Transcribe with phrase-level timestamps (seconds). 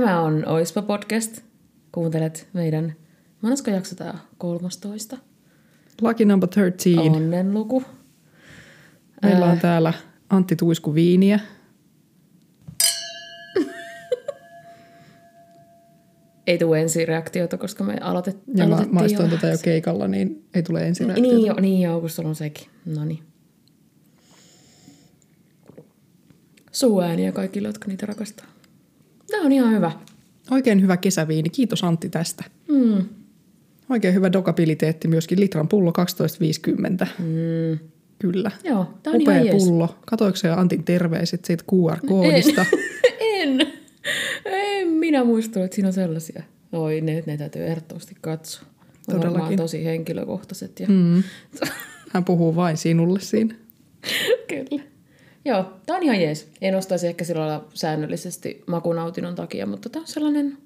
[0.00, 1.40] Tämä on Oispa podcast.
[1.92, 2.94] Kuuntelet meidän,
[3.40, 4.18] monesko jakso tää?
[4.38, 5.18] 13.
[6.02, 7.00] Lucky number 13.
[7.00, 7.84] Onnenluku.
[9.22, 9.92] Meillä on täällä
[10.30, 11.40] Antti Tuisku viiniä.
[16.46, 20.86] Ei tule ensireaktiota, koska me aloitet, Ja mä maistoin tätä jo keikalla, niin ei tule
[20.86, 22.66] ensin Niin jo, niin jo, kun sulla on sekin.
[22.84, 23.22] No niin.
[26.72, 28.55] Suuääniä kaikille, jotka niitä rakastaa.
[29.30, 29.92] Tämä on ihan hyvä.
[30.50, 31.48] Oikein hyvä kesäviini.
[31.48, 32.44] Kiitos Antti tästä.
[32.68, 33.04] Mm.
[33.90, 35.40] Oikein hyvä dokabiliteetti myöskin.
[35.40, 35.92] Litran pullo
[37.00, 37.06] 12,50.
[37.18, 37.78] Mm.
[38.18, 38.50] Kyllä.
[38.64, 39.64] Joo, tämä on Upea ihan jees.
[39.64, 39.96] pullo.
[40.06, 42.64] Katoiko se Antin terveiset siitä QR-koodista?
[43.20, 43.60] En.
[44.44, 46.42] En minä muista, että siinä on sellaisia.
[46.72, 48.62] Oi, ne, ne täytyy ehdottomasti katsoa.
[49.08, 49.56] On Todellakin.
[49.56, 50.80] tosi henkilökohtaiset.
[50.80, 50.86] Ja...
[50.88, 51.22] Mm.
[52.12, 53.54] Hän puhuu vain sinulle siinä.
[54.48, 54.82] Kyllä.
[55.46, 56.50] Joo, tämä on ihan jees.
[56.60, 60.58] En ostaisi ehkä sillä lailla säännöllisesti makunautinnon takia, mutta tämä on sellainen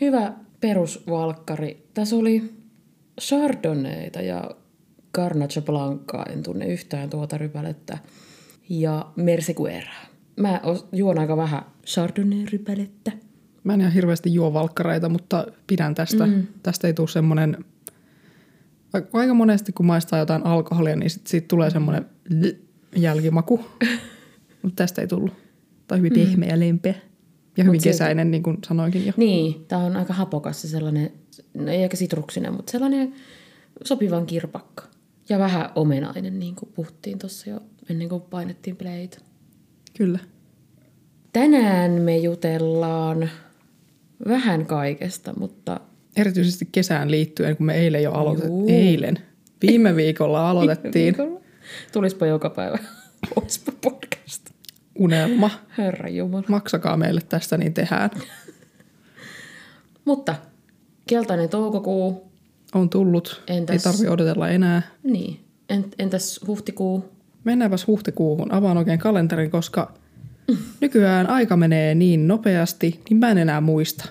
[0.00, 1.86] hyvä perusvalkkari.
[1.94, 2.54] Tässä oli
[3.20, 4.50] Chardonnayta ja
[5.14, 7.98] Garnacha Blancaa, en tunne yhtään tuota rypälettä,
[8.68, 10.06] ja Mersegueraa.
[10.36, 10.60] Mä
[10.92, 13.12] juon aika vähän Chardonnay-rypälettä.
[13.64, 16.26] Mä en ihan hirveästi juo valkkareita, mutta pidän tästä.
[16.26, 16.46] Mm.
[16.62, 17.64] Tästä ei tule semmoinen...
[19.12, 22.06] Aika monesti kun maistaa jotain alkoholia, niin sit siitä tulee semmoinen
[22.96, 23.60] jälkimaku.
[24.62, 25.32] mutta tästä ei tullut.
[25.86, 26.94] Tai hyvin pehmeä ja lempeä.
[27.56, 29.12] Ja hyvin silti- kesäinen, niin kuin sanoinkin jo.
[29.16, 31.12] Niin, tämä on aika hapokas se sellainen,
[31.54, 33.14] no ei ehkä sitruksinen, mutta sellainen
[33.84, 34.84] sopivan kirpakka.
[35.28, 39.24] Ja vähän omenainen, niin kuin puhuttiin tuossa jo ennen kuin painettiin playt.
[39.96, 40.18] Kyllä.
[41.32, 43.30] Tänään me jutellaan
[44.28, 45.80] vähän kaikesta, mutta
[46.16, 48.70] Erityisesti kesään liittyen, kun me eilen jo aloitettiin.
[48.70, 49.18] Eilen.
[49.62, 51.37] Viime viikolla aloitettiin viikolla
[51.92, 52.78] tulispa joka päivä
[53.36, 54.50] Oispa podcast.
[54.98, 55.50] unelma.
[55.78, 56.44] Herra Jumala.
[56.48, 58.10] Maksakaa meille tästä, niin tehdään.
[60.04, 60.34] Mutta
[61.08, 62.32] keltainen toukokuu,
[62.74, 63.42] On tullut.
[63.50, 64.82] Entäs- Ei tarvi odotella enää.
[65.02, 65.40] niin.
[65.72, 67.12] Ent- Entäs huhtikuu?
[67.44, 68.52] Mennäänpäs huhtikuuhun.
[68.52, 69.92] Avaan oikein kalenterin, koska
[70.80, 74.08] nykyään aika menee niin nopeasti, niin mä en enää muista,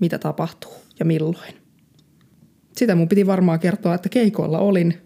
[0.00, 1.54] mitä tapahtuu ja milloin.
[2.76, 4.98] Sitä mun piti varmaan kertoa, että keikoilla olin.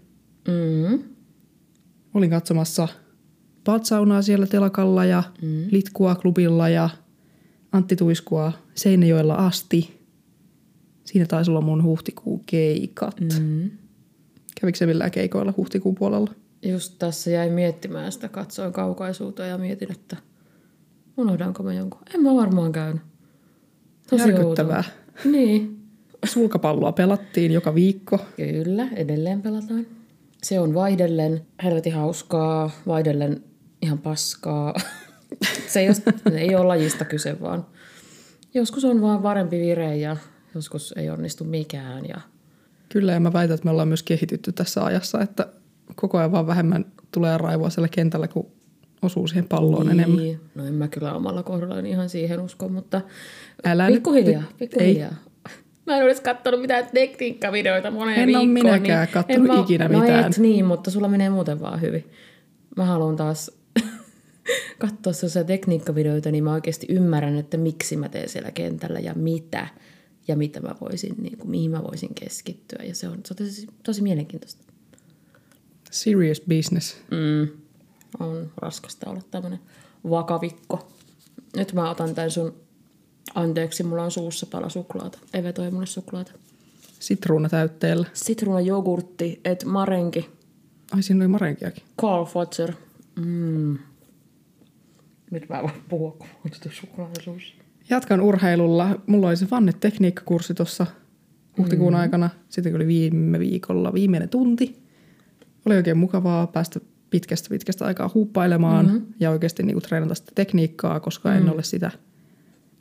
[0.48, 1.02] Mm.
[2.14, 2.88] Olin katsomassa
[3.64, 5.64] patsaunaa siellä telakalla ja mm.
[5.70, 6.90] litkua klubilla ja
[7.72, 10.02] Antti Tuiskua Seinäjoella asti.
[11.04, 13.20] Siinä taisi olla mun huhtikuun keikat.
[13.20, 13.70] Mm.
[14.60, 16.30] Kävikö se millään keikoilla huhtikuun puolella?
[16.62, 20.16] Just tässä jäin miettimään sitä, katsoin kaukaisuuteen ja mietin, että
[21.16, 22.00] unohdanko mä jonkun.
[22.14, 23.02] En mä varmaan käynyt.
[24.12, 24.44] Järkyttävää.
[24.76, 24.84] outoa.
[25.24, 25.82] Niin,
[26.24, 28.18] Sulkapalloa pelattiin joka viikko.
[28.36, 29.86] kyllä, edelleen pelataan.
[30.42, 33.44] Se on vaihdellen helvetin hauskaa, vaihdellen
[33.82, 34.74] ihan paskaa.
[35.68, 37.66] Se ei, ole, ei ole lajista kyse, vaan
[38.54, 40.16] joskus on vaan parempi vire ja
[40.54, 42.08] joskus ei onnistu mikään.
[42.08, 42.20] Ja
[42.88, 45.46] Kyllä, ja mä väitän, että me ollaan myös kehitytty tässä ajassa, että
[45.94, 48.46] koko ajan vaan vähemmän tulee raivoa siellä kentällä, kun
[49.02, 50.00] osuu siihen palloon niin.
[50.00, 50.40] enemmän.
[50.54, 53.00] No en mä kyllä omalla kohdallani ihan siihen usko, mutta
[53.64, 55.14] Älä nyt- pikkuhiljaa, pikkuhiljaa.
[55.86, 58.48] Mä en edes katsonut mitään tekniikkavideoita moneen En oo viikkoon.
[58.48, 60.30] minäkään niin kattonut en ikinä no mitään.
[60.30, 62.10] Et niin, mutta sulla menee muuten vaan hyvin.
[62.76, 63.50] Mä haluan taas
[64.78, 69.68] katsoa sellaisia tekniikkavideoita, niin mä oikeasti ymmärrän, että miksi mä teen siellä kentällä ja mitä.
[70.28, 72.84] Ja mitä mä voisin, niin kuin, mihin mä voisin keskittyä.
[72.84, 74.64] Ja se on, se on tosi, tosi mielenkiintoista.
[75.90, 76.96] Serious business.
[77.10, 77.48] Mm.
[78.20, 79.58] On raskasta olla tämmönen
[80.10, 80.88] vakavikko.
[81.56, 82.61] Nyt mä otan tän sun...
[83.34, 85.18] Anteeksi, mulla on suussa pala suklaata.
[85.34, 86.32] Eve toi mulle suklaata.
[87.00, 88.06] Sitruuna täytteellä.
[88.12, 90.30] Sitruuna jogurtti, et marenki.
[90.92, 91.84] Ai siinä oli marenkiakin.
[92.00, 92.72] Carl Fotzer.
[93.16, 93.78] Mm.
[95.30, 97.54] Nyt mä voin puhua, kun on sitä suklaata suussa.
[97.90, 99.00] Jatkan urheilulla.
[99.06, 100.86] Mulla oli se vannetekniikkakurssi tuossa
[101.58, 101.98] huhtikuun Mm.
[102.00, 102.30] aikana.
[102.48, 104.82] Sitten oli viime viikolla viimeinen tunti.
[105.66, 109.06] Oli oikein mukavaa päästä pitkästä pitkästä aikaa huuppailemaan mm-hmm.
[109.20, 111.36] ja oikeasti niinku treenata sitä tekniikkaa, koska mm.
[111.36, 111.90] en ole sitä,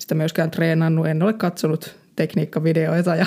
[0.02, 1.08] sitä myöskään treenannut.
[1.08, 3.26] En ole katsonut tekniikkavideoita ja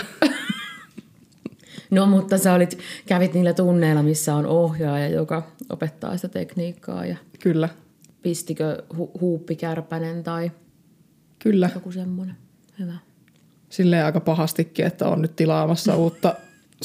[1.91, 7.07] No, mutta sä olit, kävit niillä tunneilla, missä on ohjaaja, joka opettaa sitä tekniikkaa.
[7.07, 7.69] Ja kyllä,
[8.23, 10.51] pistikö hu- huuppikärpänen tai
[11.39, 11.71] kyllä.
[11.75, 12.37] joku semmoinen.
[12.79, 12.93] Hyvä.
[13.69, 16.35] Silleen aika pahastikin, että on nyt tilaamassa uutta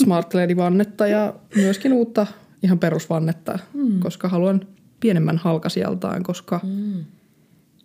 [0.03, 2.27] Smart Lady-vannetta ja myöskin uutta
[2.63, 3.99] ihan perusvannetta, mm.
[3.99, 4.61] koska haluan
[4.99, 7.05] pienemmän halkasijaltaan, koska Mm.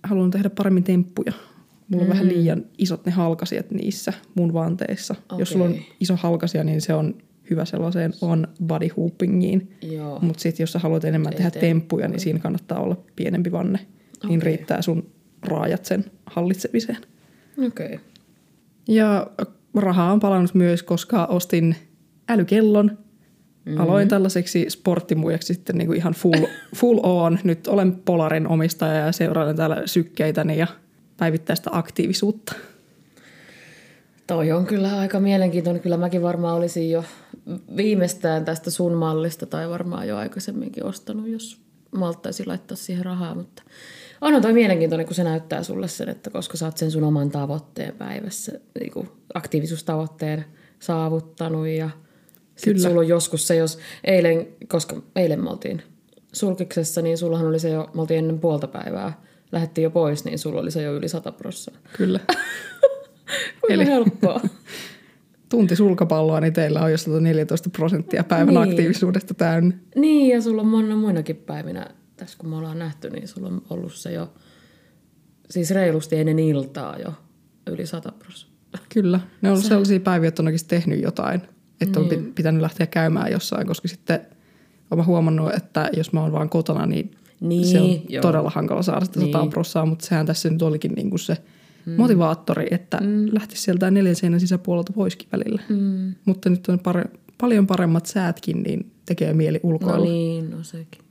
[0.02, 1.32] haluan tehdä paremmin temppuja.
[1.88, 5.14] Mulla on vähän liian isot ne halkasijat niissä mun vanteissa.
[5.24, 5.38] Okay.
[5.38, 7.14] Jos sulla on iso halkasia, niin se on
[7.50, 9.70] hyvä sellaiseen on body hoopingiin.
[10.20, 11.60] Mutta sitten jos sä haluat enemmän Ei tehdä tee.
[11.60, 13.78] temppuja, niin siinä kannattaa olla pienempi vanne.
[14.28, 14.46] Niin Okei.
[14.46, 15.10] riittää sun
[15.42, 16.98] raajat sen hallitsemiseen.
[17.66, 17.86] Okei.
[17.86, 17.98] Okay.
[18.88, 19.26] Ja
[19.74, 21.76] rahaa on palannut myös, koska ostin
[22.28, 22.86] älykellon.
[23.64, 23.80] Mm-hmm.
[23.80, 26.46] Aloin tällaiseksi sporttimujaksi sitten niin kuin ihan full,
[26.76, 27.38] full on.
[27.44, 30.66] Nyt olen Polarin omistaja ja seurailen täällä sykkeitäni ja
[31.16, 32.54] päivittäistä aktiivisuutta.
[34.26, 35.82] Toi on kyllä aika mielenkiintoinen.
[35.82, 37.04] Kyllä mäkin varmaan olisin jo
[37.76, 43.34] viimeistään tästä sun mallista tai varmaan jo aikaisemminkin ostanut, jos malttaisin laittaa siihen rahaa.
[43.34, 43.62] Mutta
[44.20, 47.30] onhan toi mielenkiintoinen, kun se näyttää sulle sen, että koska sä oot sen sun oman
[47.30, 50.44] tavoitteen päivässä, niin kuin aktiivisuustavoitteen
[50.78, 51.90] saavuttanut ja
[52.56, 55.82] sitten sulla on joskus se, jos eilen, koska eilen me oltiin
[56.32, 59.22] sulkiksessa, niin sullahan oli se jo, me oltiin ennen puolta päivää,
[59.54, 61.90] lähdettiin jo pois, niin sulla oli se jo yli 100 prosenttia.
[61.96, 62.20] Kyllä.
[63.68, 64.40] Eli helppoa.
[65.48, 68.70] tunti sulkapalloa, niin teillä on jo 114 prosenttia päivän niin.
[68.70, 69.74] aktiivisuudesta täynnä.
[69.96, 71.86] Niin, ja sulla on monna muinakin päivinä,
[72.16, 74.32] tässä kun me ollaan nähty, niin sulla on ollut se jo,
[75.50, 77.12] siis reilusti ennen iltaa jo
[77.66, 78.80] yli 100 prosenttia.
[78.88, 79.68] Kyllä, ne on ollut se...
[79.68, 81.42] sellaisia päiviä, että on oikeasti tehnyt jotain,
[81.80, 82.18] että niin.
[82.18, 84.20] on pitänyt lähteä käymään jossain, koska sitten
[84.90, 87.10] olen huomannut, että jos mä oon vaan kotona, niin,
[87.48, 88.22] niin se on joo.
[88.22, 89.32] todella hankala saada sitä niin.
[89.32, 91.36] 100 prosenttia, mutta sehän tässä nyt olikin niin kuin se–
[91.86, 91.92] mm.
[91.96, 93.28] motivaattori, että mm.
[93.32, 95.62] lähtisi sieltä neljän seinän sisäpuolelta poiskin välillä.
[95.68, 96.14] Mm.
[96.24, 99.98] Mutta nyt on pare- paljon paremmat säätkin, niin tekee mieli ulkoilla.
[99.98, 101.02] No niin, no sekin.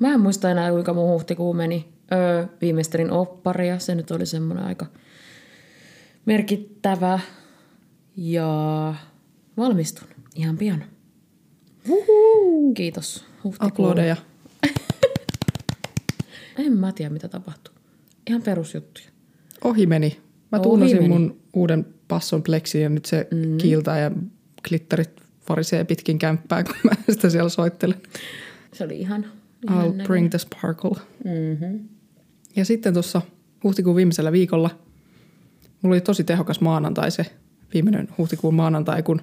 [0.00, 1.88] Mä en muista enää, kuinka mun huhtikuu meni.
[2.12, 4.86] Öö, viimeisterin opparia, se nyt oli semmoinen aika
[6.26, 7.20] merkittävä.
[8.16, 8.94] Ja
[9.56, 10.84] valmistun ihan pian.
[11.88, 12.74] Uhu.
[12.74, 13.24] Kiitos.
[13.58, 14.16] Aplodeja.
[16.58, 17.74] En mä tiedä, mitä tapahtuu.
[18.26, 19.06] Ihan perusjuttuja.
[19.64, 20.20] Ohi meni.
[20.52, 23.58] Mä tunnasin mun uuden passon pleksiin ja nyt se mm.
[23.58, 24.10] kiiltää ja
[24.68, 25.10] klittarit
[25.48, 28.02] varisee pitkin kämppää, kun mä sitä siellä soittelen.
[28.72, 29.26] Se oli ihan.
[29.68, 30.06] ihan I'll näin.
[30.06, 31.00] bring the sparkle.
[31.24, 31.88] Mm-hmm.
[32.56, 33.22] Ja sitten tuossa
[33.64, 34.70] huhtikuun viimeisellä viikolla
[35.82, 37.26] mulla oli tosi tehokas maanantai se
[37.74, 39.22] viimeinen huhtikuun maanantai, kun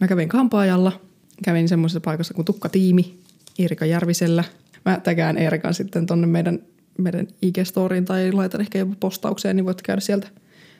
[0.00, 1.00] mä kävin kampaajalla.
[1.44, 3.18] Kävin semmoisessa paikassa kuin Tukkatiimi
[3.58, 4.44] Erika Järvisellä.
[4.86, 6.58] Mä tägään Eerikan sitten tonne meidän
[6.98, 10.28] meidän IG-storiin tai laitan ehkä jopa postaukseen, niin voitte käydä sieltä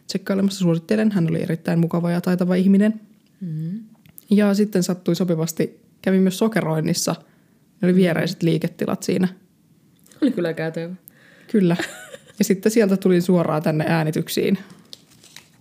[0.07, 0.59] tsekkailemassa.
[0.59, 3.01] Suosittelen, hän oli erittäin mukava ja taitava ihminen.
[3.41, 3.81] Mm-hmm.
[4.31, 7.15] Ja sitten sattui sopivasti, kävin myös sokeroinnissa.
[7.81, 9.29] Ne oli viereiset liiketilat siinä.
[10.23, 10.95] Oli kyllä käytävä.
[11.51, 11.77] Kyllä.
[12.39, 14.59] Ja sitten sieltä tulin suoraan tänne äänityksiin.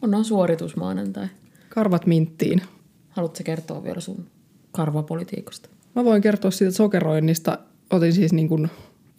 [0.02, 1.28] On suoritus maanantai.
[1.70, 2.62] Karvat minttiin.
[3.10, 4.26] Haluatko kertoa vielä sun
[4.72, 5.70] karvapolitiikasta?
[5.96, 7.60] Mä voin kertoa siitä sokeroinnista.
[7.90, 8.70] Otin siis niin kuin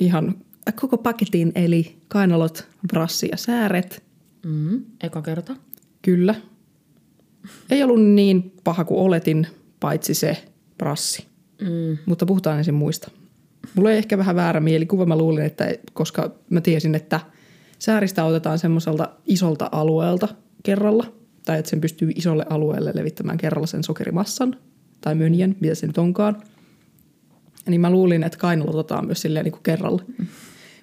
[0.01, 0.35] ihan
[0.81, 4.03] koko paketin, eli kainalot, brassi ja sääret.
[4.47, 5.57] Mm, eka kerta.
[6.03, 6.35] Kyllä.
[7.71, 9.47] Ei ollut niin paha kuin oletin,
[9.81, 10.45] paitsi se
[10.79, 11.27] brassi.
[11.61, 11.99] Mm.
[12.07, 13.11] Mutta puhutaan ensin muista.
[13.75, 15.07] Mulla ei ehkä vähän väärä mielikuva.
[15.07, 17.21] Mä luulin, että koska mä tiesin, että
[17.79, 20.29] sääristä otetaan semmoiselta isolta alueelta
[20.63, 21.13] kerralla,
[21.45, 24.57] tai että sen pystyy isolle alueelle levittämään kerralla sen sokerimassan,
[25.01, 26.43] tai mönjen, mitä se nyt onkaan.
[27.69, 30.03] Niin mä luulin, että kainalot otetaan myös silleen niin kuin kerralla.
[30.19, 30.27] Mm.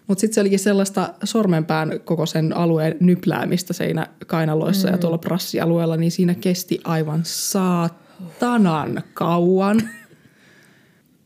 [0.08, 4.92] Mutta sitten se olikin sellaista sormenpään koko sen alueen nypläämistä siinä kainaloissa mm.
[4.94, 9.90] ja tuolla prassialueella, niin siinä kesti aivan saatanan kauan.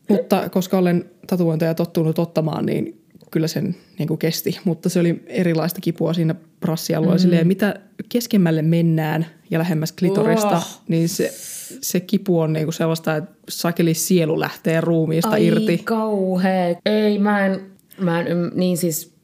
[0.08, 3.00] Mutta koska olen tatuointeja tottunut ottamaan, niin
[3.30, 4.58] kyllä sen niin kuin kesti.
[4.64, 7.16] Mutta se oli erilaista kipua siinä prassialueella.
[7.16, 7.22] Mm.
[7.22, 10.82] Silleen, mitä keskemmälle mennään ja lähemmäs klitorista, oh.
[10.88, 11.32] niin se,
[11.80, 15.72] se kipu on niin kuin sellaista, että sakeli sielu lähtee ruumiista Ai irti.
[15.72, 16.76] Ai kauhea.
[16.86, 19.14] Ei, mä en, Mä en, niin siis,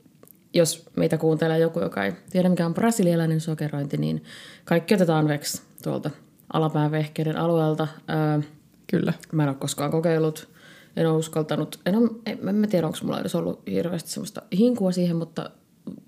[0.54, 4.24] jos meitä kuuntelee joku, joka ei tiedä mikä on brasilialainen sokerointi, niin
[4.64, 6.10] kaikki otetaan veksi tuolta
[6.52, 7.88] alapään vehkeiden alueelta.
[8.10, 8.40] Öö,
[8.86, 9.12] Kyllä.
[9.32, 10.48] Mä en ole koskaan kokeillut.
[10.96, 11.80] En ole uskaltanut.
[11.86, 15.50] En, ole, en, en mä tiedä, onko mulla edes ollut hirveästi semmoista hinkua siihen, mutta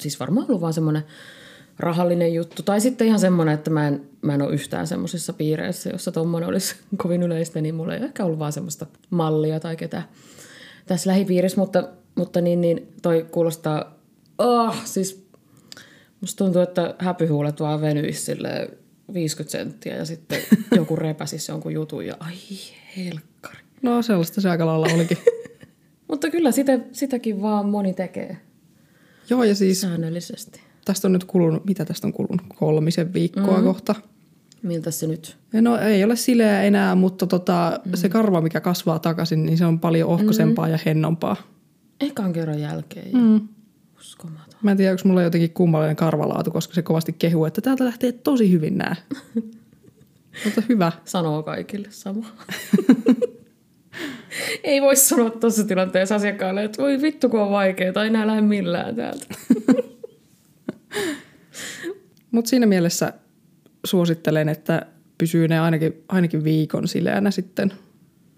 [0.00, 1.02] siis varmaan ollut vaan semmoinen
[1.78, 2.62] rahallinen juttu.
[2.62, 6.48] Tai sitten ihan semmoinen, että mä en, mä en ole yhtään semmoisessa piireissä, jossa tuommoinen
[6.48, 10.02] olisi kovin yleistä, niin mulla ei ehkä ollut vaan semmoista mallia tai ketä
[10.86, 13.98] tässä lähipiirissä, mutta mutta niin, niin toi kuulostaa,
[14.38, 15.26] oh, siis
[16.20, 18.70] musta tuntuu, että häpyhuulet vaan venyisi sille
[19.14, 20.42] 50 senttiä ja sitten
[20.76, 22.34] joku repäsisi jonkun jutun ja ai
[22.96, 23.58] helkkari.
[23.82, 25.18] No sellaista se aika lailla olikin.
[26.08, 28.36] Mutta kyllä sitä, sitäkin vaan moni tekee.
[29.30, 29.80] Joo ja siis...
[29.80, 30.60] Säännöllisesti.
[30.86, 32.42] Tästä on nyt kulunut, mitä tästä on kulunut?
[32.54, 33.64] Kolmisen viikkoa mm.
[33.64, 33.94] kohta.
[34.62, 35.36] Miltä se nyt?
[35.52, 37.92] No ei ole sileä enää, mutta tota, mm.
[37.94, 40.72] se karva, mikä kasvaa takaisin, niin se on paljon ohkaisempaa mm.
[40.72, 41.36] ja hennompaa.
[42.00, 43.16] Ekan kerran jälkeen.
[43.16, 43.48] Mm.
[43.98, 44.60] Uskomaton.
[44.62, 48.12] Mä en tiedä, onko mulla jotenkin kummallinen karvalaatu, koska se kovasti kehuu, että täältä lähtee
[48.12, 48.96] tosi hyvin nää.
[50.44, 50.92] Mutta hyvä.
[51.04, 52.26] Sanoo kaikille sama.
[54.64, 58.40] Ei voi sanoa tuossa tilanteessa asiakkaalle, että voi vittu kun on vaikeaa, tai enää lähde
[58.40, 59.26] millään täältä.
[62.30, 63.12] Mutta siinä mielessä
[63.84, 64.86] suosittelen, että
[65.18, 67.72] pysyy ne ainakin, ainakin viikon sileänä sitten,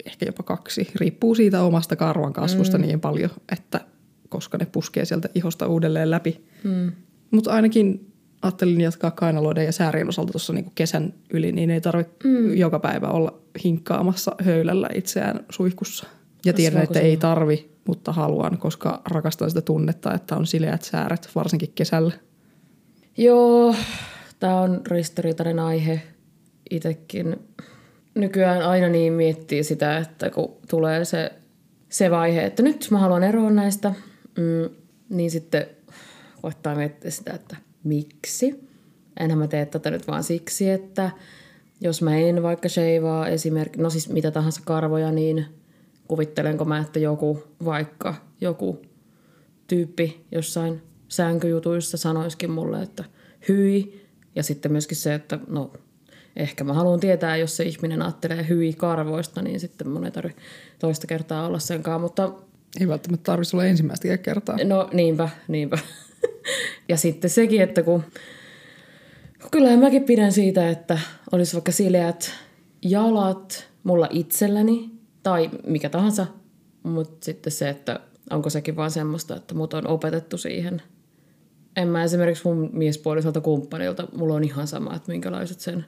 [0.04, 0.90] ehkä jopa kaksi.
[0.94, 2.82] Riippuu siitä omasta karvan kasvusta mm.
[2.82, 3.80] niin paljon, että
[4.28, 6.44] koska ne puskee sieltä ihosta uudelleen läpi.
[6.64, 6.92] Mm.
[7.30, 8.12] Mutta ainakin
[8.42, 12.56] ajattelin jatkaa kainaloiden ja säärien osalta tuossa niinku kesän yli, niin ei tarvitse mm.
[12.56, 16.06] joka päivä olla hinkkaamassa höylällä itseään suihkussa.
[16.44, 21.28] Ja tiedän, että ei tarvi, mutta haluan, koska rakastan sitä tunnetta, että on sileät sääret,
[21.34, 22.12] varsinkin kesällä.
[23.18, 23.74] Joo,
[24.40, 26.02] tämä on ristiriitainen aihe
[26.70, 27.36] itsekin.
[28.14, 31.32] Nykyään aina niin miettii sitä, että kun tulee se,
[31.88, 33.94] se vaihe, että nyt mä haluan eroa näistä,
[34.36, 34.74] mm,
[35.08, 35.66] niin sitten
[36.42, 38.68] koittaa miettiä sitä, että miksi.
[39.20, 41.10] Enhän mä tee tätä nyt vaan siksi, että
[41.80, 45.44] jos mä en vaikka sheivaa esimerkiksi, no siis mitä tahansa karvoja, niin
[46.08, 48.82] kuvittelenko mä, että joku vaikka joku
[49.66, 53.04] tyyppi jossain sänkyjutuissa sanoisikin mulle, että
[53.48, 54.04] hyi.
[54.34, 55.72] Ja sitten myöskin se, että no
[56.36, 60.42] ehkä mä haluan tietää, jos se ihminen ajattelee hyi karvoista, niin sitten mun ei tarvitse
[60.78, 62.32] toista kertaa olla senkaan, mutta...
[62.80, 64.56] Ei välttämättä tarvitsisi olla ensimmäistä kertaa.
[64.64, 65.78] No niinpä, niinpä.
[66.88, 68.04] ja sitten sekin, että kun...
[69.50, 70.98] Kyllähän mäkin pidän siitä, että
[71.32, 72.34] olisi vaikka sileät
[72.82, 74.90] jalat mulla itselläni
[75.22, 76.26] tai mikä tahansa,
[76.82, 78.00] mutta sitten se, että
[78.30, 80.82] onko sekin vaan semmoista, että mut on opetettu siihen.
[81.78, 85.84] En mä esimerkiksi mun miespuoliselta kumppanilta, mulla on ihan sama, että minkälaiset sen,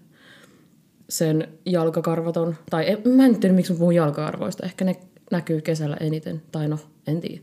[1.09, 2.57] sen jalkakarvat on.
[2.71, 4.67] Tai en, mä en tiedä, miksi mä puhun jalkaarvoista.
[4.67, 4.97] Ehkä ne
[5.31, 7.43] näkyy kesällä eniten, tai no, en tiedä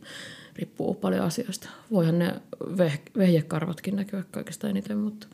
[0.56, 1.70] riippuu paljon asioista.
[1.92, 2.34] Voihan ne
[2.78, 5.28] veh, vehjekarvatkin näkyä kaikista eniten, mutta,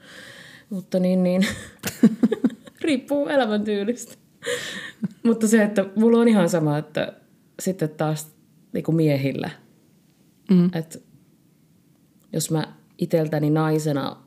[0.70, 1.48] mutta niin, niin.
[2.82, 4.16] riippuu elämäntyylistä.
[5.24, 7.14] mutta se, että mulla on ihan sama, että
[7.60, 8.32] sitten taas
[8.74, 9.50] niin kuin miehillä,
[10.52, 10.70] mm.
[10.74, 11.00] että
[12.34, 14.18] jos mä iteltäni naisena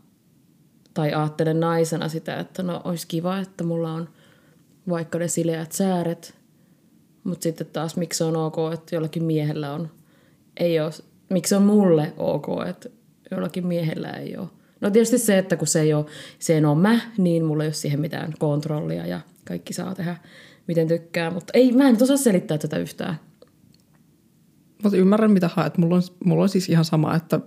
[0.94, 4.08] tai ajattelen naisena sitä, että no olisi kiva, että mulla on
[4.88, 6.34] vaikka ne sileät sääret,
[7.24, 9.90] mutta sitten taas miksi on ok, että jollakin miehellä on
[10.56, 10.92] ei ole,
[11.30, 12.88] miksi on mulle ok, että
[13.30, 14.48] jollakin miehellä ei ole.
[14.80, 16.06] No tietysti se, että kun se ei ole,
[16.38, 20.16] se en ole mä, niin mulla ei ole siihen mitään kontrollia ja kaikki saa tehdä
[20.66, 21.30] miten tykkää.
[21.30, 23.20] Mutta ei, mä en osaa selittää tätä yhtään.
[24.86, 25.78] Mutta ymmärrän mitä haet.
[25.78, 27.40] Mulla on, mulla on siis ihan sama, että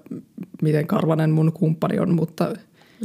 [0.61, 2.53] miten karvanen mun kumppani on, mutta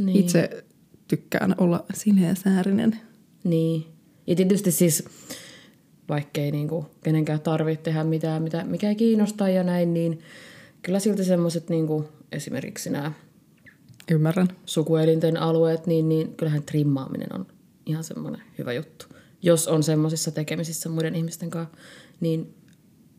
[0.01, 0.17] niin.
[0.17, 0.65] itse
[1.07, 2.99] tykkään olla sileä säärinen.
[3.43, 3.85] Niin.
[4.27, 5.05] Ja tietysti siis
[6.09, 10.19] vaikkei niin kuin kenenkään tarvitse tehdä mitään, mitä, mikä ei kiinnosta ja näin, niin
[10.81, 11.87] kyllä silti semmoiset niin
[12.31, 13.11] esimerkiksi nämä
[14.11, 14.47] Ymmärrän.
[14.65, 17.45] sukuelinten alueet, niin, niin kyllähän trimmaaminen on
[17.85, 19.05] ihan semmoinen hyvä juttu.
[19.41, 21.77] Jos on semmoisissa tekemisissä muiden ihmisten kanssa,
[22.19, 22.55] niin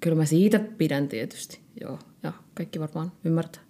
[0.01, 1.61] kyllä mä siitä pidän tietysti.
[1.81, 3.63] Joo, ja kaikki varmaan ymmärtää.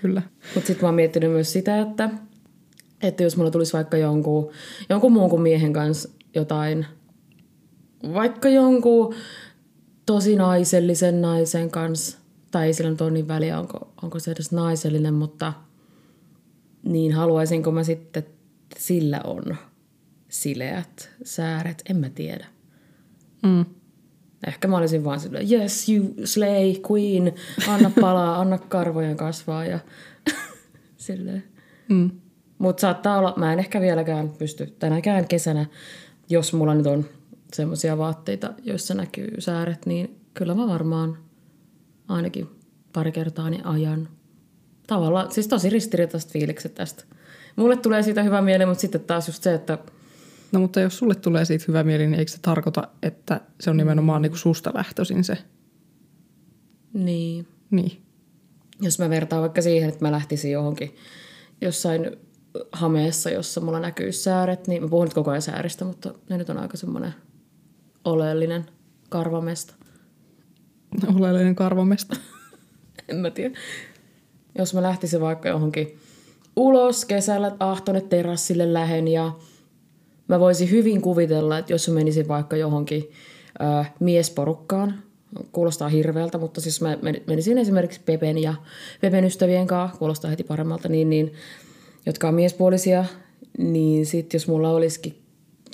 [0.00, 0.22] Kyllä.
[0.54, 2.10] Mutta sitten mä oon miettinyt myös sitä, että,
[3.02, 4.50] että jos mulla tulisi vaikka jonkun,
[4.88, 6.86] jonkun muun kuin miehen kanssa jotain
[8.14, 9.14] vaikka jonkun
[10.06, 12.18] tosi naisellisen naisen kanssa,
[12.50, 15.52] tai ei sillä nyt ole niin väliä, onko, onko se edes naisellinen, mutta
[16.82, 18.36] niin haluaisinko mä sitten, että
[18.78, 19.56] sillä on
[20.28, 22.46] sileät sääret, en mä tiedä.
[23.42, 23.64] Mm.
[24.46, 27.34] Ehkä mä olisin vaan silleen, yes, you slay, queen,
[27.68, 29.78] anna palaa, anna karvojen kasvaa ja
[30.96, 31.44] silleen.
[31.88, 32.10] Mm.
[32.58, 35.66] Mutta saattaa olla, mä en ehkä vieläkään pysty tänäkään kesänä,
[36.28, 37.04] jos mulla nyt on
[37.52, 41.18] semmoisia vaatteita, joissa näkyy sääret, niin kyllä mä varmaan
[42.08, 42.48] ainakin
[42.92, 44.08] pari kertaa niin ajan.
[44.86, 47.04] Tavallaan, siis tosi ristiriitaiset fiilikset tästä.
[47.56, 49.78] Mulle tulee siitä hyvä mieli, mutta sitten taas just se, että...
[50.52, 53.76] No mutta jos sulle tulee siitä hyvä mieli, niin eikö se tarkoita, että se on
[53.76, 55.38] nimenomaan niin kuin susta lähtöisin se?
[56.92, 57.46] Niin.
[57.70, 58.02] Niin.
[58.80, 60.96] Jos mä vertaan vaikka siihen, että mä lähtisin johonkin
[61.60, 62.16] jossain
[62.72, 66.50] hameessa, jossa mulla näkyy sääret, niin mä puhun nyt koko ajan sääristä, mutta ne nyt
[66.50, 67.14] on aika semmoinen–
[68.06, 68.66] oleellinen
[69.08, 69.74] karvamesta.
[71.18, 72.16] Oleellinen karvamesta.
[73.08, 73.58] en mä tiedä.
[74.58, 75.98] Jos mä lähtisin vaikka johonkin
[76.56, 79.32] ulos kesällä ahtone terassille lähen ja
[80.28, 83.10] mä voisin hyvin kuvitella, että jos mä menisin vaikka johonkin
[83.62, 84.94] äh, miesporukkaan,
[85.52, 88.54] kuulostaa hirveältä, mutta siis mä menisin esimerkiksi Pepen ja
[89.00, 91.32] Pepen ystävien kanssa, kuulostaa heti paremmalta, niin, niin
[92.06, 93.04] jotka on miespuolisia,
[93.58, 95.18] niin sitten jos mulla olisikin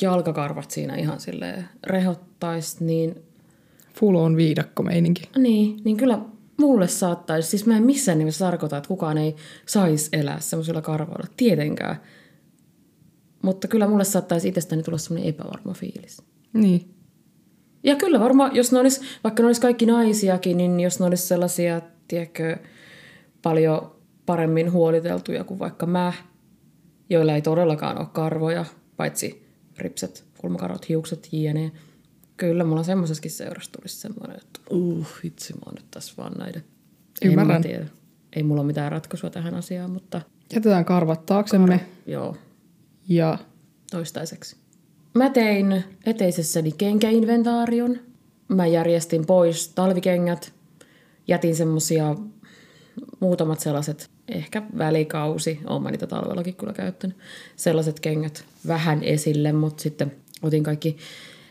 [0.00, 3.22] jalkakarvat siinä ihan sille rehottaisi, niin...
[3.94, 5.22] Full on viidakko meininki.
[5.38, 6.18] Niin, niin kyllä
[6.56, 11.26] mulle saattaisi, siis mä en missään nimessä tarkoita, että kukaan ei saisi elää semmoisilla karvoilla,
[11.36, 11.96] tietenkään.
[13.42, 16.22] Mutta kyllä mulle saattaisi itsestäni tulla semmoinen epävarma fiilis.
[16.52, 16.94] Niin.
[17.84, 21.26] Ja kyllä varmaan, jos ne olisi, vaikka ne olisi kaikki naisiakin, niin jos ne olisi
[21.26, 22.56] sellaisia, tiedätkö,
[23.42, 23.96] paljon
[24.26, 26.12] paremmin huoliteltuja kuin vaikka mä,
[27.10, 28.64] joilla ei todellakaan ole karvoja,
[28.96, 29.46] paitsi
[29.78, 31.72] ripset, kulmakarvat, hiukset, jne.
[32.36, 36.64] Kyllä mulla semmoisessakin seurassa tulisi semmoinen, että uh, vitsi, mä oon nyt tässä vaan näiden.
[37.24, 37.56] Ymmärrän.
[37.56, 37.86] En mä tiedä.
[38.32, 40.20] Ei mulla ole mitään ratkaisua tähän asiaan, mutta
[40.54, 42.36] Jätetään karvat taaksemme joo,
[43.14, 43.38] ja
[43.90, 44.56] toistaiseksi.
[45.14, 47.98] Mä tein eteisessäni kenkäinventaarion.
[48.48, 50.52] Mä järjestin pois talvikengät.
[51.28, 52.16] Jätin semmosia
[53.20, 57.16] muutamat sellaiset, ehkä välikausi, oon mä niitä talvellakin kyllä käyttänyt,
[57.56, 60.96] sellaiset kengät vähän esille, mutta sitten otin kaikki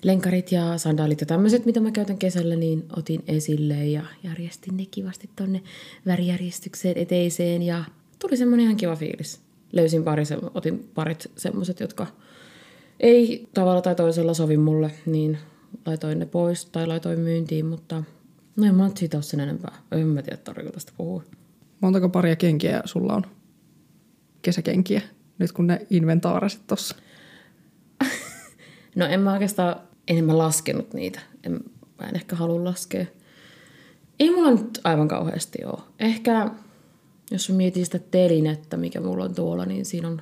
[0.04, 4.86] lenkarit ja sandaalit ja tämmöiset, mitä mä käytän kesällä, niin otin esille ja järjestin ne
[4.92, 5.62] kivasti tonne
[6.06, 7.84] värijärjestykseen eteiseen ja
[8.20, 9.51] tuli semmoinen ihan kiva fiilis.
[9.72, 12.08] Löysin pari, se- otin parit semmoiset, jotka
[13.00, 15.38] ei tavalla tai toisella sovi mulle, niin
[15.86, 18.04] laitoin ne pois tai laitoin myyntiin, mutta
[18.56, 19.76] no en mä nyt siitä ole sen enempää.
[19.92, 21.24] En mä tiedä, tarvitseeko tästä puhua.
[21.82, 23.24] montako paria kenkiä sulla on?
[24.42, 25.02] Kesäkenkiä,
[25.38, 26.96] nyt kun ne inventaarasit tossa.
[28.96, 29.76] No en mä oikeastaan
[30.08, 31.20] enemmän laskenut niitä.
[31.44, 31.60] En,
[32.02, 33.06] mä en ehkä halua laskea.
[34.20, 35.80] Ei mulla nyt aivan kauheasti ole.
[36.00, 36.50] Ehkä
[37.32, 40.22] jos mä mietin sitä telinettä, mikä mulla on tuolla, niin siinä on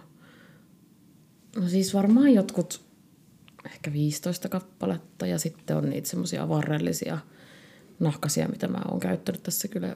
[1.56, 2.82] no siis varmaan jotkut
[3.66, 7.18] ehkä 15 kappaletta ja sitten on niitä semmoisia varrellisia
[8.00, 9.96] nahkasia, mitä mä oon käyttänyt tässä kyllä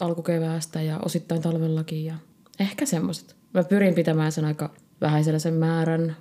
[0.00, 2.14] alkukeväästä ja osittain talvellakin ja
[2.60, 3.36] ehkä semmoiset.
[3.54, 6.16] Mä pyrin pitämään sen aika vähäisellä sen määrän,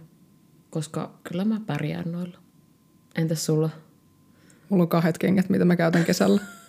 [0.69, 2.37] koska kyllä mä pärjään noilla.
[3.15, 3.69] Entäs sulla?
[4.69, 6.41] Mulla on kahdet kengät, mitä mä käytän kesällä.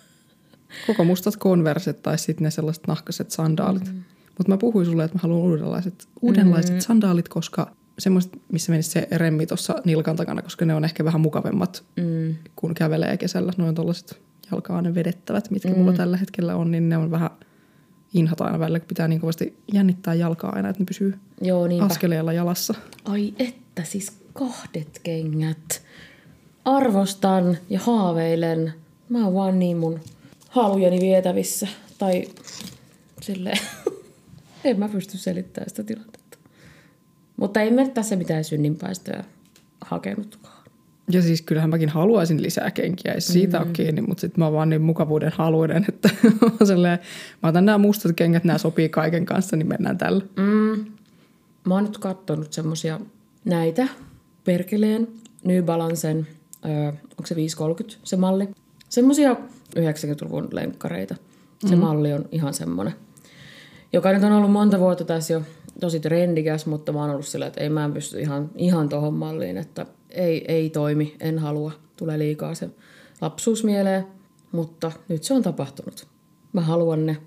[0.87, 3.93] Koko mustat konverset tai sitten ne sellaiset nahkaset sandaalit.
[3.93, 4.03] Mm.
[4.37, 6.79] Mutta mä puhuin sulle, että mä haluan uudenlaiset, uudenlaiset mm.
[6.79, 11.21] sandaalit, koska semmoiset, missä menisi se remmi tuossa nilkan takana, koska ne on ehkä vähän
[11.21, 12.35] mukavemmat, Mm.
[12.55, 13.53] kun kävelee kesällä.
[13.57, 15.77] Ne on tollaset jalkaan vedettävät, mitkä mm.
[15.77, 17.29] mulla tällä hetkellä on, niin ne on vähän
[18.13, 21.85] inhata aina välillä, kun pitää niin kovasti jännittää jalkaa aina, että ne pysyy Joo, niinpä.
[21.85, 22.73] askeleella jalassa.
[23.05, 25.81] Ai että, siis kahdet kengät.
[26.65, 28.73] Arvostan ja haaveilen.
[29.09, 29.99] Mä oon vaan niin mun
[30.53, 31.67] halujeni vietävissä.
[31.97, 32.23] Tai
[33.21, 33.57] silleen,
[34.63, 36.37] en mä pysty selittämään sitä tilannetta.
[37.37, 39.23] Mutta ei me tässä mitään synninpäästöä
[39.81, 40.63] hakenutkaan.
[41.11, 43.63] Ja siis kyllähän mäkin haluaisin lisää kenkiä, ei siitä mm.
[43.63, 46.09] ole kiinni, mutta sitten mä oon vaan niin mukavuuden haluinen, että
[46.67, 46.99] silleen,
[47.43, 50.23] mä otan nämä mustat kengät, nämä sopii kaiken kanssa, niin mennään tällä.
[50.35, 50.85] Mm.
[51.65, 52.99] Mä oon nyt kattonut semmosia
[53.45, 53.87] näitä
[54.43, 55.07] Perkeleen
[55.43, 56.27] New Balancen,
[56.65, 58.49] öö, onko se 530 se malli.
[58.93, 59.35] Semmosia
[59.79, 61.15] 90-luvun lenkkareita.
[61.67, 61.81] Se mm.
[61.81, 62.93] malli on ihan semmonen.
[63.93, 65.41] Joka nyt on ollut monta vuotta tässä jo
[65.79, 69.13] tosi trendikäs, mutta mä oon ollut sillä, että ei mä en pysty ihan, ihan tohon
[69.13, 71.71] malliin, että ei, ei toimi, en halua.
[71.95, 72.69] Tulee liikaa se
[73.21, 74.07] lapsuus mieleen,
[74.51, 76.07] mutta nyt se on tapahtunut.
[76.53, 77.17] Mä haluan ne.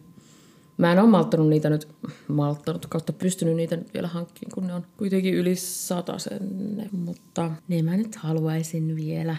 [0.79, 1.89] Mä en ole malttanut niitä nyt,
[2.29, 7.83] malttanut kautta pystynyt niitä nyt vielä hankkiin, kun ne on kuitenkin yli satasenne, mutta ne
[7.83, 9.37] mä nyt haluaisin vielä.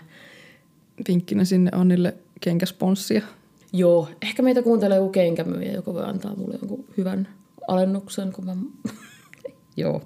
[1.07, 3.21] Vinkkinä sinne Annille kenkäsponssia.
[3.73, 7.27] Joo, ehkä meitä kuuntelee joku kenkämyyjä, joka voi antaa mulle jonkun hyvän
[7.67, 8.55] alennuksen, kun mä...
[9.77, 10.01] Joo.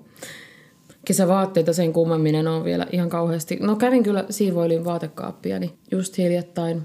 [1.06, 3.58] Kesävaatteita sen kummemmin en ole vielä ihan kauheasti.
[3.62, 6.84] No kävin kyllä siivoilin vaatekaappia, niin just hiljattain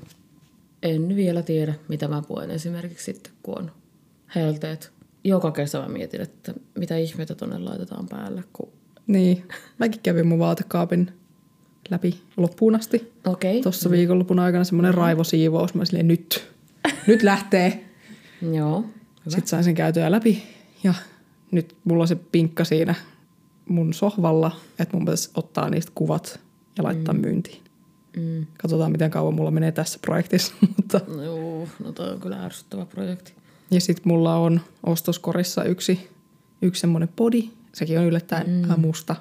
[0.83, 3.73] en vielä tiedä, mitä mä puen esimerkiksi sitten, kun on
[4.35, 4.93] helteet.
[5.25, 8.73] Joka kesä mä mietin, että mitä ihmeitä tonne laitetaan päälle, kun...
[9.07, 11.11] Niin, mäkin kävin mun vaatekaapin
[11.91, 13.13] läpi loppuun asti.
[13.27, 13.63] Okei.
[13.63, 15.75] Tuossa viikonlopun aikana semmoinen raivosiivous.
[15.75, 16.49] Mä silleen, nyt,
[17.07, 17.85] nyt lähtee.
[18.53, 18.81] Joo.
[18.81, 18.91] Hyvä.
[19.29, 20.43] Sitten sain sen käytyä läpi
[20.85, 20.95] ja
[21.51, 22.95] nyt mulla on se pinkka siinä
[23.69, 26.41] mun sohvalla, että mun pitäisi ottaa niistä kuvat
[26.79, 27.21] ja laittaa mm.
[27.21, 27.63] myyntiin.
[28.17, 28.47] Mm.
[28.59, 30.53] Katsotaan, miten kauan mulla menee tässä projektissa.
[30.77, 31.01] Mutta...
[31.07, 33.35] No Joo, no toi on kyllä ärsyttävä projekti.
[33.71, 36.09] Ja sitten mulla on ostoskorissa yksi,
[36.63, 37.51] yksi semmoinen podi.
[37.73, 38.81] Sekin on yllättäen mm.
[38.81, 39.17] musta.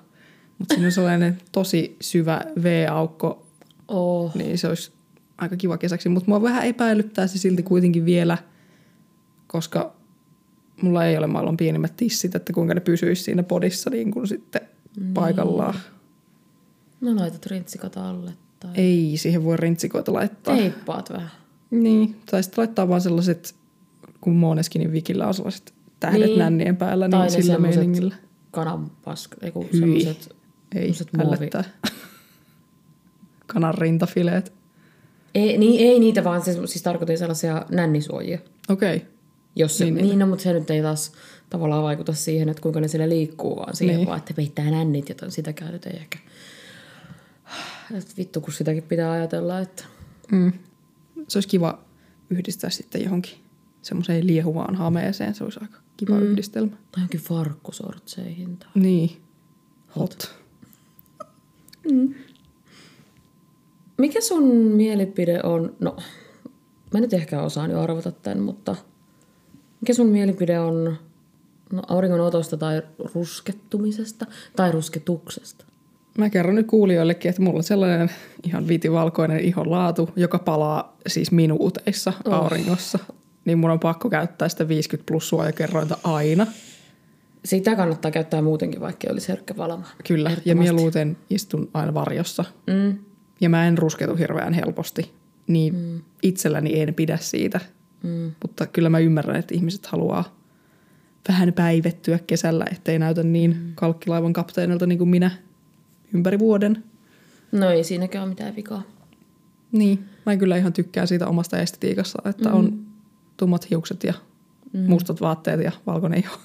[0.60, 3.41] Mutta siinä on sellainen tosi syvä V-aukko,
[3.88, 4.36] Oh.
[4.36, 4.91] niin se olisi
[5.38, 6.10] aika kiva kesäksi.
[6.10, 8.38] Mutta mua vähän epäilyttää se silti kuitenkin vielä,
[9.48, 9.94] koska
[10.82, 14.62] mulla ei ole maailman pienimmät tissit, että kuinka ne pysyisi siinä podissa niin kuin sitten
[15.13, 15.74] paikallaan.
[17.02, 20.56] No laitat rintsikat alle tai Ei siihen voi rintsikoita laittaa.
[20.56, 21.30] teippaat vähän.
[21.72, 23.56] Niin, tai sitten laittaa vaan sellaiset,
[24.22, 26.30] kun Måneskinin vikillä on sellaiset tähdet Niin.
[26.30, 26.39] niin.
[26.39, 28.15] nännien päällä, Tai niin sillä meiningillä.
[28.52, 30.18] kananpask, ei kun Hyi.
[30.75, 31.63] Ei, ällöttää.
[33.47, 34.53] Kanan rintafileet.
[35.35, 38.39] Ei, niin, ei niitä vaan, siis, siis tarkoitin sellaisia nännisuojia.
[38.69, 38.95] Okei.
[38.95, 39.07] Okay.
[39.55, 40.19] Jos Niin, niin, niin.
[40.19, 41.11] no, mutta se nyt ei taas
[41.49, 44.07] tavallaan vaikuta siihen, että kuinka ne siellä liikkuu, vaan siihen Niin.
[44.07, 46.17] vaan, että peittää nännit, joten sitä käytetään ehkä.
[47.97, 49.83] Et vittu, kun sitäkin pitää ajatella, että
[50.31, 50.53] Mm.
[51.27, 51.79] Se olisi kiva
[52.29, 53.33] yhdistää sitten johonkin
[53.81, 55.35] semmoiseen liehuvaan hameeseen.
[55.35, 56.21] Se olisi aika kiva mm.
[56.21, 56.71] yhdistelmä.
[56.71, 58.57] Tai johonkin farkkusortseihin.
[58.57, 58.69] Tai...
[58.75, 59.21] Niin.
[59.95, 60.35] Hot.
[61.91, 62.13] Mm.
[63.98, 65.98] Mikä sun mielipide on, no
[66.93, 68.76] mä nyt ehkä osaan jo arvata tämän, mutta
[69.82, 70.98] mikä sun mielipide on
[71.74, 72.82] no, auringon otosta tai
[73.15, 75.65] ruskettumisesta tai rusketuksesta?
[76.17, 78.12] Mä kerron nyt kuulijoillekin, että mulla on sellainen
[78.43, 82.34] ihan vitivalkoinen ihon laatu, joka palaa siis minuuteissa oh.
[82.34, 83.00] auringossa.
[83.45, 86.48] Niin mun on pakko käyttää sitä 50 plus suojakerrointa aina.
[87.45, 89.86] Sitä kannattaa käyttää muutenkin, vaikka olisi herkkä palama.
[90.08, 92.45] Kyllä, ja mieluiten istun aina varjossa.
[92.67, 92.97] Mm.
[93.41, 95.12] Ja mä en rusketu hirveän helposti,
[95.47, 96.01] niin mm.
[96.23, 97.60] itselläni en pidä siitä.
[98.03, 98.31] Mm.
[98.41, 100.38] Mutta kyllä mä ymmärrän, että ihmiset haluaa
[101.29, 103.71] vähän päivettyä kesällä, ettei näytä niin mm.
[103.75, 105.31] kalkkilaivan kapteenilta niin kuin minä
[106.13, 106.84] ympäri vuoden.
[107.51, 108.84] No ei siinäkään ole mitään vikaa.
[109.71, 112.55] Niin, mä kyllä ihan tykkään siitä omasta estetiikassa, että mm.
[112.55, 112.86] on
[113.38, 114.13] tummat hiukset ja
[114.73, 114.79] mm.
[114.79, 116.38] mustat vaatteet ja valkoinen iho.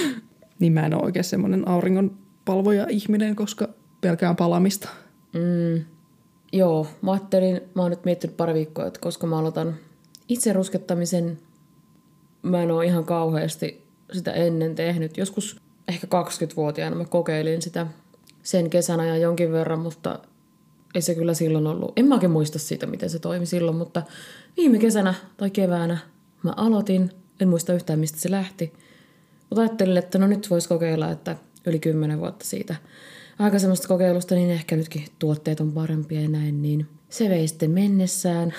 [0.60, 3.68] niin mä en ole oikein semmoinen auringon palvoja ihminen, koska
[4.00, 4.88] pelkään palamista.
[5.32, 5.84] Mm.
[6.52, 9.74] Joo, mä ajattelin, mä oon nyt miettinyt pari viikkoa, että koska mä aloitan
[10.28, 11.38] itse ruskettamisen,
[12.42, 15.16] mä en ole ihan kauheasti sitä ennen tehnyt.
[15.16, 17.86] Joskus ehkä 20-vuotiaana mä kokeilin sitä
[18.42, 20.18] sen kesän ajan jonkin verran, mutta
[20.94, 21.92] ei se kyllä silloin ollut.
[21.96, 24.02] En mä muista siitä, miten se toimi silloin, mutta
[24.56, 25.98] viime kesänä tai keväänä
[26.42, 27.10] mä aloitin.
[27.40, 28.72] En muista yhtään, mistä se lähti.
[29.52, 31.36] Mutta ajattelin, että no nyt voisi kokeilla, että
[31.66, 32.76] yli kymmenen vuotta siitä
[33.38, 38.54] aikaisemmasta kokeilusta, niin ehkä nytkin tuotteet on parempia ja näin, niin se vei sitten mennessään.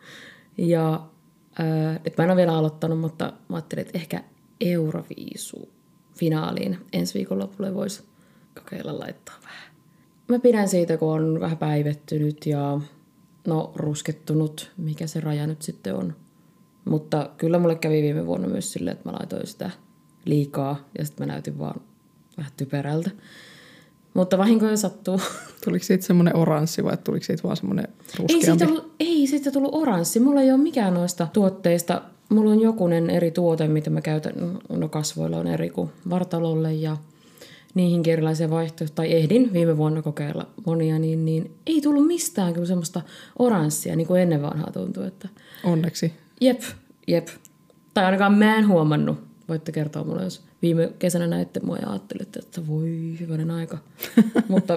[0.58, 0.94] ja
[1.60, 4.24] äh, että mä en ole vielä aloittanut, mutta mä ajattelin, että ehkä
[4.60, 5.68] Euroviisu
[6.14, 8.02] finaaliin ensi lopulle voisi
[8.54, 9.72] kokeilla laittaa vähän.
[10.28, 12.80] Mä pidän siitä, kun on vähän päivettynyt ja
[13.46, 16.16] no ruskettunut, mikä se raja nyt sitten on.
[16.84, 19.70] Mutta kyllä mulle kävi viime vuonna myös silleen, että mä laitoin sitä
[20.24, 21.80] liikaa ja sitten mä näytin vaan
[22.36, 23.10] vähän typerältä.
[24.14, 25.20] Mutta vahinkoja sattuu.
[25.64, 28.34] Tuliko siitä semmoinen oranssi vai tuliko siitä vaan semmoinen ruskeampi?
[28.34, 30.20] Ei siitä, tullut, ei siitä tullut oranssi.
[30.20, 32.02] Mulla ei ole mikään noista tuotteista.
[32.28, 34.58] Mulla on jokunen eri tuote, mitä mä käytän.
[34.68, 36.96] No kasvoilla on eri kuin vartalolle ja
[37.74, 38.94] niihin erilaisia vaihtoehtoja.
[38.94, 43.02] Tai ehdin viime vuonna kokeilla monia, niin, niin ei tullut mistään kyllä semmoista
[43.38, 45.06] oranssia, niin kuin ennen vanhaa tuntui.
[45.06, 45.28] Että...
[45.64, 46.12] Onneksi.
[46.40, 46.60] Jep,
[47.06, 47.28] jep.
[47.94, 49.27] Tai ainakaan mä en huomannut.
[49.48, 53.78] Voitte kertoa mulle, jos viime kesänä näitte mua ja ajattelitte, että voi hyvänen aika.
[54.48, 54.76] mutta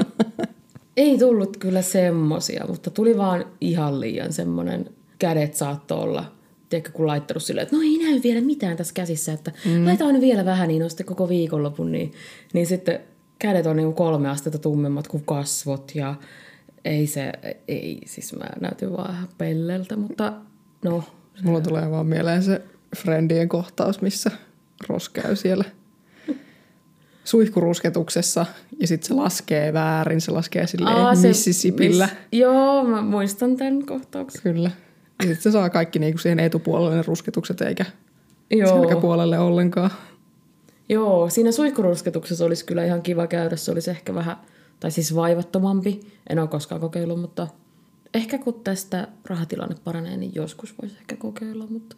[0.98, 6.32] ei tullut kyllä semmosia, mutta tuli vaan ihan liian semmoinen, kädet saattoi olla,
[6.70, 9.86] tiedätkö, kun laittanut silleen, että no ei näy vielä mitään tässä käsissä, että mm.
[9.86, 12.12] laitetaan vielä vähän, niin on sitten koko viikonlopun, niin,
[12.54, 13.00] niin sitten
[13.40, 16.16] kädet on niin kolme astetta tummemmat kuin kasvot ja
[16.86, 17.32] ei se,
[17.68, 20.34] ei, siis mä näytin vaan pelleltä, mutta
[20.86, 21.04] no.
[21.44, 22.62] Mulla tulee vaan mieleen se
[22.98, 24.32] Friendien kohtaus, missä
[24.90, 25.64] Ross käy siellä
[27.24, 28.46] suihkurusketuksessa
[28.80, 32.06] ja sitten se laskee väärin, se laskee silleen Aa, Mississippillä.
[32.06, 34.42] Miss, joo, mä muistan tämän kohtauksen.
[34.42, 34.72] Kyllä.
[35.20, 37.86] Ja sitten se saa kaikki niinku siihen etupuolelle ne rusketukset eikä
[38.52, 38.82] joo.
[38.82, 39.92] selkäpuolelle ollenkaan.
[40.90, 43.56] Joo, siinä suihkurusketuksessa olisi kyllä ihan kiva käydä.
[43.56, 44.38] Se olisi ehkä vähän,
[44.80, 46.00] tai siis vaivattomampi.
[46.30, 47.48] En ole koskaan kokeillut, mutta
[48.14, 51.68] ehkä kun tästä rahatilanne paranee, niin joskus voisi ehkä kokeilla.
[51.70, 51.96] Mutta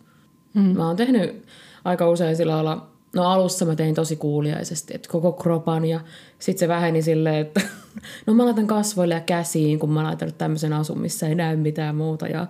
[0.54, 0.62] mm.
[0.62, 1.46] Mä oon tehnyt
[1.86, 6.00] aika usein sillä lailla, no alussa mä tein tosi kuuliaisesti, että koko kropan ja
[6.40, 7.62] sitten se väheni silleen, että
[8.26, 11.96] no mä laitan kasvoille ja käsiin, kun mä laitan tämmöisen asun, missä ei näy mitään
[11.96, 12.48] muuta ja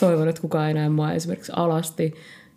[0.00, 2.14] toivon, että kukaan ei näe mua esimerkiksi alasti.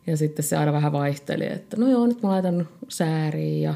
[0.08, 3.74] Ja sitten se aina vähän vaihteli, että no joo, nyt mä laitan sääriin ja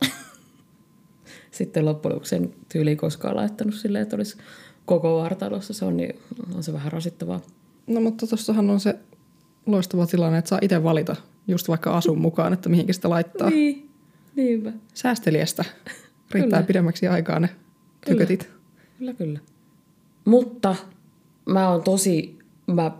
[1.50, 4.36] sitten loppujen lopuksi sen tyyliin koskaan laittanut silleen, että olisi
[4.86, 5.74] koko vartalossa.
[5.74, 6.18] Se on, niin,
[6.54, 7.40] on se vähän rasittavaa.
[7.86, 8.98] No mutta tuossahan on se
[9.66, 11.16] loistava tilanne, että saa itse valita
[11.48, 13.50] just vaikka asun mukaan, että mihinkä sitä laittaa.
[13.50, 13.90] Niin,
[14.36, 14.72] niinpä.
[14.94, 15.64] Säästeliästä.
[16.32, 16.66] Riittää kyllä.
[16.66, 17.48] pidemmäksi aikaa ne
[18.06, 18.44] tykötit.
[18.44, 18.58] Kyllä.
[18.98, 19.40] kyllä, kyllä.
[20.24, 20.76] Mutta
[21.46, 22.90] mä oon tosi, mä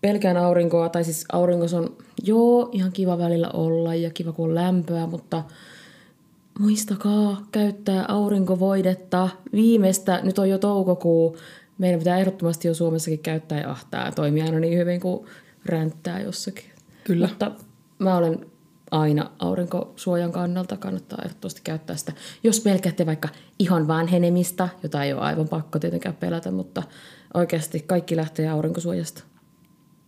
[0.00, 4.54] pelkään aurinkoa, tai siis auringos on, joo, ihan kiva välillä olla ja kiva kun on
[4.54, 5.44] lämpöä, mutta
[6.58, 11.36] muistakaa käyttää aurinkovoidetta viimeistä, nyt on jo toukokuu,
[11.78, 15.26] meidän pitää ehdottomasti jo Suomessakin käyttää ja ahtaa toimia aina niin hyvin kuin
[15.64, 16.64] ränttää jossakin.
[17.04, 17.28] Kyllä.
[17.28, 17.52] Mutta
[17.98, 18.46] mä olen
[18.90, 22.12] aina aurinkosuojan kannalta kannattaa ehdottomasti käyttää sitä.
[22.42, 26.82] Jos pelkäätte vaikka ihon vanhenemista, jota ei ole aivan pakko tietenkään pelätä, mutta
[27.34, 29.24] oikeasti kaikki lähtee aurinkosuojasta.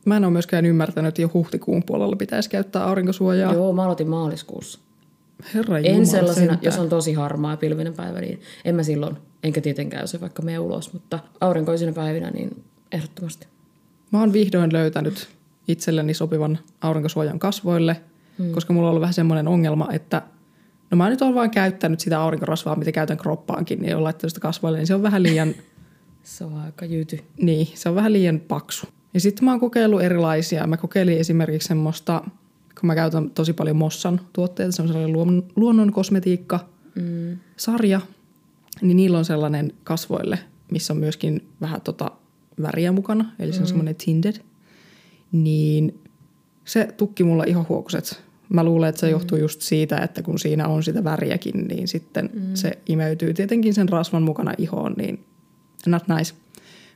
[0.07, 3.55] Mä en ole myöskään ymmärtänyt, että jo huhtikuun puolella pitäisi käyttää aurinkosuojaa.
[3.55, 4.79] Joo, mä aloitin maaliskuussa.
[5.55, 6.61] Herra En Jumala sellaisena, sentään.
[6.63, 10.59] jos on tosi harmaa pilvinen päivä, niin en mä silloin, enkä tietenkään se vaikka me
[10.59, 13.47] ulos, mutta aurinkoisina päivinä niin ehdottomasti.
[14.11, 15.29] Mä oon vihdoin löytänyt
[15.73, 18.01] itselleni sopivan aurinkosuojan kasvoille.
[18.39, 18.53] hmm.
[18.53, 20.23] koska mulla on ollut vähän semmoinen ongelma, että
[20.91, 24.41] no mä nyt olen vaan käyttänyt sitä aurinkorasvaa, mitä käytän kroppaankin, niin on laittanut sitä
[24.41, 25.55] kasvoille, niin se on vähän liian...
[26.23, 27.21] se on aika jyty.
[27.37, 28.87] Niin, se on vähän liian paksu.
[29.15, 30.67] Ja sitten mä oon kokeillut erilaisia.
[30.67, 32.23] Mä kokeilin esimerkiksi semmoista,
[32.81, 37.39] kun mä käytän tosi paljon Mossan tuotteita, se on sellainen luonnon, luonnon kosmetiikka, mm.
[37.57, 38.01] sarja,
[38.81, 40.39] niin niillä on sellainen kasvoille,
[40.71, 42.11] missä on myöskin vähän tota
[42.63, 43.69] väriä mukana, eli se on mm.
[43.69, 44.37] semmoinen tinted.
[45.33, 46.01] Niin
[46.65, 48.23] se tukki mulla ihohuokuset.
[48.49, 49.13] Mä luulen, että se mm.
[49.13, 52.55] johtuu just siitä, että kun siinä on sitä väriäkin, niin sitten mm.
[52.55, 55.25] se imeytyy tietenkin sen rasvan mukana ihoon, niin
[55.87, 56.35] not nice.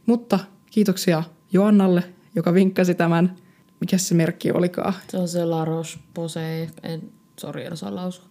[0.06, 0.38] Mutta
[0.70, 3.36] kiitoksia Joannalle, joka vinkkasi tämän.
[3.80, 4.94] Mikä se merkki olikaan?
[5.08, 6.68] Se on se La Roche-Posay.
[6.82, 7.02] En,
[7.40, 8.24] sori, en osaa lausua.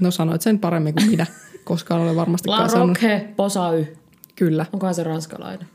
[0.00, 1.26] No sanoit sen paremmin kuin minä,
[1.64, 3.86] koska olen varmasti La Roche-Posay.
[4.36, 4.66] Kyllä.
[4.72, 5.68] Onkohan se ranskalainen?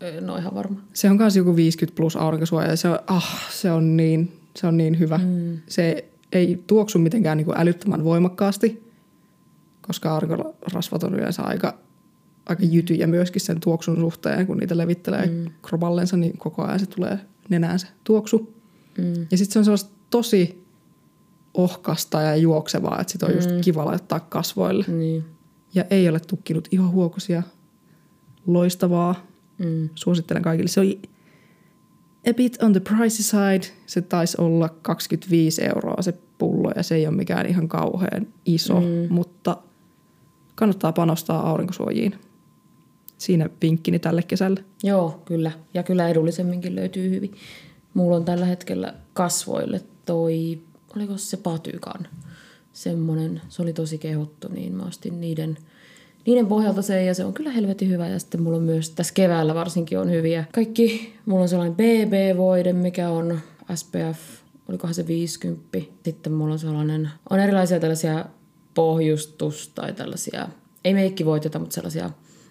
[0.00, 0.80] En ole ihan varma.
[0.92, 4.66] Se on myös joku 50 plus aurinkosuoja ja se on, ah, se on niin, se
[4.66, 5.18] on niin hyvä.
[5.18, 5.58] Mm.
[5.68, 8.82] Se ei tuoksu mitenkään niin kuin älyttömän voimakkaasti,
[9.82, 11.78] koska aurinkorasvat on yleensä aika,
[12.46, 15.50] aika jytyjä myöskin sen tuoksun suhteen, kun niitä levittelee mm.
[15.62, 18.54] kroballensa, niin koko ajan se tulee nenään se tuoksu.
[18.98, 19.26] Mm.
[19.30, 20.66] Ja sitten se on sellaista tosi
[21.54, 23.38] ohkasta ja juoksevaa, että sitä on mm.
[23.38, 24.84] just kiva laittaa kasvoille.
[24.88, 25.24] Niin.
[25.74, 27.42] Ja ei ole tukkinut ihohuokosia.
[28.46, 29.26] Loistavaa.
[29.58, 29.88] Mm.
[29.94, 30.68] Suosittelen kaikille.
[30.68, 31.00] Se oli
[32.30, 33.74] a bit on the pricey side.
[33.86, 38.80] Se taisi olla 25 euroa se pullo ja se ei ole mikään ihan kauhean iso,
[38.80, 38.86] mm.
[39.10, 39.56] mutta
[40.54, 42.14] kannattaa panostaa aurinkosuojiin.
[43.18, 44.64] Siinä vinkkini tälle kesälle.
[44.82, 45.52] Joo, kyllä.
[45.74, 47.32] Ja kyllä edullisemminkin löytyy hyvin.
[47.94, 50.60] Mulla on tällä hetkellä kasvoille toi,
[50.96, 52.08] oliko se Patykan
[52.72, 55.58] semmonen, se oli tosi kehottu, niin mä ostin niiden–
[56.26, 58.08] niiden pohjalta se ja se on kyllä helvetin hyvä.
[58.08, 60.44] Ja sitten mulla on myös tässä keväällä varsinkin on hyviä.
[60.54, 63.40] Kaikki, mulla on sellainen BB-voide, mikä on
[63.74, 64.18] SPF,
[64.68, 65.78] olikohan se 50.
[66.04, 68.24] Sitten mulla on sellainen, on erilaisia tällaisia
[68.74, 70.48] pohjustus tai tällaisia,
[70.84, 72.10] ei meikkivoiteta, mutta sellaisia,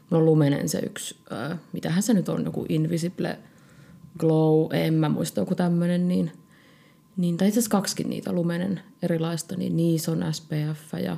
[0.10, 3.40] mulla on Lumenen se yksi, äh, mitähän se nyt on, joku Invisible
[4.20, 6.32] Glow, en mä muista, joku tämmönen, niin,
[7.18, 11.18] niin tai itse asiassa kaksikin niitä Lumenen erilaista, niin niissä on SPF ja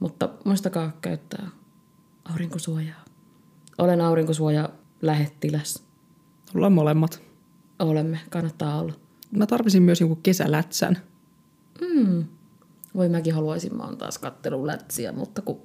[0.00, 1.48] mutta muistakaa käyttää
[2.24, 3.04] aurinkosuojaa.
[3.78, 4.68] Olen aurinkosuoja
[5.02, 5.82] lähettiläs.
[6.54, 7.22] Ollaan molemmat.
[7.78, 8.92] Olemme, kannattaa olla.
[9.30, 10.98] Mä tarvisin myös jonkun kesälätsän.
[11.80, 12.24] Mm.
[12.94, 15.60] Voi mäkin haluaisin, mä oon taas kattelun lätsiä, mutta kun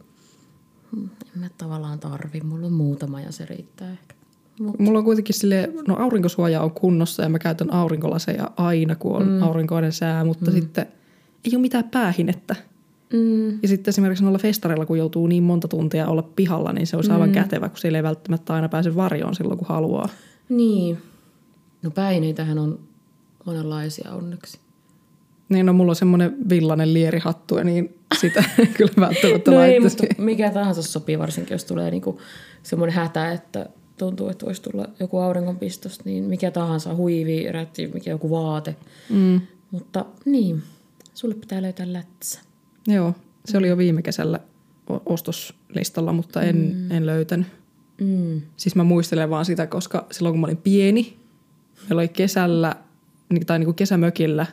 [0.91, 2.41] hmm, en mä tavallaan tarvi.
[2.41, 4.15] Mulla on muutama ja se riittää ehkä.
[4.60, 4.80] Mut.
[4.80, 9.28] Mulla on kuitenkin sille, no aurinkosuoja on kunnossa ja mä käytän aurinkolaseja aina, kun on
[9.28, 9.41] mm.
[9.41, 10.56] aurinkoinen sää, mutta mm.
[10.56, 10.86] sitten
[11.46, 12.56] ei ole mitään päähinettä.
[13.13, 13.60] Mm.
[13.62, 17.12] Ja sitten esimerkiksi noilla festareilla, kun joutuu niin monta tuntia olla pihalla, niin se olisi
[17.12, 17.34] aivan mm.
[17.34, 20.10] kätevä, kun siellä ei välttämättä aina pääse varjoon silloin, kun haluaa.
[20.50, 20.97] Niin.
[21.82, 22.80] No päineitähän on
[23.45, 24.60] monenlaisia onneksi.
[25.50, 28.43] Niin, no mulla on semmoinen villainen lierihattu, ja niin sitä
[28.78, 32.21] kyllä välttämättä no ei, mutta mikä tahansa sopii, varsinkin jos tulee niinku
[32.63, 38.10] semmoinen hätä, että tuntuu, että voisi tulla joku auringonpistos, niin mikä tahansa, huivi, rätti, mikä
[38.10, 38.76] joku vaate.
[39.10, 39.41] Mm.
[39.71, 40.63] Mutta niin,
[41.13, 42.39] sulle pitää löytää lätsä.
[42.88, 43.15] Joo,
[43.46, 44.39] se oli jo viime kesällä
[45.06, 46.91] ostoslistalla, mutta en, mm.
[46.91, 47.48] en löytänyt.
[48.02, 48.41] Mm.
[48.58, 51.17] Siis mä muistelen vaan sitä, koska silloin kun mä olin pieni,
[51.82, 52.76] meillä oli kesällä,
[53.30, 54.46] niin- tai niin kuin kesämökillä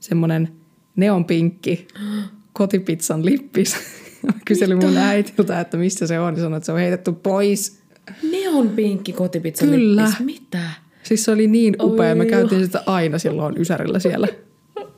[0.00, 0.48] semmoinen
[0.96, 1.88] neonpinkki
[2.52, 3.76] kotipizzan lippis.
[4.44, 7.82] kyselin mun äitiltä, että missä se on, ja sanoin, että se on heitetty pois.
[8.30, 10.02] Neonpinkki kotipizzan Kyllä.
[10.02, 10.70] lippis, mitä?
[11.02, 14.28] Siis se oli niin upea, Oi, mä käytin sitä aina silloin Ysärillä siellä.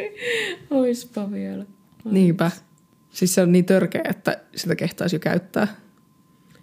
[0.70, 1.64] Oispa vielä.
[2.04, 2.14] Ois.
[2.14, 2.50] Niinpä.
[3.14, 5.68] Siis se on niin törkeä, että sitä kehtaisi jo käyttää.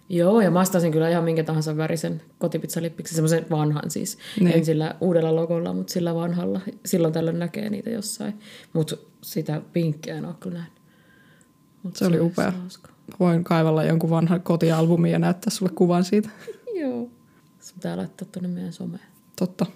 [0.08, 4.18] Joo, ja mä ostaisin kyllä ihan minkä tahansa värisen kotipizzalippiksi, semmoisen vanhan siis.
[4.40, 4.56] Niin.
[4.56, 6.60] En sillä uudella logolla, mutta sillä vanhalla.
[6.86, 8.34] Silloin tällöin näkee niitä jossain.
[8.72, 10.78] Mutta sitä pinkkiä en ole kyllä nähnyt.
[11.82, 12.52] Mut se, se oli upea.
[13.20, 16.30] Voin kaivalla jonkun vanhan kotialbumin ja näyttää sulle kuvan siitä.
[16.80, 17.08] joo.
[17.60, 19.04] Se pitää laittaa tuonne meidän someen.
[19.38, 19.66] Totta.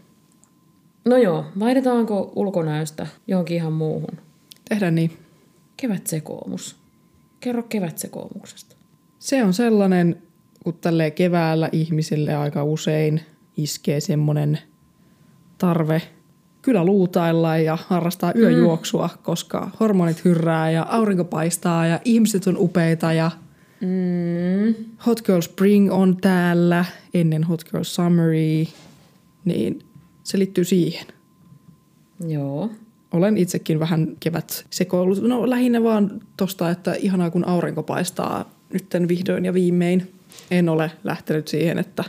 [1.05, 4.19] No joo, vaihdetaanko ulkonäöstä johonkin ihan muuhun?
[4.69, 5.26] Tehdään niin
[5.77, 6.77] kevätsekoomus.
[7.41, 8.77] Kerro kevätsekoomuksesta.
[9.19, 10.23] Se on sellainen,
[10.65, 13.21] kun tälle keväällä ihmisille aika usein
[13.57, 14.59] iskee semmoinen
[15.59, 16.03] tarve
[16.63, 18.41] kyllä luutailla ja harrastaa mm.
[18.41, 19.23] yöjuoksua, mm.
[19.23, 23.31] koska hormonit hyrrää ja aurinko paistaa ja ihmiset on upeita ja
[23.81, 24.75] mm.
[25.07, 26.85] Hot Girl Spring on täällä
[27.15, 28.67] ennen Hot Girl Summery,
[29.45, 29.83] niin
[30.23, 31.07] se liittyy siihen.
[32.29, 32.71] Joo
[33.13, 35.23] olen itsekin vähän kevät sekoillut.
[35.23, 40.13] No lähinnä vaan tosta, että ihanaa kun aurinko paistaa nytten vihdoin ja viimein.
[40.51, 42.05] En ole lähtenyt siihen, että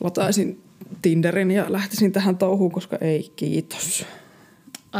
[0.00, 0.60] lataisin
[1.02, 4.06] Tinderin ja lähtisin tähän touhuun, koska ei kiitos.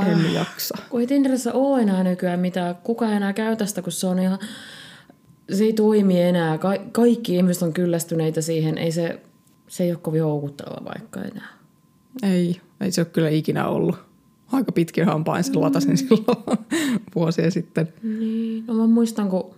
[0.07, 0.79] En jaksa.
[0.91, 4.39] Kun ei Tinderissä ole enää nykyään mitään, kuka enää käytä sitä, kun se on ihan...
[5.53, 6.59] Se ei toimi enää.
[6.59, 8.79] Ka- kaikki ihmiset on kyllästyneitä siihen.
[8.79, 9.21] Ei se,
[9.69, 11.49] se ei ole kovin houkutteleva vaikka enää.
[12.23, 14.08] Ei, ei se ole kyllä ikinä ollut.
[14.53, 16.59] Aika pitkin hampain sen latasin silloin
[17.15, 17.93] vuosia sitten.
[18.03, 19.55] Niin, no mä muistan, kun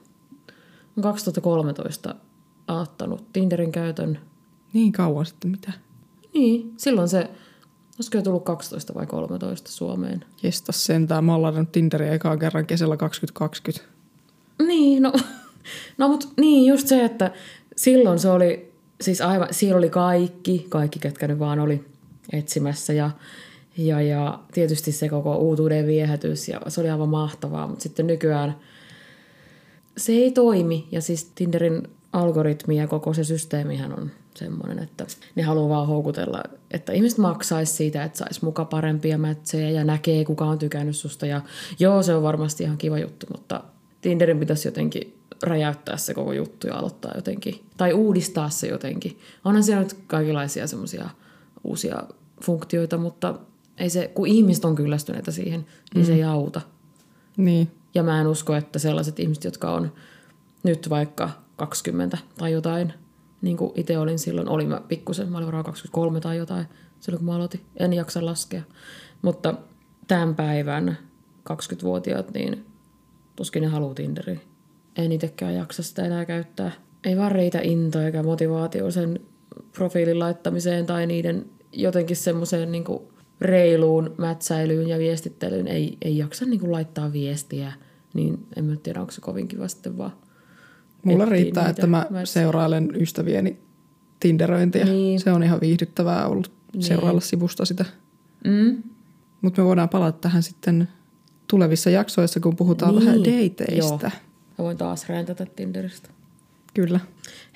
[0.97, 2.15] mä 2013
[2.67, 4.19] aloittanut Tinderin käytön.
[4.73, 5.73] Niin kauan sitten, mitä?
[6.35, 7.31] Niin, silloin se,
[7.97, 10.25] olisiko jo tullut 12 vai 13 Suomeen.
[10.43, 11.25] Jestas sentään.
[11.25, 13.91] Mä oon ladannut Tinderia ekaan kerran kesällä 2020.
[14.67, 15.13] Niin, no,
[15.99, 17.33] no mut niin, just se, että
[17.77, 21.85] silloin se oli, siis aivan, siellä oli kaikki, kaikki ketkä nyt vaan oli
[22.33, 23.11] etsimässä ja,
[23.77, 28.57] ja, ja tietysti se koko uutuuden viehätys ja se oli aivan mahtavaa, mutta sitten nykyään
[29.97, 35.43] se ei toimi ja siis Tinderin algoritmi ja koko se systeemihän on semmoinen, että ne
[35.43, 40.45] haluaa vaan houkutella, että ihmiset maksaisi siitä, että saisi muka parempia mätsejä ja näkee, kuka
[40.45, 41.27] on tykännyt susta.
[41.27, 41.41] Ja
[41.79, 43.65] joo, se on varmasti ihan kiva juttu, mutta
[44.01, 49.19] Tinderin pitäisi jotenkin räjäyttää se koko juttu ja aloittaa jotenkin, tai uudistaa se jotenkin.
[49.45, 51.11] Onhan siellä nyt kaikenlaisia semmoisia
[51.65, 52.03] uusia
[52.43, 53.35] funktioita, mutta
[53.81, 56.07] ei se, kun ihmiset on kyllästyneitä siihen, niin mm.
[56.07, 56.61] se ei auta.
[57.37, 57.71] Niin.
[57.95, 59.93] Ja mä en usko, että sellaiset ihmiset, jotka on
[60.63, 62.93] nyt vaikka 20 tai jotain,
[63.43, 66.67] niin kuin itse olin silloin, olin mä pikkusen, mä olin varmaan 23 tai jotain
[67.01, 68.63] silloin kun mä aloitin, en jaksa laskea.
[69.23, 69.55] Mutta
[70.09, 70.99] tämän päivän
[71.51, 72.67] 20-vuotiaat, niin
[73.37, 74.41] tuskin ne haluaa Tinderiä.
[74.97, 76.73] En itsekään jaksa sitä enää käyttää.
[77.05, 79.21] Ei vaan riitä into eikä motivaatio sen
[79.73, 82.85] profiilin laittamiseen tai niiden jotenkin semmoiseen niin
[83.41, 85.69] reiluun mätsäilyyn ja viestittelyyn.
[85.69, 87.73] Ei, ei jaksa niin kuin laittaa viestiä,
[88.15, 90.13] niin en mä tiedä, onko se kovin kiva sitten vaan
[91.05, 92.27] Mulla riittää, että mä mätsejä.
[92.45, 93.59] seurailen ystävieni
[94.21, 94.85] Tinderöintiä.
[94.85, 95.21] Niin.
[95.21, 97.85] Se on ihan viihdyttävää ollut seurailla sivusta sitä.
[98.45, 98.83] Mm?
[99.43, 100.89] Mutta me voidaan palata tähän sitten
[101.49, 104.07] tulevissa jaksoissa, kun puhutaan Niin, vähän dateista.
[104.07, 104.11] Joo.
[104.59, 106.09] Mä voin taas räntätä Tinderistä.
[106.75, 107.01] Kyllä,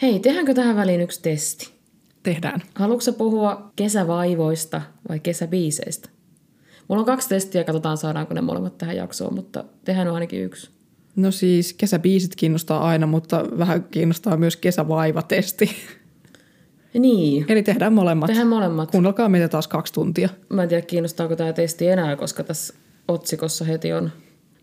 [0.02, 1.73] Hei, tehdäänkö tähän väliin yksi testi?
[2.24, 2.62] Tehdään.
[2.74, 6.08] Haluatko puhua kesävaivoista vai kesäbiiseistä?
[6.88, 10.70] Mulla on kaksi testiä, katsotaan saadaanko ne molemmat tähän jaksoon, mutta tehdään on ainakin yksi.
[11.16, 15.70] No siis kesäbiisit kiinnostaa aina, mutta vähän kiinnostaa myös kesävaivatesti.
[16.98, 18.26] Niin, Eli tehdään molemmat.
[18.26, 18.90] tehdään molemmat.
[18.90, 20.28] Kuunnelkaa meitä taas kaksi tuntia.
[20.48, 22.74] Mä en tiedä, kiinnostaako tämä testi enää, koska tässä
[23.08, 24.10] otsikossa heti on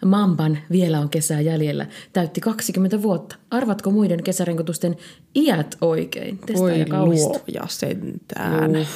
[0.06, 1.88] Mamban vielä on kesää jäljellä.
[2.14, 3.36] Täytti 20 vuotta.
[3.52, 4.96] Arvatko muiden kesärenkotusten
[5.36, 6.40] iät oikein?
[6.58, 8.72] Voi ja luoja sentään.
[8.72, 8.88] Uh.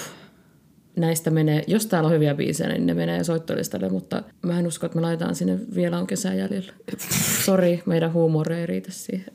[0.95, 4.85] Näistä menee, jos täällä on hyviä biisejä, niin ne menee soittolistalle, mutta mä en usko,
[4.85, 6.73] että me laitetaan sinne vielä on kesää jäljellä.
[7.45, 9.33] Sori, meidän huumori ei riitä siihen.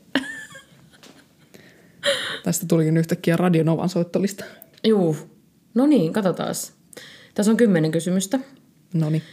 [2.43, 4.45] Tästä tulikin yhtäkkiä Radionovan soittolista.
[4.83, 5.15] Juu.
[5.73, 6.55] No niin, katsotaan.
[7.33, 8.39] Tässä on kymmenen kysymystä.
[8.93, 9.23] No niin.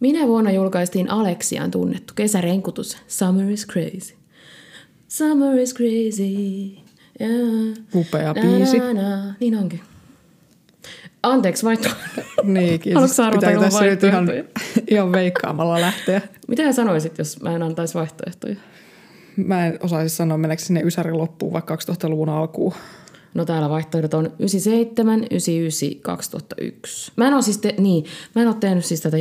[0.00, 4.14] Minä vuonna julkaistiin Aleksiaan tunnettu kesärenkutus Summer is Crazy.
[5.08, 6.22] Summer is crazy.
[7.20, 7.76] Yeah.
[7.94, 8.78] Upea biisi.
[8.78, 9.34] Na, na, na.
[9.40, 9.80] Niin onkin.
[11.22, 11.88] Anteeksi, vaihto.
[12.42, 12.94] Niinkin.
[12.94, 14.28] Haluatko pitääkö tässä nyt ihan,
[14.88, 16.20] ihan veikkaamalla lähteä?
[16.48, 18.56] Mitä sä sanoisit, jos mä en antaisi vaihtoehtoja?
[19.36, 22.74] Mä en osaisi sanoa, meneekö sinne Ysäri loppuun vaikka 2000-luvun alkuun.
[23.34, 27.12] No täällä vaihtoehdot on 97, 99, 2001.
[27.16, 29.16] Mä en ole siis, te- niin, mä en ole tehnyt siis tätä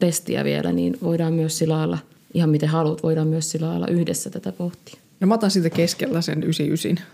[0.00, 1.98] testiä vielä, niin voidaan myös sillä lailla,
[2.34, 5.00] ihan miten haluat, voidaan myös sillä lailla yhdessä tätä pohtia.
[5.20, 7.06] No mä otan siitä keskellä sen 99.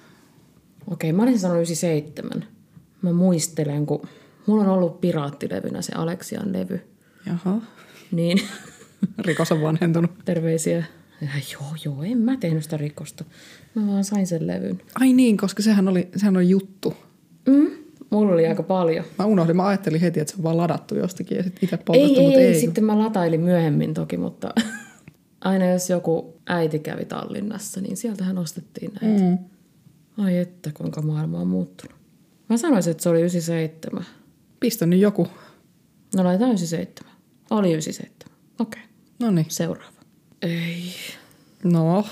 [0.91, 2.45] Okei, mä olisin sanonut 97.
[3.03, 4.09] Mä muistelen, kun
[4.47, 6.81] mulla on ollut piraattilevynä se Aleksian levy.
[7.27, 7.61] Jaha.
[8.13, 8.41] Niin,
[9.27, 10.11] Rikos on vanhentunut.
[10.25, 10.85] terveisiä.
[11.21, 13.25] Ja joo, joo, en mä tehnyt sitä rikosta.
[13.75, 14.83] Mä vaan sain sen levyn.
[15.01, 16.95] Ai niin, koska sehän oli, sehän oli juttu.
[17.47, 17.71] Mm,
[18.11, 19.05] mulla oli aika paljon.
[19.19, 22.11] Mä unohdin, mä ajattelin heti, että se on vaan ladattu jostakin ja sitten itse poltettu,
[22.11, 22.61] Ei, ei, mutta ei, ei.
[22.61, 24.55] sitten mä latailin myöhemmin toki, mutta
[25.41, 29.25] aina jos joku äiti kävi Tallinnassa, niin sieltähän ostettiin näitä.
[29.25, 29.39] Mm.
[30.25, 31.97] Ai että, kuinka maailma on muuttunut.
[32.49, 34.05] Mä sanoisin, että se oli 97.
[34.61, 35.29] Pistä nyt joku.
[36.17, 37.17] No laitetaan 97.
[37.51, 38.37] Oli 97.
[38.61, 38.93] Okei, okay.
[39.21, 39.47] No niin.
[39.49, 39.97] seuraava.
[40.43, 40.83] Ei.
[41.65, 42.05] No,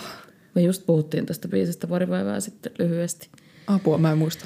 [0.55, 3.29] Me just puhuttiin tästä biisistä pari päivää sitten lyhyesti.
[3.67, 4.45] apua mä en muista.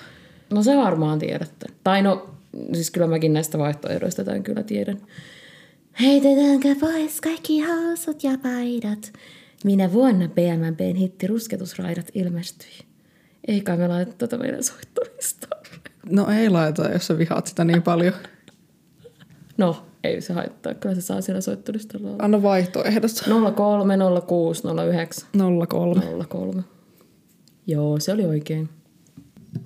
[0.51, 1.67] No se varmaan tiedätte.
[1.85, 2.31] Tai no,
[2.73, 5.01] siis kyllä mäkin näistä vaihtoehdoista tämän kyllä tiedän.
[6.01, 9.13] Heitetäänkö pois kaikki housut ja paidat?
[9.65, 12.79] Minä vuonna BMPn hitti Rusketusraidat ilmestyi.
[13.49, 15.63] Ei kai me laita tätä meidän soittolistaan.
[16.11, 18.15] No ei laita, jos sä vihaat sitä niin paljon.
[19.57, 20.75] No, ei se haittaa.
[20.75, 22.25] Kyllä se saa siellä soittolistalla olla.
[22.25, 23.25] Anna vaihtoehdossa.
[23.55, 25.29] 03, 06, 09,
[25.69, 26.03] 03.
[26.29, 26.63] 03.
[27.67, 28.69] Joo, se oli oikein.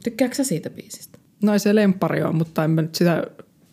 [0.04, 1.18] Tykkääksä sä siitä biisistä?
[1.42, 3.26] No ei se lemppari on, mutta en mä nyt sitä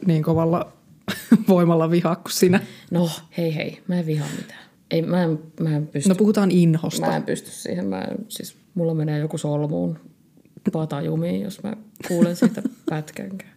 [0.06, 0.74] niin kovalla
[1.48, 2.62] voimalla vihaa kuin sinä.
[2.92, 4.60] No, hei hei, mä en vihaa mitään.
[4.92, 6.10] Ei, mä en, mä en pysty.
[6.10, 7.08] No puhutaan inhosta.
[7.08, 7.86] Mä en pysty siihen.
[7.86, 10.00] Mä en, siis mulla menee joku solmuun
[10.72, 11.74] patajumiin, jos mä
[12.08, 13.54] kuulen siitä pätkänkään.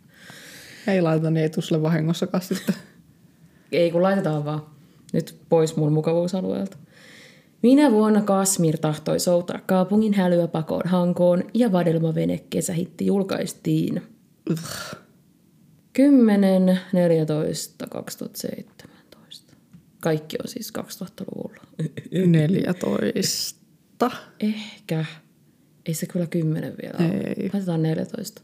[0.87, 1.27] Ei laita,
[1.59, 2.75] sulle vahingossakaan sitten.
[3.73, 4.67] Ei kun laitetaan vaan
[5.13, 6.77] nyt pois mun mukavuusalueelta.
[7.63, 14.03] Minä vuonna Kasmir tahtoi soutaa kaupungin hälyä pakoon Hankoon ja vadelmavene kesähitti julkaistiin.
[15.93, 19.57] 10, 14, 2017.
[20.01, 21.63] Kaikki on siis 2000-luvulla.
[22.27, 24.11] 14.
[24.41, 25.05] Ehkä.
[25.87, 27.21] Ei se kyllä 10 vielä ole.
[27.37, 27.51] Ei.
[27.53, 28.43] Laitetaan 14.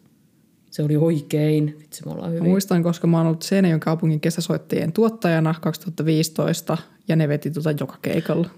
[0.70, 1.76] Se oli oikein.
[1.80, 2.48] Vitsi, me ollaan Mä hyvin.
[2.50, 7.98] muistan, koska mä oon ollut Seinäjoen kaupungin kesäsoittajien tuottajana 2015 ja ne veti tota joka
[8.02, 8.50] keikalla.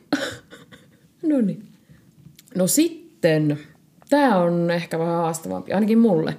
[1.23, 1.69] No niin.
[2.55, 3.59] No sitten,
[4.09, 6.39] tämä on ehkä vähän haastavampi, ainakin mulle.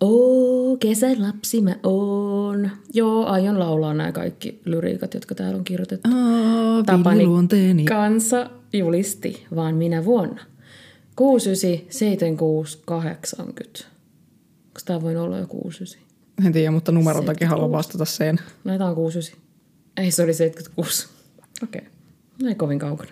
[0.00, 2.70] Oo, kesälapsi mä oon.
[2.94, 6.08] Joo, aion laulaa nämä kaikki lyriikat, jotka täällä on kirjoitettu.
[6.14, 7.84] Aa, Tapani villiluonteeni.
[7.84, 10.40] kansa julisti, vaan minä vuonna.
[11.16, 13.78] 69, 76, 80.
[14.66, 16.12] Onko tämä voinut olla jo 69?
[16.46, 18.38] En tiedä, mutta numeron takia haluan vastata sen.
[18.64, 19.42] Laitetaan 69.
[19.96, 21.08] Ei, se oli 76.
[21.62, 21.80] Okei.
[21.80, 21.92] Okay.
[22.42, 23.10] No ei kovin kaukana.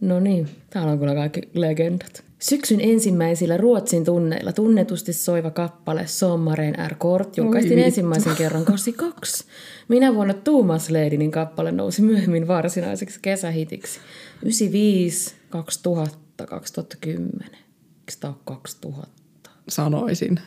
[0.00, 2.24] No niin, täällä on kyllä kaikki legendat.
[2.38, 6.94] Syksyn ensimmäisillä Ruotsin tunneilla tunnetusti soiva kappale Sommaren R.
[6.94, 9.44] Kort julkaistiin ensimmäisen kerran 82.
[9.88, 14.00] Minä vuonna Tuumas Leidinin kappale nousi myöhemmin varsinaiseksi kesähitiksi.
[14.42, 17.50] 95, 2000, 2010.
[17.50, 19.50] Eikö tämä ole 2000?
[19.68, 20.40] Sanoisin.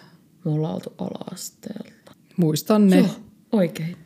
[0.45, 1.91] Me ollaan oltu ala-asteella.
[2.37, 2.97] Muistan ne.
[2.97, 3.07] Joo,
[3.51, 3.97] oikein.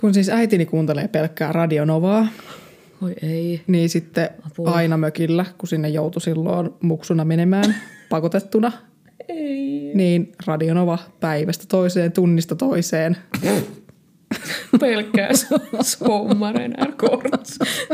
[0.00, 2.28] Kun siis äitini kuuntelee pelkkää radionovaa,
[3.02, 3.62] Oi ei.
[3.66, 4.70] niin sitten Apua.
[4.70, 7.74] aina mökillä, kun sinne joutui silloin muksuna menemään
[8.08, 8.72] pakotettuna,
[9.28, 9.90] Ei.
[9.94, 13.16] niin radionova päivästä toiseen, tunnista toiseen.
[14.80, 15.30] pelkkää
[15.82, 17.46] sommaren R-kort.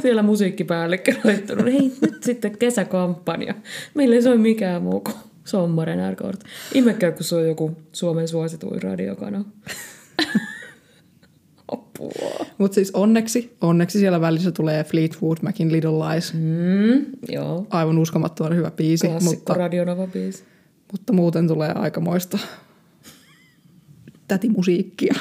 [0.03, 3.55] Siellä musiikkipäällikkö laittanut, hei nyt sitten kesäkampanja.
[3.95, 6.41] Meillä ei soi mikään muu kuin sommaren R-kort.
[6.75, 9.45] Ihmekään, kun se on joku Suomen suosituin radiokanava.
[11.73, 12.47] Apua.
[12.59, 16.35] Mutta siis onneksi, onneksi siellä välissä tulee Fleetwood Macin Little Lies.
[16.35, 17.67] Mm, joo.
[17.71, 20.45] Aivan uskomattoman hyvä biisi, Klassikko mutta, radionova-biisi.
[20.93, 22.39] mutta muuten tulee aikamoista
[24.29, 25.15] tätimusiikkia.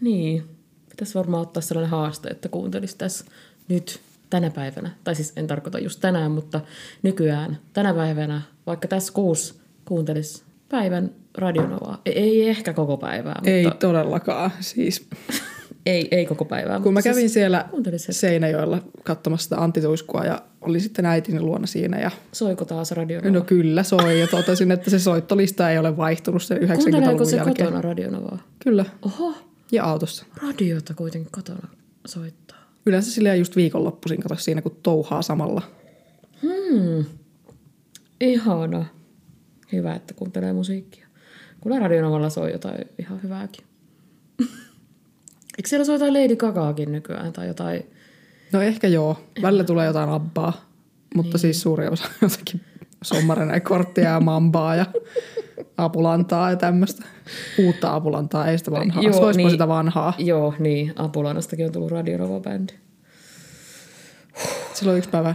[0.00, 0.44] Niin.
[0.88, 3.24] Pitäisi varmaan ottaa sellainen haaste, että kuuntelisi tässä
[3.68, 4.00] nyt
[4.30, 4.90] tänä päivänä.
[5.04, 6.60] Tai siis en tarkoita just tänään, mutta
[7.02, 9.54] nykyään tänä päivänä, vaikka tässä kuusi
[9.84, 12.00] kuuntelisi päivän radionovaa.
[12.06, 14.50] Ei, ei ehkä koko päivää, Ei mutta todellakaan.
[14.60, 15.08] Siis,
[15.86, 16.80] ei, ei koko päivää.
[16.80, 18.20] kun mä kävin siellä kuuntelis hetki.
[18.20, 23.30] Seinäjoella katsomassa sitä antituiskua ja oli sitten äitini luona siinä ja Soiko taas radionova?
[23.30, 27.36] no kyllä soi ja totesin, että se soittolista ei ole vaihtunut sen Kuunteleeko 90-luvun se
[27.36, 27.56] jälkeen.
[27.56, 28.38] kotona radionovaa?
[28.58, 28.84] Kyllä.
[29.02, 29.34] Oho,
[29.72, 30.26] Ja autossa.
[30.46, 31.68] radiota kuitenkin kotona
[32.06, 32.58] soittaa.
[32.86, 35.62] Yleensä silleen just viikonloppuisin kato siinä, kun touhaa samalla.
[38.20, 38.84] Ihana.
[39.72, 41.06] Hyvä, että kuuntelee musiikkia.
[41.62, 43.64] Kyllä radionovalla soi jotain ihan hyvääkin.
[45.58, 47.90] Eikö siellä soi jotain Lady Gagaakin nykyään tai jotain?
[48.52, 49.20] No ehkä joo.
[49.42, 50.52] Välillä tulee jotain abbaa,
[51.14, 51.40] mutta niin.
[51.40, 52.60] siis suuri osa jotakin
[53.04, 54.86] sommarinen korttia ja mambaa ja
[55.76, 57.06] apulantaa ja tämmöistä.
[57.58, 59.02] Uutta apulantaa, ei sitä vanhaa.
[59.02, 59.50] Joo, Soispa niin.
[59.50, 60.14] sitä vanhaa.
[60.18, 60.92] Joo, niin.
[60.96, 62.72] Apulanastakin on tullut radionova-bändi.
[64.74, 65.34] Silloin yksi päivä,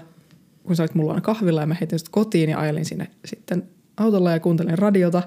[0.64, 3.70] kun sä olit mulla aina kahvilla ja mä heitin kotiin ja ajelin sinne sitten
[4.02, 5.24] autolla ja kuuntelin radiota,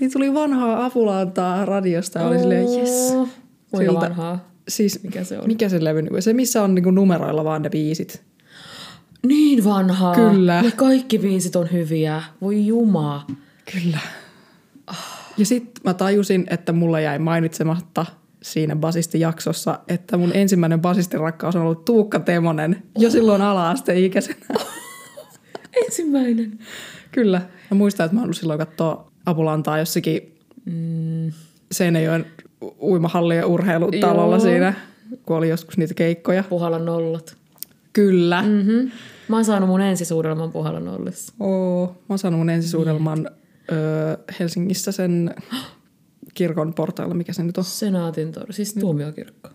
[0.00, 3.12] niin tuli vanhaa apulantaa radiosta ja oli silleen, yes.
[3.70, 4.50] Kuinka Siltä- vanhaa?
[4.68, 5.46] Siis Mikä se on?
[5.46, 6.22] Mikä se levy on?
[6.22, 8.22] Se, missä on niinku numeroilla vaan ne biisit.
[9.26, 10.14] Niin vanhaa.
[10.14, 10.62] Kyllä.
[10.64, 12.22] Ja kaikki biisit on hyviä.
[12.40, 13.26] Voi jumaa.
[13.72, 13.98] Kyllä.
[15.36, 18.06] Ja sitten mä tajusin, että mulla jäi mainitsematta
[18.42, 24.46] siinä basistijaksossa, että mun ensimmäinen basistirakkaus on ollut Tuukka Temonen jo silloin ala-asteikäisenä.
[25.84, 26.58] Ensimmäinen.
[27.12, 27.42] Kyllä.
[27.70, 31.32] Mä muistan, että mä ollut silloin katsoa apulantaa jossakin Mm,
[31.72, 32.26] Seinäjoen
[32.80, 34.44] uimahalli- ja urheilutalolla Joo.
[34.44, 34.74] siinä,
[35.26, 36.44] kun oli joskus niitä keikkoja.
[36.48, 37.36] puhalla nollat.
[37.92, 38.42] Kyllä.
[38.42, 38.48] Mm.
[38.48, 38.90] Mm-hmm.
[39.28, 41.32] Mä oon saanut mun ensisuudelman puhalla nollissa.
[41.40, 43.30] Oo, mä oon saanut mun ensisuudelman
[43.72, 45.34] öö, Helsingissä sen
[46.34, 47.64] kirkon portailla, mikä se nyt on.
[47.64, 49.48] Senaatin tor, siis tuomiokirkko.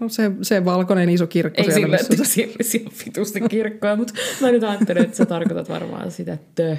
[0.00, 2.30] No se, se valkoinen iso kirkko Ei siellä, sillä, missä että se...
[2.30, 6.76] siellä ihan vitusti kirkkoja, mutta mä nyt ajattelin, että sä tarkoitat varmaan sitä tö.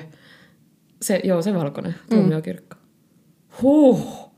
[1.03, 2.75] Se, joo, se valkoinen tuomiokirkko.
[3.61, 4.31] Huh.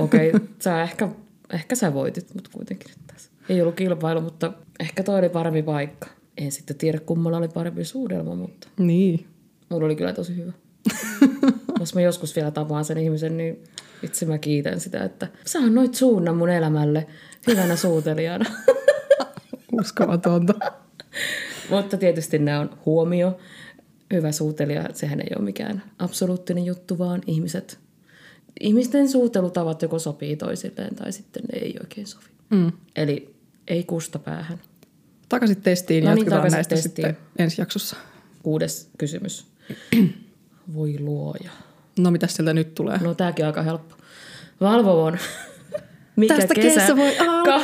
[0.00, 1.08] Okei, okay, sä ehkä,
[1.52, 3.30] ehkä sä voitit, mutta kuitenkin nyt tässä.
[3.48, 6.08] Ei ollut kilpailu, mutta ehkä toi oli parempi paikka.
[6.36, 9.26] En sitten tiedä, kummalla oli parempi suudelma, mutta Niin.
[9.68, 10.52] mulla oli kyllä tosi hyvä.
[11.80, 13.64] Jos mä joskus vielä tapaan sen ihmisen, niin
[14.02, 17.06] Itse mä kiitän sitä, että sä annoit suunnan mun elämälle
[17.46, 18.44] hyvänä suutelijana.
[19.80, 20.54] Uskomatonta.
[21.70, 23.38] Mutta tietysti nämä on huomio.
[24.12, 27.78] Hyvä suutelija, sehän ei ole mikään absoluuttinen juttu, vaan ihmiset,
[28.60, 32.24] ihmisten suutelutavat joko sopii toisilleen tai sitten ne ei oikein sovi.
[32.50, 32.72] Mm.
[32.96, 33.34] Eli
[33.68, 34.60] ei kusta päähän.
[35.28, 36.90] Takaisin testiin No niin, jatketaan takaisin näistä testiin.
[36.92, 37.96] sitten ensi jaksossa.
[38.42, 39.46] Kuudes kysymys.
[40.74, 41.50] Voi luoja.
[41.98, 42.98] No mitäs sieltä nyt tulee?
[42.98, 43.94] No tääkin on aika helppo.
[44.60, 45.18] Valvovon.
[46.18, 47.60] Mikä Tästä kesä voi alkaa.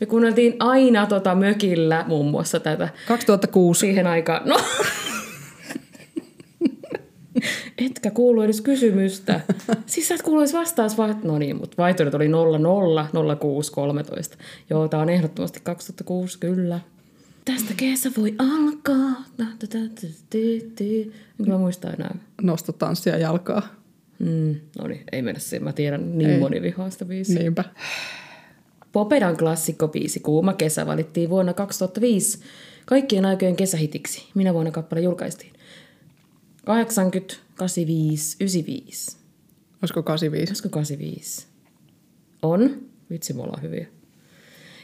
[0.00, 3.80] Me kuunneltiin aina tota mökillä muun muassa tätä 2006.
[3.80, 4.48] siihen aikaan.
[4.48, 4.56] No.
[7.78, 9.40] Etkä kuulu edes kysymystä.
[9.86, 11.20] Siis sä et kuulu edes vastaus, vaan...
[11.24, 14.36] No niin, mutta vaihtoehdot oli 00, 06, 13.
[14.70, 16.80] Joo, tää on ehdottomasti 2006, kyllä.
[17.44, 19.24] Tästä kesä voi alkaa.
[21.38, 22.14] Enkä mä muista enää.
[22.42, 23.83] Nosta tanssia jalkaa.
[24.24, 25.64] Mm, no niin, ei mennä siihen.
[25.64, 26.38] Mä tiedän niin Ei.
[26.38, 27.38] moni vihaa sitä biisiä.
[27.38, 27.64] Niinpä.
[28.92, 32.38] Popedan klassikkobiisi Kuuma kesä valittiin vuonna 2005
[32.84, 34.28] kaikkien aikojen kesähitiksi.
[34.34, 35.52] Minä vuonna kappale julkaistiin?
[36.64, 39.16] 80, 85, 95.
[39.82, 40.50] Olisiko 85?
[40.50, 41.46] Olisiko 85?
[42.42, 42.70] On.
[43.10, 43.86] Vitsi, me ollaan hyviä.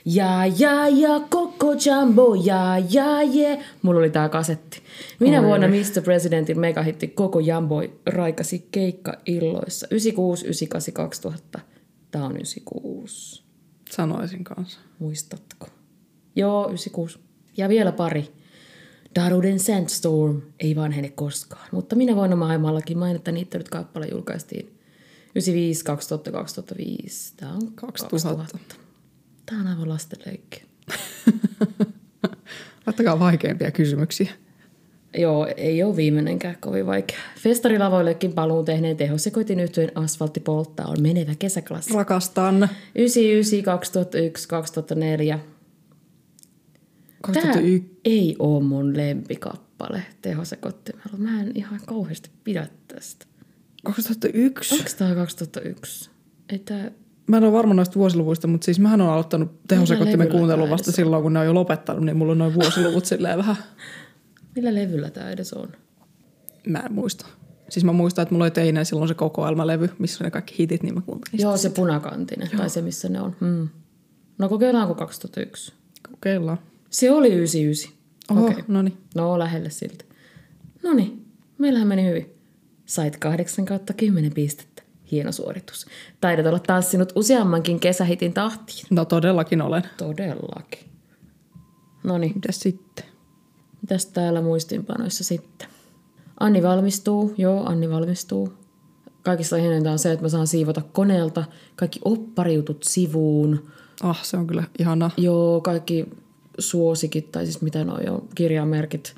[0.04, 3.64] Ja, ja, ja, koko jumbo, ja, ja, je.
[3.82, 4.82] Mulla oli tää kasetti.
[5.18, 5.46] Minä Oi.
[5.46, 6.02] vuonna Mr.
[6.04, 9.86] Presidentin megahitti koko jumbo raikasi keikka illoissa.
[9.90, 11.60] 96, 98, 2000.
[12.10, 13.42] Tää on 96.
[13.90, 14.80] Sanoisin kanssa.
[14.98, 15.66] Muistatko?
[16.36, 17.18] Joo, 96.
[17.56, 18.32] Ja vielä pari.
[19.14, 24.66] Daruden Sandstorm ei vanhene koskaan, mutta minä vuonna maailmallakin mainita niitä nyt kappale julkaistiin
[25.34, 27.34] 95, 2000, 2005.
[27.36, 28.28] Tämä on 2000.
[28.28, 28.89] 2000.
[29.50, 30.62] Tämä on aivan lastenleikki.
[32.86, 34.32] Laittakaa vaikeampia kysymyksiä.
[35.18, 37.18] Joo, ei ole viimeinenkään kovin vaikea.
[37.38, 41.94] Festarilavoillekin paluun tehneen tehosekoitin yhtyeen asfaltti polttaa on menevä kesäklassi.
[41.94, 42.68] Rakastan.
[42.94, 45.38] 99, 2001, 2004.
[45.38, 45.48] Tämä
[47.20, 48.00] 2001.
[48.04, 51.16] ei ole mun lempikappale tehosekottimella.
[51.18, 53.26] Mä en ihan kauheasti pidä tästä.
[53.84, 54.74] 2001.
[54.74, 56.10] Onko tämä 2001?
[56.48, 56.90] Ei tää...
[57.30, 60.92] Mä en ole varma noista vuosiluvuista, mutta siis mähän olen aloittanut tehosekottimen levyllä kuuntelun vasta
[60.92, 63.56] silloin, kun ne on jo lopettanut, niin mulla on noin vuosiluvut silleen vähän.
[64.56, 65.68] Millä levyllä tämä edes on?
[66.66, 67.26] Mä en muista.
[67.68, 70.94] Siis mä muistan, että mulla oli teineen silloin se kokoelmalevy, missä ne kaikki hitit, niin
[70.94, 73.36] mä kuuntelin Joo, se punakantinen, tai se missä ne on.
[73.40, 73.68] Hmm.
[74.38, 75.72] No kokeillaanko 2001?
[76.10, 76.58] Kokeillaan.
[76.90, 77.92] Se oli 99.
[78.30, 78.52] Oho, Okei.
[78.52, 78.64] okay.
[78.68, 78.98] no niin.
[79.14, 80.04] No, lähelle siltä.
[80.82, 81.26] No niin,
[81.58, 82.34] meillähän meni hyvin.
[82.86, 84.69] Sait 8 kautta 10 pistettä.
[85.12, 85.86] Hieno suoritus.
[86.20, 88.86] Taidat olla tanssinut useammankin kesähitin tahtiin.
[88.90, 89.82] No todellakin olen.
[89.96, 90.90] Todellakin.
[92.04, 93.04] No niin, Mitäs sitten?
[93.82, 95.68] mitäs täällä muistinpanoissa sitten?
[96.40, 97.34] Anni valmistuu.
[97.38, 98.52] Joo, Anni valmistuu.
[99.22, 101.44] Kaikista ihaninta on se, että mä saan siivota koneelta
[101.76, 103.70] kaikki oppariutut sivuun.
[104.02, 105.10] Ah, se on kyllä ihana.
[105.16, 106.08] Joo, kaikki
[106.58, 109.14] suosikit, tai siis mitä noi on, kirjamerkit.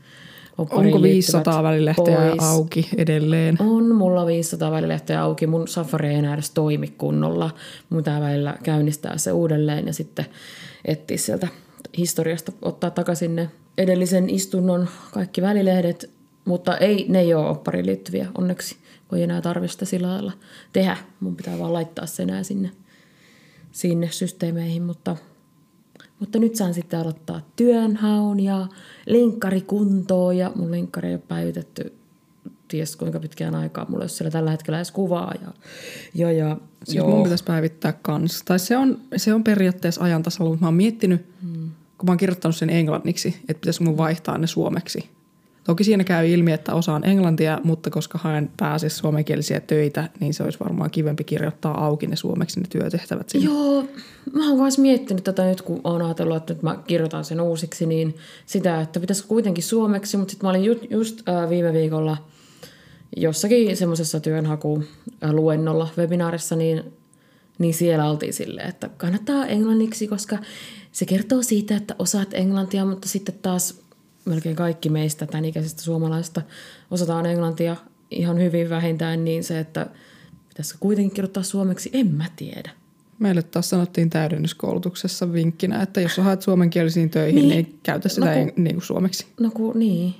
[0.62, 2.42] Oppariin Onko liittyvät 500 välilehteä pois.
[2.42, 3.56] auki edelleen?
[3.60, 5.46] On, mulla 500 välilehteä auki.
[5.46, 7.50] Mun Safari ei enää edes toimi kunnolla.
[7.90, 10.26] Mun pitää välillä käynnistää se uudelleen ja sitten
[10.84, 11.48] etsiä sieltä
[11.98, 16.10] historiasta, ottaa takaisin ne edellisen istunnon kaikki välilehdet.
[16.44, 18.76] Mutta ei, ne ei ole oppariin liittyviä onneksi,
[19.16, 20.32] ei enää tarvitse sitä sillä lailla
[20.72, 20.96] tehdä.
[21.20, 22.70] Mun pitää vaan laittaa se enää sinne,
[23.72, 25.16] sinne systeemeihin, mutta
[26.22, 28.66] mutta nyt saan sitten aloittaa työnhaun ja
[29.06, 31.92] linkkari kuntoon ja mun linkkari ei ole päivitetty
[32.68, 33.86] ties kuinka pitkään aikaa.
[33.88, 35.34] Mulla ei ole siellä tällä hetkellä edes kuvaa.
[35.42, 35.52] Ja,
[36.14, 37.10] ja, ja Siis joo.
[37.10, 38.42] mun pitäisi päivittää kans.
[38.44, 41.70] Tai se on, se on periaatteessa ajan tasalla, mutta mä oon miettinyt, hmm.
[41.98, 45.10] kun mä oon kirjoittanut sen englanniksi, että pitäisikö mun vaihtaa ne suomeksi.
[45.64, 50.42] Toki siinä käy ilmi, että osaan englantia, mutta koska haen pääasiassa suomenkielisiä töitä, niin se
[50.42, 53.46] olisi varmaan kivempi kirjoittaa auki ne suomeksi ne työtehtävät sinne.
[53.46, 53.84] Joo,
[54.32, 57.86] mä oon myös miettinyt tätä nyt, kun oon ajatellut, että nyt mä kirjoitan sen uusiksi,
[57.86, 62.16] niin sitä, että pitäisikö kuitenkin suomeksi, mutta sitten mä olin just, just äh, viime viikolla
[63.16, 66.92] jossakin semmoisessa työnhaku-luennolla webinaarissa, niin,
[67.58, 70.38] niin siellä oltiin silleen, että kannattaa englanniksi, koska
[70.92, 73.81] se kertoo siitä, että osaat englantia, mutta sitten taas
[74.24, 76.42] melkein kaikki meistä tämän ikäisistä suomalaisista
[76.90, 77.76] osataan englantia
[78.10, 79.86] ihan hyvin vähintään, niin se, että
[80.48, 82.70] pitäisikö kuitenkin kirjoittaa suomeksi, en mä tiedä.
[83.18, 87.78] Meille taas sanottiin täydennyskoulutuksessa vinkkinä, että jos haet suomenkielisiin töihin, niin, Niin.
[87.82, 89.26] käytä sitä No no, kun- niin kuin suomeksi.
[89.40, 90.14] No kun, niin.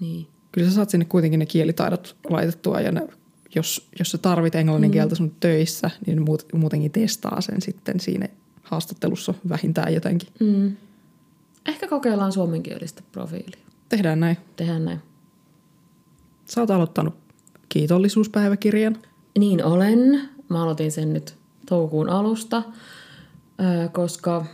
[0.00, 0.26] Niin.
[0.52, 3.08] Kyllä sä saat sinne kuitenkin ne kielitaidot laitettua ja ne,
[3.54, 8.28] jos, jos sä tarvit englannin kieltä sun töissä, niin muut, muutenkin testaa sen sitten siinä
[8.62, 10.28] haastattelussa vähintään jotenkin.
[10.40, 10.76] Mm.
[11.68, 13.60] Ehkä kokeillaan suomenkielistä profiilia.
[13.88, 14.36] Tehdään näin.
[14.56, 15.02] Tehdään näin.
[16.44, 17.14] Sä oot aloittanut
[17.68, 18.96] kiitollisuuspäiväkirjan.
[19.38, 20.28] Niin olen.
[20.48, 21.36] Mä aloitin sen nyt
[21.68, 22.62] toukokuun alusta,
[23.92, 24.44] koska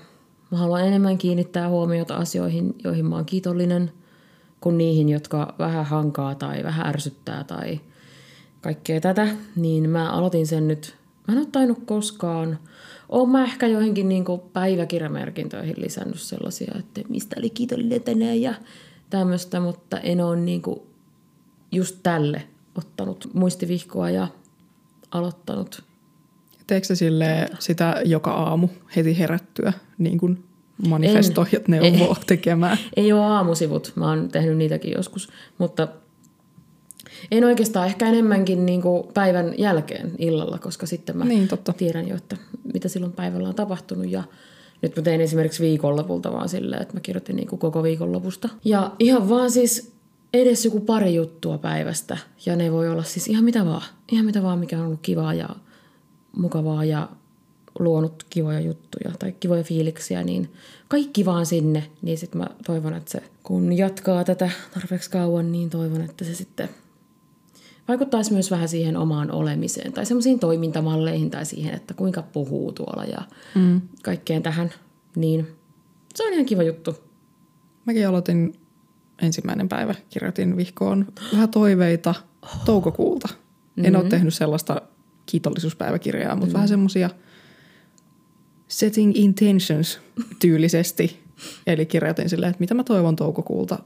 [0.51, 3.93] mä haluan enemmän kiinnittää huomiota asioihin, joihin mä oon kiitollinen,
[4.61, 7.81] kuin niihin, jotka vähän hankaa tai vähän ärsyttää tai
[8.61, 9.29] kaikkea tätä.
[9.57, 10.97] Niin mä aloitin sen nyt,
[11.29, 12.59] mä en ole tainnut koskaan,
[13.13, 18.55] oon mä ehkä joihinkin niin päiväkirjamerkintöihin lisännyt sellaisia, että mistä oli kiitollinen tänään ja
[19.11, 20.63] tämmöistä, mutta en ole niin
[21.73, 22.43] just tälle
[22.79, 24.29] ottanut muistivihkoa ja
[25.11, 25.85] aloittanut.
[26.67, 30.45] Teekö se sille sitä joka aamu heti herättyä, niin kuin
[30.89, 32.79] manifestoijat neuvoo ei, tekemään?
[32.97, 35.89] Ei ole aamusivut, mä oon tehnyt niitäkin joskus, mutta
[37.31, 41.73] en oikeastaan ehkä enemmänkin niin kuin päivän jälkeen illalla, koska sitten mä niin, totta.
[41.73, 42.37] tiedän jo, että
[42.75, 44.23] mitä silloin päivällä on tapahtunut ja
[44.83, 48.49] nyt mä tein esimerkiksi viikonlopulta vaan silleen, että mä kirjoitin niin kuin koko viikonlopusta.
[48.65, 49.93] Ja ihan vaan siis
[50.35, 52.19] edes joku pari juttua päivästä.
[52.47, 53.83] Ja ne voi olla siis ihan mitä vaan.
[54.13, 55.49] Ihan mitä vaan, mikä on ollut kivaa ja
[56.37, 57.09] mukavaa ja
[57.79, 60.53] luonut kivoja juttuja tai kivoja fiiliksiä, niin
[60.89, 61.91] kaikki vaan sinne.
[62.03, 66.35] Niin sitten mä toivon, että se kun jatkaa tätä tarpeeksi kauan, niin toivon, että se
[66.35, 66.69] sitten
[67.89, 73.05] vaikuttaisi myös vähän siihen omaan olemiseen tai semmoisiin toimintamalleihin tai siihen, että kuinka puhuu tuolla
[73.05, 73.23] ja
[73.55, 73.81] mm.
[74.03, 74.71] kaikkeen tähän.
[75.17, 75.47] Niin
[76.15, 76.97] se on ihan kiva juttu.
[77.85, 78.55] Mäkin aloitin
[79.23, 82.15] ensimmäinen päivä, kirjoitin vihkoon vähän toiveita
[82.65, 83.29] toukokuulta.
[83.29, 83.85] Mm-hmm.
[83.85, 84.11] En ole mm-hmm.
[84.11, 84.83] tehnyt sellaista
[85.27, 86.55] kiitollisuuspäiväkirjaa, mutta mm-hmm.
[86.55, 87.11] vähän semmoisia
[88.69, 90.01] setting intentions
[90.39, 91.21] tyylisesti.
[91.67, 93.79] Eli kirjoitin silleen, että mitä mä toivon toukokuulta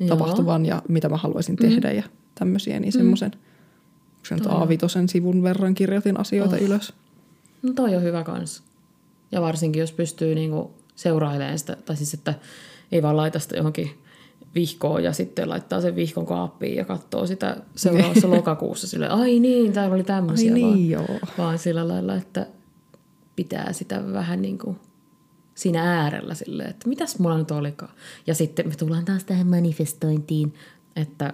[0.00, 0.08] Joo.
[0.08, 1.74] tapahtuvan ja mitä mä haluaisin mm-hmm.
[1.74, 2.02] tehdä ja
[2.38, 2.80] tämmöisiä.
[2.80, 3.30] Niin semmoisen,
[4.30, 4.36] mm.
[4.36, 6.62] nyt A5 sivun verran kirjoitin asioita oh.
[6.62, 6.92] ylös.
[7.62, 8.62] No toi on hyvä kans.
[9.32, 12.34] Ja varsinkin, jos pystyy niinku seurailemaan sitä, tai siis että
[12.92, 13.90] ei vaan laita sitä johonkin
[14.54, 19.72] vihkoon ja sitten laittaa sen vihkon kaappiin ja katsoo sitä seuraavassa lokakuussa sille ai niin,
[19.72, 21.20] täällä oli tämmöisiä, ai niin, vaan, joo.
[21.38, 22.46] vaan sillä lailla, että
[23.36, 24.76] pitää sitä vähän niin kuin
[25.54, 27.92] siinä äärellä sille, että mitäs mulla nyt olikaan.
[28.26, 30.54] Ja sitten me tullaan taas tähän manifestointiin,
[30.96, 31.32] että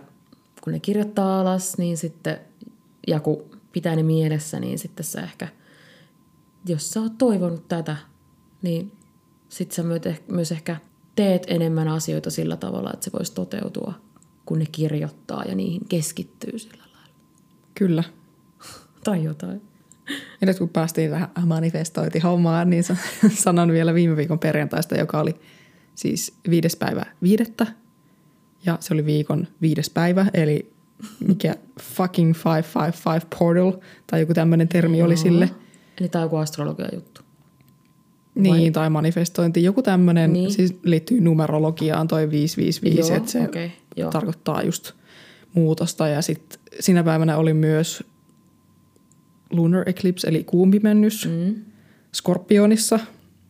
[0.64, 2.38] kun ne kirjoittaa alas, niin sitten,
[3.06, 5.48] ja kun pitää ne mielessä, niin sitten sä ehkä,
[6.66, 7.96] jos sä oot toivonut tätä,
[8.62, 8.92] niin
[9.48, 10.76] sitten sä myös ehkä
[11.16, 13.94] teet enemmän asioita sillä tavalla, että se voisi toteutua,
[14.46, 17.08] kun ne kirjoittaa ja niihin keskittyy sillä lailla.
[17.74, 18.04] Kyllä.
[19.04, 19.62] tai jotain.
[20.40, 22.84] Ja nyt kun päästiin tähän manifestointihommaan, niin
[23.44, 25.40] sanon vielä viime viikon perjantaista, joka oli
[25.94, 27.66] siis viides päivä viidettä.
[28.66, 30.72] Ja se oli viikon viides päivä, eli
[31.26, 33.72] mikä fucking 555 portal,
[34.06, 35.50] tai joku tämmöinen termi oli sille.
[36.00, 37.20] Eli tämä on joku astrologia juttu.
[38.34, 39.64] Niin, tai manifestointi.
[39.64, 40.52] Joku tämmöinen, niin.
[40.52, 44.10] siis liittyy numerologiaan toi 555, Joo, että se okay, jo.
[44.10, 44.92] tarkoittaa just
[45.54, 46.08] muutosta.
[46.08, 48.04] Ja sitten sinä päivänä oli myös
[49.50, 51.54] lunar eclipse, eli kuumpimennys mm.
[52.14, 53.00] Skorpionissa.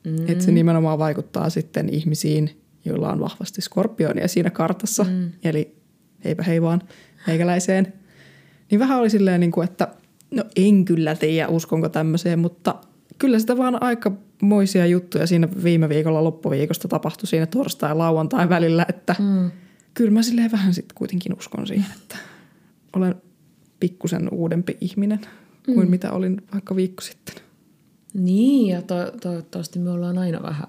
[0.04, 0.28] Mm.
[0.28, 5.04] Että se nimenomaan vaikuttaa sitten ihmisiin, joilla on vahvasti skorpionia siinä kartassa.
[5.04, 5.32] Mm.
[5.44, 5.76] Eli
[6.24, 6.82] heipä hei vaan
[7.26, 7.92] meikäläiseen.
[8.70, 9.88] Niin vähän oli silleen, niin kuin, että
[10.30, 12.74] no en kyllä tiedä, uskonko tämmöiseen, mutta
[13.18, 14.12] kyllä sitä vaan aika
[14.42, 19.50] moisia juttuja siinä viime viikolla loppuviikosta tapahtui siinä torstai ja lauantai välillä, että mm.
[19.94, 22.16] kyllä mä silleen vähän sitten kuitenkin uskon siihen, että
[22.96, 23.14] olen
[23.80, 25.20] pikkusen uudempi ihminen
[25.64, 25.90] kuin mm.
[25.90, 27.34] mitä olin vaikka viikko sitten.
[28.14, 30.66] Niin, ja to- toivottavasti me ollaan aina vähän,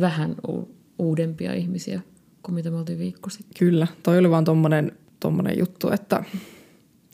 [0.00, 2.00] vähän u- uudempia ihmisiä
[2.42, 3.58] kuin mitä me oltiin viikko sitten.
[3.58, 6.24] Kyllä, toi oli vaan tommonen, tommonen juttu, että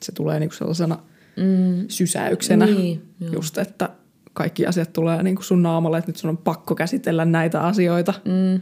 [0.01, 0.99] se tulee niinku sellaisena
[1.37, 1.85] mm.
[1.87, 3.01] sysäyksenä niin,
[3.33, 3.89] just, että
[4.33, 8.13] kaikki asiat tulee niin kuin sun naamalle, että nyt sun on pakko käsitellä näitä asioita.
[8.25, 8.61] Mm.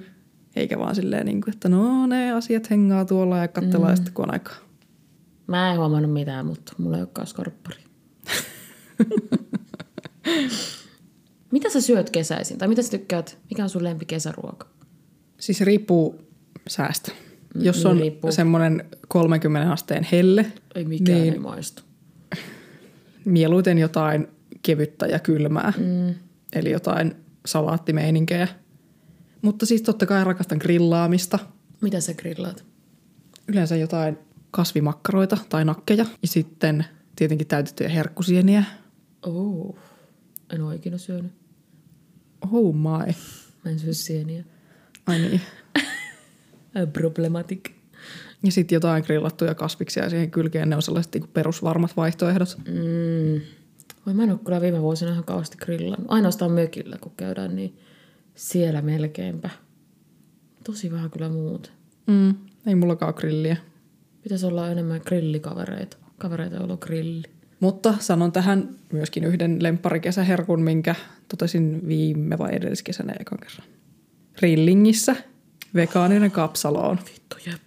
[0.55, 3.95] Eikä vaan silleen, niin kuin, että no ne asiat hengaa tuolla ja katsellaan mm.
[3.95, 4.55] sitten kun on aikaa.
[5.47, 7.77] Mä en huomannut mitään, mutta mulla ei olekaan skorppari.
[11.51, 12.57] mitä sä syöt kesäisin?
[12.57, 13.37] Tai mitä sä tykkäät?
[13.49, 14.74] Mikä on sun lempi kesäruoka?
[15.45, 16.21] Siis riippuu
[16.67, 17.11] säästä.
[17.55, 18.31] Mm, Jos niin on riippuu.
[18.31, 20.45] semmoinen 30 asteen helle.
[20.75, 21.83] Ei mikään niin ei maistu.
[23.25, 24.27] Mieluiten jotain
[24.61, 25.73] kevyttä ja kylmää.
[25.77, 26.15] Mm.
[26.53, 27.15] Eli jotain
[27.45, 28.47] salaattimeininkejä.
[29.41, 31.39] Mutta siis totta kai rakastan grillaamista.
[31.81, 32.65] Mitä sä grillaat?
[33.47, 34.17] Yleensä jotain
[34.51, 36.05] kasvimakkaroita tai nakkeja.
[36.21, 36.85] Ja sitten
[37.15, 38.63] tietenkin täytettyjä herkkusieniä.
[39.25, 39.75] Oh,
[40.53, 41.31] en ole ikinä syönyt.
[42.51, 43.13] Oh my.
[43.65, 44.43] Mä en syö sieniä.
[45.07, 45.41] Ai niin.
[46.93, 47.69] Problematic.
[48.43, 50.69] Ja sitten jotain grillattuja kasviksia siihen kylkeen.
[50.69, 52.57] Ne on sellaiset niin perusvarmat vaihtoehdot.
[52.67, 53.41] Mm.
[54.05, 56.11] Voi mä en ole kyllä viime vuosina ihan kauheasti grillannut.
[56.11, 57.79] Ainoastaan mökillä, kun käydään, niin
[58.35, 59.49] siellä melkeinpä.
[60.63, 61.71] Tosi vähän kyllä muut.
[62.07, 62.33] Mm,
[62.67, 63.57] ei mullakaan grilliä.
[64.23, 65.97] Pitäisi olla enemmän grillikavereita.
[66.17, 67.27] kavereita, joilla on grilli.
[67.59, 70.95] Mutta sanon tähän myöskin yhden lempparikesäherkun, minkä
[71.27, 73.67] totesin viime vai edelliskesänä ekan kerran.
[74.41, 75.15] Rillingissä
[75.75, 76.99] vegaaninen kapsaloon.
[77.13, 77.61] Vittu, jep.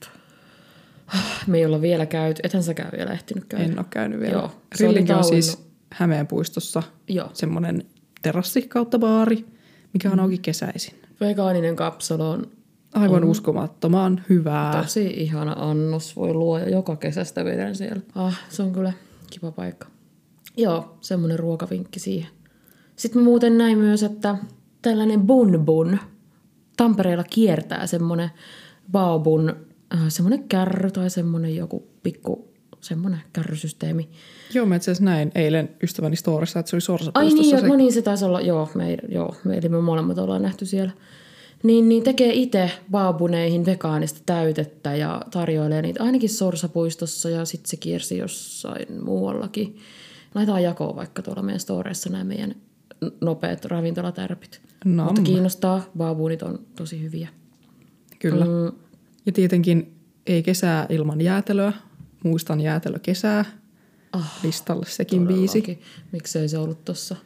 [1.46, 2.40] Me ei olla vielä käyty.
[2.44, 3.64] Ethän säkään vielä ehtinyt käydä.
[3.64, 4.32] En ole käynyt vielä.
[4.32, 4.50] Joo,
[4.80, 7.30] Rillingi on siis Hämeen puistossa Joo.
[7.32, 7.84] semmoinen
[8.22, 9.44] terassi kautta baari,
[9.92, 10.12] mikä Mm.
[10.12, 10.94] on auki kesäisin.
[11.20, 12.46] Vegaaninen kapsalo on
[12.94, 14.82] Aivan uskomattoman hyvää.
[14.82, 16.16] tosi ihana annos.
[16.16, 18.02] Voi luoja joka kesästä vedän siellä.
[18.14, 18.92] Ah, se on kyllä
[19.30, 19.86] kiva paikka.
[20.56, 22.30] Joo, semmoinen ruokavinkki siihen.
[22.96, 24.36] Sitten mä muuten näin myös, että
[24.82, 25.98] tällainen bun bun.
[26.78, 28.30] Tampereella kiertää semmoinen
[28.92, 29.56] baobun,
[29.94, 32.48] äh, semmoinen kärry tai semmoinen joku pikku
[32.80, 34.08] semmoinen kärrysysteemi.
[34.54, 37.42] Joo, mä itse näin eilen ystäväni storissa, että se oli Ai Sorsapuistossa.
[37.42, 37.66] niin, se...
[37.66, 40.66] jo, no niin, se taisi olla, joo, me, joo, me, eli me molemmat ollaan nähty
[40.66, 40.92] siellä.
[41.62, 47.76] Niin, niin tekee itse baabuneihin vegaanista täytettä ja tarjoilee niitä ainakin Sorsapuistossa ja sitten se
[47.76, 49.76] kiersi jossain muuallakin.
[50.34, 52.54] Laitetaan jakoon vaikka tuolla meidän storeissa nämä meidän
[53.20, 54.60] nopeat ravintolatärpit.
[54.84, 55.06] Nam.
[55.06, 57.28] Mutta kiinnostaa, baabunit on tosi hyviä.
[58.18, 58.44] Kyllä.
[58.44, 58.78] Mm,
[59.26, 59.94] Ja tietenkin
[60.26, 61.72] ei kesää ilman jäätelöä.
[62.24, 63.44] Muistan jäätelö kesää.
[64.12, 65.60] Ah, Listalle sekin biisi.
[65.62, 65.84] todellakin.
[66.12, 67.16] Miksei se ollut tuossa?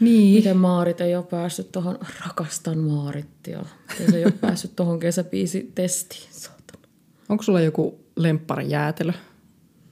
[0.00, 0.34] Niin.
[0.34, 3.64] Miten Maarit ei ole päässyt tuohon, rakastan Maarittia.
[3.92, 6.82] Miten se ei ole päässyt tuohon kesäbiisi testiin, saatana.
[7.28, 9.12] Onko sulla joku lemppari jäätelö?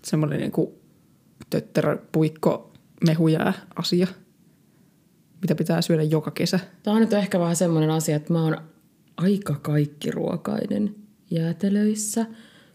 [0.05, 0.79] Semmoinen niinku
[1.51, 2.73] tötterö, puikko,
[3.07, 4.07] mehujää asia,
[5.43, 6.61] mitä pitää syödä joka kesä.
[6.83, 8.57] Tämä on nyt ehkä vähän semmoinen asia, että mä oon
[9.17, 10.95] aika kaikkiruokainen
[11.31, 12.27] jäätelöissä.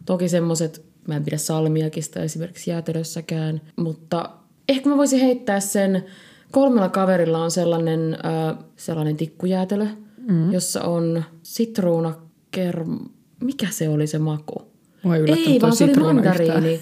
[0.06, 4.30] Toki semmoiset, mä en pidä salmiakista esimerkiksi jäätelössäkään, mutta
[4.70, 6.06] ehkä mä voisin heittää sen,
[6.52, 9.86] kolmella kaverilla on sellainen, äh, sellainen tikkujäätelö,
[10.18, 10.52] mm.
[10.52, 12.16] jossa on sitruuna,
[12.52, 13.00] kerm...
[13.44, 14.62] mikä se oli se maku?
[15.28, 16.38] Ei vaan se oli sitruuna yhtään.
[16.38, 16.82] mandariini.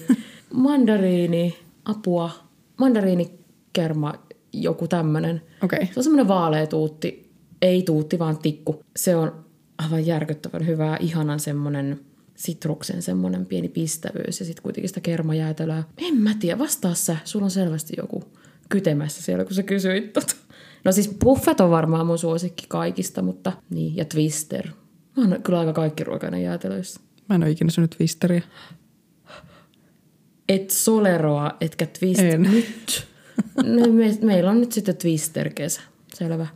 [0.54, 2.30] mandariini, apua,
[2.76, 4.14] mandariinikerma,
[4.62, 5.42] joku tämmönen.
[5.62, 5.76] Okei.
[5.76, 5.94] Okay.
[5.94, 7.30] Se on semmoinen vaalea tuutti,
[7.62, 8.82] ei tuutti, vaan tikku.
[8.96, 9.44] Se on
[9.78, 12.00] aivan järkyttävän hyvää, ihanan semmoinen
[12.36, 15.84] sitruksen semmoinen pieni pistävyys ja sitten kuitenkin sitä kermajäätelöä.
[15.98, 17.16] En mä tiedä, vastaa sä.
[17.24, 18.24] Sulla on selvästi joku
[18.68, 20.34] kytemässä siellä, kun sä kysyit tota.
[20.84, 24.68] No siis Buffet on varmaan mun suosikki kaikista, mutta niin, ja Twister.
[25.16, 27.00] Mä oon kyllä aika kaikkiruokainen jäätelöissä.
[27.28, 28.42] Mä en ole ikinä syönyt twisteriä.
[30.48, 32.26] Et Soleroa, etkä Twister.
[32.26, 32.42] En.
[32.42, 33.06] Nyt.
[33.56, 35.80] No, me, meillä on nyt sitten Twister-kesä.
[36.14, 36.46] Selvä.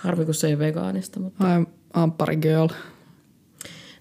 [0.00, 1.44] Harvi, kun se ei ole vegaanista, mutta...
[1.58, 2.68] I'm Ampari girl.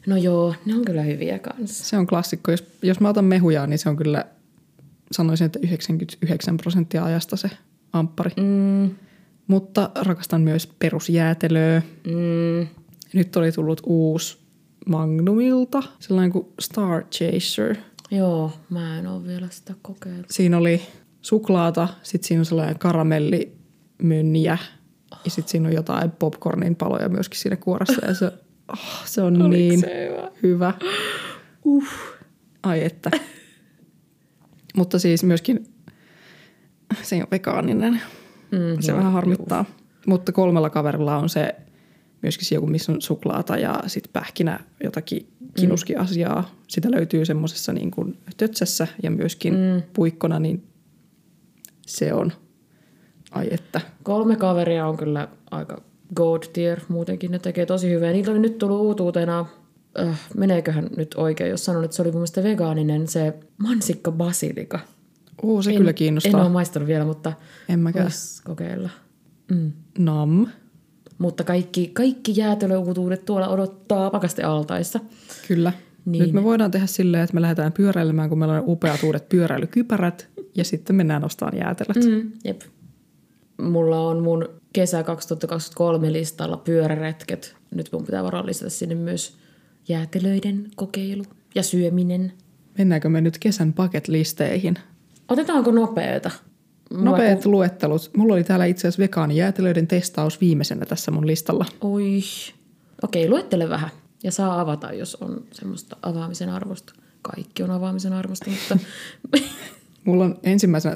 [0.07, 1.84] No joo, ne on kyllä hyviä kanssa.
[1.84, 2.51] Se on klassikko.
[2.51, 4.26] Jos, jos mä otan mehujaa, niin se on kyllä,
[5.11, 7.49] sanoisin, että 99 prosenttia ajasta se
[7.93, 8.32] amppari.
[8.38, 8.95] Mm,
[9.47, 11.82] Mutta rakastan myös perusjäätelöä.
[12.07, 12.67] mm,
[13.13, 14.38] Nyt oli tullut uusi
[14.86, 17.76] Magnumilta, sellainen kuin Star Chaser.
[18.11, 20.26] joo, mä en ole vielä sitä kokeillut.
[20.30, 20.82] Siinä oli
[21.22, 24.57] suklaata, sitten siinä on sellainen karamellimönjä
[25.26, 28.32] ja sitten siinä on jotain popcornin paloja myöskin siinä kuoressa ja se,
[28.74, 30.32] oh, se on niin se hyvä?
[30.43, 30.74] hyvä.
[31.63, 31.88] Uh.
[32.63, 33.11] Ai että.
[34.78, 35.65] Mutta siis myöskin
[37.01, 38.01] se on vegaaninen.
[38.51, 39.65] Mm, Se vähän harmittaa.
[40.07, 41.55] Mutta kolmella kaverilla on se
[42.22, 45.28] myöskin se joku, missä on suklaata ja sitten pähkinä jotakin
[45.59, 46.55] kinuskiasiaa.
[46.67, 49.82] Sitä löytyy semmoisessa niin kuin tötsässä ja myöskin mm.
[49.93, 50.63] puikkona, niin
[51.90, 52.32] se on,
[53.32, 53.82] ai että.
[54.04, 55.82] Kolme kaveria on kyllä aika
[56.16, 57.32] god tier muutenkin.
[57.32, 58.12] Ne tekee tosi hyvää.
[58.12, 59.46] Niillä oli nyt tullut uutuutena,
[60.00, 64.80] äh, meneeköhän nyt oikein, jos sanon, että se oli mun mielestä vegaaninen, se mansikka basilika.
[65.44, 66.42] Oo, se en, kyllä En kiinnostaa.
[66.42, 67.34] ole maistanut vielä, mutta
[67.70, 68.12] En mäkään.
[68.44, 68.90] kokeilla.
[69.52, 69.72] Mm.
[70.00, 70.48] Nam.
[71.18, 75.00] Mutta kaikki, kaikki jäätelöuutuudet tuolla odottaa pakastealtaissa.
[75.48, 75.74] Kyllä.
[76.06, 76.24] Niin.
[76.24, 80.28] Nyt me voidaan tehdä silleen, että me lähdetään pyöräilemään, kun meillä on upeat uudet pyöräilykypärät
[80.60, 82.05] ja sitten mennään ostamaan jäätelöt.
[82.05, 82.32] Mm.
[82.43, 82.62] Jep.
[83.62, 87.55] Mulla on mun kesä 2023 listalla pyöräretket.
[87.76, 89.38] Nyt mun pitää varoa lisätä sinne myös
[89.88, 91.24] jäätelöiden kokeilu
[91.55, 92.34] ja syöminen.
[92.78, 94.76] Mennäänkö me nyt kesän paketlisteihin?
[95.30, 96.32] Otetaanko nopeeta?
[96.91, 98.12] Nopeat luettelut.
[98.18, 101.66] Mulla oli täällä itse asiassa vegaanijäätelöiden testaus viimeisenä tässä mun listalla.
[101.82, 102.22] Oi.
[103.03, 103.89] Okei, luettele vähän.
[104.24, 106.93] Ja saa avata, jos on semmoista avaamisen arvosta.
[107.22, 108.86] Kaikki on avaamisen arvosta, mutta
[110.10, 110.95] Mulla on ensimmäisenä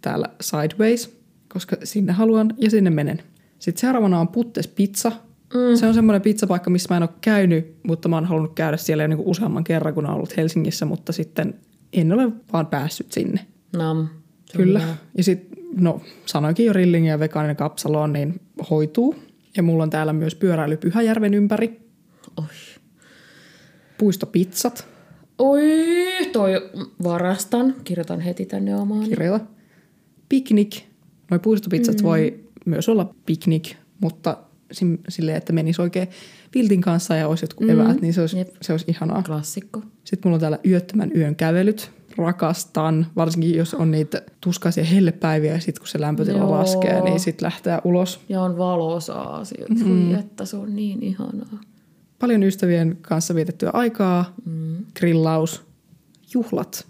[0.00, 1.18] täällä Sideways,
[1.52, 3.22] koska sinne haluan ja sinne menen.
[3.58, 5.12] Sitten seuraavana on Puttes Pizza.
[5.54, 5.76] Mm.
[5.76, 9.02] Se on semmoinen pizzapaikka, missä mä en ole käynyt, mutta mä oon halunnut käydä siellä
[9.02, 11.54] jo niinku useamman kerran, kun olen ollut Helsingissä, mutta sitten
[11.92, 13.46] en ole vaan päässyt sinne.
[13.90, 14.08] on
[14.56, 14.80] Kyllä.
[14.80, 14.96] hyvä.
[15.16, 18.40] Ja sitten, no sanoinkin jo rillingi ja vegaaninen kapsaloon, niin
[18.70, 19.14] hoituu.
[19.56, 21.80] Ja mulla on täällä myös pyöräily Pyhäjärven ympäri.
[22.36, 22.44] Oi.
[23.98, 24.95] Puistopizzat.
[25.38, 25.62] Oi,
[26.32, 26.70] toi
[27.02, 27.74] varastan.
[27.84, 29.08] Kirjoitan heti tänne omaan.
[29.08, 29.46] Kirjoita.
[30.28, 30.82] Piknik.
[31.30, 32.02] Noi puistopizzat mm.
[32.02, 34.36] voi myös olla piknik, mutta
[35.08, 36.08] silleen, että menisi oikein
[36.54, 37.72] viltin kanssa ja olisi jotkut mm.
[37.72, 39.22] eväät, niin se olisi, se olisi ihanaa.
[39.22, 39.82] Klassikko.
[40.04, 41.90] Sitten mulla on täällä yöttömän yön kävelyt.
[42.16, 46.50] Rakastan, varsinkin jos on niitä tuskaisia hellepäiviä ja sitten kun se lämpötila Joo.
[46.50, 48.20] laskee, niin sitten lähtee ulos.
[48.28, 49.84] Ja on valosaa asioita.
[49.84, 50.14] Mm.
[50.14, 51.60] että se on niin ihanaa.
[52.18, 54.76] Paljon ystävien kanssa vietettyä aikaa, mm.
[54.98, 55.64] grillaus,
[56.34, 56.86] juhlat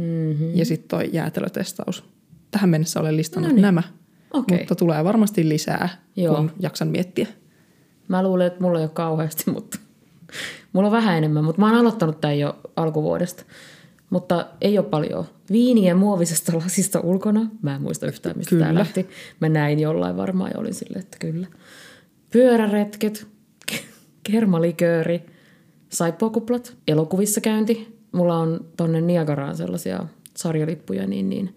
[0.00, 0.56] Mm-hmm.
[0.56, 2.04] ja sitten toi jäätelötestaus.
[2.50, 3.62] Tähän mennessä olen listannut Noniin.
[3.62, 3.82] nämä,
[4.32, 4.58] Okei.
[4.58, 6.36] mutta tulee varmasti lisää, Joo.
[6.36, 7.26] kun jaksan miettiä.
[8.08, 9.78] Mä luulen, että mulla ei ole kauheasti, mutta
[10.72, 11.44] mulla on vähän enemmän.
[11.44, 13.44] Mutta mä oon aloittanut tämän jo alkuvuodesta.
[14.10, 15.24] Mutta ei ole paljon.
[15.52, 17.50] Viiniä muovisesta lasista ulkona.
[17.62, 18.66] Mä en muista yhtään, mistä Kyllä.
[18.66, 19.08] tämä lähti.
[19.40, 21.46] Mä näin jollain varmaan ja olin silleen, että kyllä.
[22.30, 23.26] Pyöräretket,
[24.32, 25.26] kermalikööri,
[25.88, 27.98] saippuakuplat, elokuvissa käynti.
[28.12, 30.06] Mulla on tonne Niagaraan sellaisia
[30.36, 31.56] sarjalippuja, niin, niin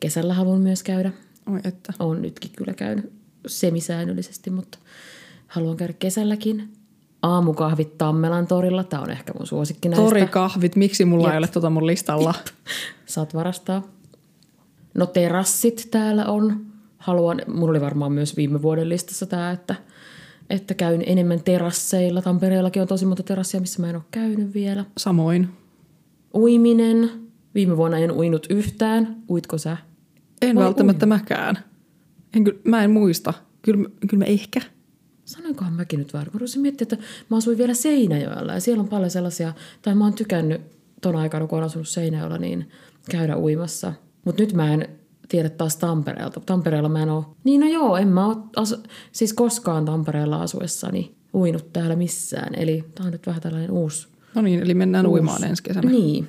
[0.00, 1.12] kesällä haluan myös käydä.
[1.52, 1.92] Oi että.
[1.98, 3.12] Olen nytkin kyllä käynyt
[3.46, 4.78] semisäännöllisesti, mutta
[5.46, 6.72] haluan käydä kesälläkin.
[7.22, 8.84] Aamukahvit Tammelan torilla.
[8.84, 10.04] Tämä on ehkä mun suosikki näistä.
[10.04, 11.32] Torikahvit, miksi mulla Jep.
[11.32, 12.34] ei ole tota mun listalla?
[13.06, 13.82] Saat varastaa.
[14.94, 16.66] No terassit täällä on.
[16.98, 19.74] Haluan, mulla oli varmaan myös viime vuoden listassa tämä, että,
[20.50, 22.22] että käyn enemmän terasseilla.
[22.22, 24.84] Tampereellakin on tosi monta terassia, missä mä en ole käynyt vielä.
[24.98, 25.48] Samoin.
[26.34, 27.10] Uiminen.
[27.54, 29.16] Viime vuonna en uinut yhtään.
[29.30, 29.76] Uitko sä?
[30.42, 31.58] En Vai välttämättä mäkään.
[32.36, 33.34] En, mä en muista.
[33.62, 34.60] Kyllä, kyllä mä ehkä.
[35.24, 36.32] Sanoinkohan mäkin nyt väärin.
[36.32, 40.04] Mä rupesin miettimään, että mä asuin vielä Seinäjoella ja siellä on paljon sellaisia, tai mä
[40.04, 40.60] oon tykännyt
[41.00, 42.70] ton aikana, kun olen asunut Seinäjoella, niin
[43.10, 43.92] käydä uimassa.
[44.24, 44.88] Mutta nyt mä en
[45.28, 46.40] tiedä taas Tampereelta.
[46.40, 48.76] Tampereella mä en oo, niin no joo, en mä oo asu,
[49.12, 52.54] siis koskaan Tampereella asuessani uinut täällä missään.
[52.54, 54.08] Eli tää on nyt vähän tällainen uusi.
[54.34, 55.90] No niin, eli mennään uimaan ensi kesänä.
[55.90, 56.28] Niin.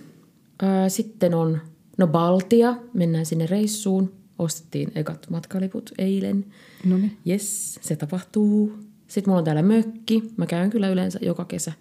[0.61, 1.61] Ää, sitten on,
[1.97, 4.13] no Baltia, mennään sinne reissuun.
[4.39, 6.45] Ostettiin ekat matkaliput eilen.
[6.85, 7.17] No niin.
[7.27, 8.73] Yes, se tapahtuu.
[9.07, 10.23] Sitten mulla on täällä mökki.
[10.37, 11.71] Mä käyn kyllä yleensä joka kesä,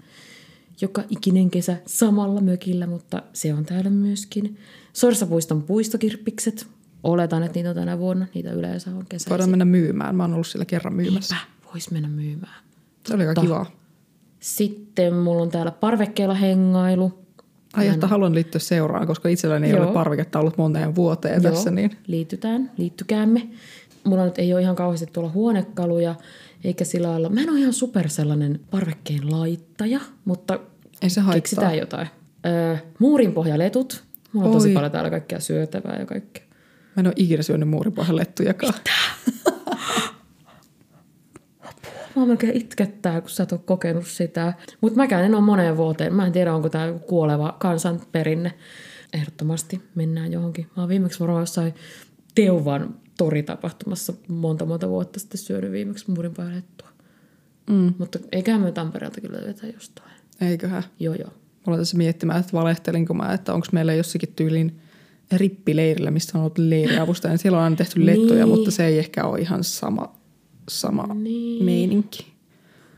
[0.80, 4.56] joka ikinen kesä samalla mökillä, mutta se on täällä myöskin.
[4.92, 6.66] Sorsapuiston puistokirppikset.
[7.06, 8.26] Oletan, että niitä on tänä vuonna.
[8.34, 9.30] Niitä yleensä on kesäisin.
[9.30, 10.16] Voidaan mennä myymään.
[10.16, 11.34] Mä oon ollut siellä kerran myymässä.
[11.34, 12.64] Niinpä, vois mennä myymään.
[13.06, 13.66] Se oli aika kivaa.
[14.40, 17.18] Sitten mulla on täällä parvekkeella hengailu.
[17.74, 19.84] Ai, että haluan liittyä seuraan, koska itselläni ei Joo.
[19.84, 21.70] ole parviketta ollut moneen vuoteen Joo, tässä.
[21.70, 21.96] Niin.
[22.06, 23.48] liitytään, liittykäämme.
[24.04, 26.14] Mulla nyt ei ole ihan kauheasti tuolla huonekaluja,
[26.64, 27.28] eikä sillä lailla.
[27.28, 30.60] Mä en ole ihan super sellainen parvekkeen laittaja, mutta
[31.02, 31.34] Ei se haittaa.
[31.34, 32.08] keksitään jotain.
[32.46, 34.04] Öö, muurinpohjaletut.
[34.32, 34.74] Mulla on tosi Oi.
[34.74, 36.45] paljon täällä kaikkea syötävää ja kaikkea.
[36.96, 38.74] Mä en ole ikinä syönyt muuripohjalettujakaan.
[42.16, 44.54] Mä melkein itkettää, kun sä et ole kokenut sitä.
[44.80, 46.14] Mutta mäkään en ole moneen vuoteen.
[46.14, 48.54] Mä en tiedä, onko tämä kuoleva kansanperinne.
[49.12, 50.66] Ehdottomasti mennään johonkin.
[50.76, 51.74] Mä oon viimeksi varmaan jossain
[52.34, 56.88] Teuvan toritapahtumassa monta monta vuotta sitten syönyt viimeksi muurinpohjalettua.
[57.70, 57.94] Mm.
[57.98, 60.10] Mutta eiköhän me Tampereelta kyllä löydetä jostain.
[60.40, 60.82] Eiköhän.
[61.00, 61.30] Joo, joo.
[61.30, 64.80] Mä olen tässä miettimään, että valehtelinko mä, että onko meillä jossakin tyylin
[65.32, 67.32] rippileirillä, missä on ollut leiriavustaja.
[67.32, 68.48] niin Siellä on aina tehty lettuja, Niin.
[68.56, 70.14] mutta se ei ehkä ole ihan sama,
[70.68, 71.64] sama Niin.
[71.64, 72.26] meininki.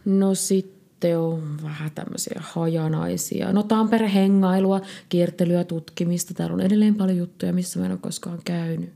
[0.04, 3.52] No sitten on vähän tämmöisiä hajanaisia.
[3.52, 6.34] No Tampere hengailua, kiertelyä, tutkimista.
[6.34, 8.90] Täällä on edelleen paljon juttuja, missä mä en ole koskaan käynyt.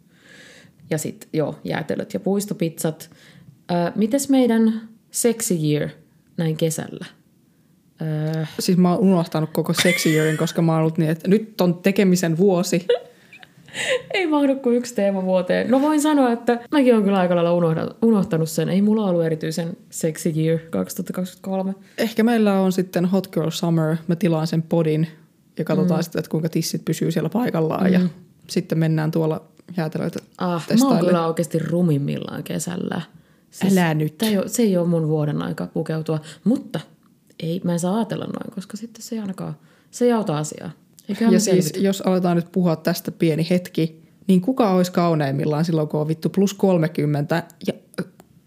[0.91, 3.11] Ja sitten joo, jäätelöt ja puistopizzat.
[3.71, 5.89] Ö, mites meidän sexy year
[6.37, 7.07] näin kesällä?
[8.43, 11.61] Ö, Siis mä oon unohtanut koko sexy yearin, koska mä oon ollut niin, että nyt
[11.61, 12.87] on tekemisen vuosi.
[14.15, 15.71] ei mahdu kuin yksi teema vuoteen.
[15.71, 18.69] No voin sanoa, että mäkin olen kyllä aika lailla unohtanut sen.
[18.69, 21.75] Ei mulla ollut erityisen sexy year 2023.
[21.99, 25.09] Ehkä meillä on sitten Hot Girl Summer, mä tilaan sen podin
[25.59, 26.03] ja katsotaan mm.
[26.03, 27.93] sitten, että kuinka tissit pysyy siellä paikallaan mm.
[27.93, 28.01] ja
[28.47, 29.43] sitten mennään tuolla
[29.77, 33.01] jäätelöitä Ah, mä oon kyllä oikeasti rumimmillaan kesällä.
[33.73, 34.19] Älä nyt.
[34.19, 36.81] Tää ei ole, se ei ole mun vuoden aika pukeutua, mutta
[37.41, 39.57] ei, mä en saa ajatella noin, koska sitten se ei ainakaan,
[39.91, 40.71] se ei auta asiaa.
[41.09, 41.87] Eiköhän Ja siis, selvitä.
[41.87, 46.29] jos aletaan nyt puhua tästä pieni hetki, niin kuka olisi kauneimmillaan silloin, kun on vittu
[46.29, 47.73] plus 30 ja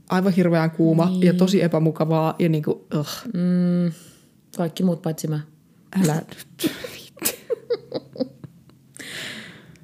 [0.10, 1.22] aivan hirveän kuuma niin.
[1.24, 3.92] ja tosi epämukavaa ja niin kuin, uh, Mm,
[4.58, 5.40] kaikki muut paitsi mä.
[6.04, 6.72] älä nyt.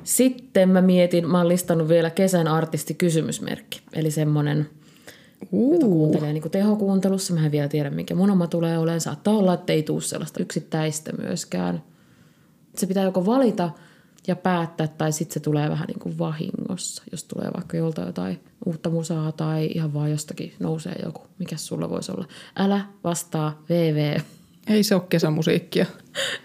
[0.04, 3.82] Sitten mä mietin, mä oon listannut vielä kesän artisti kysymysmerkki.
[3.94, 4.58] Eli semmonen,
[5.52, 7.34] jota Uh, kuuntelee niin tehokuuntelussa.
[7.34, 9.02] Mä en vielä tiedä, mikä mun oma tulee olemaan.
[9.02, 11.84] Saattaa olla, että ei tule sellaista yksittäistä myöskään.
[12.76, 13.70] Se pitää joko valita
[14.28, 18.40] ja päättää, tai sitten se tulee vähän niin kuin vahingossa, jos tulee vaikka jolta jotain
[18.66, 21.22] uutta musaa tai ihan vaan jostakin nousee joku.
[21.40, 22.28] Mikä sulla voisi olla?
[22.56, 24.20] Älä vastaa VV.
[24.68, 25.86] ei se ole kesämusiikkia.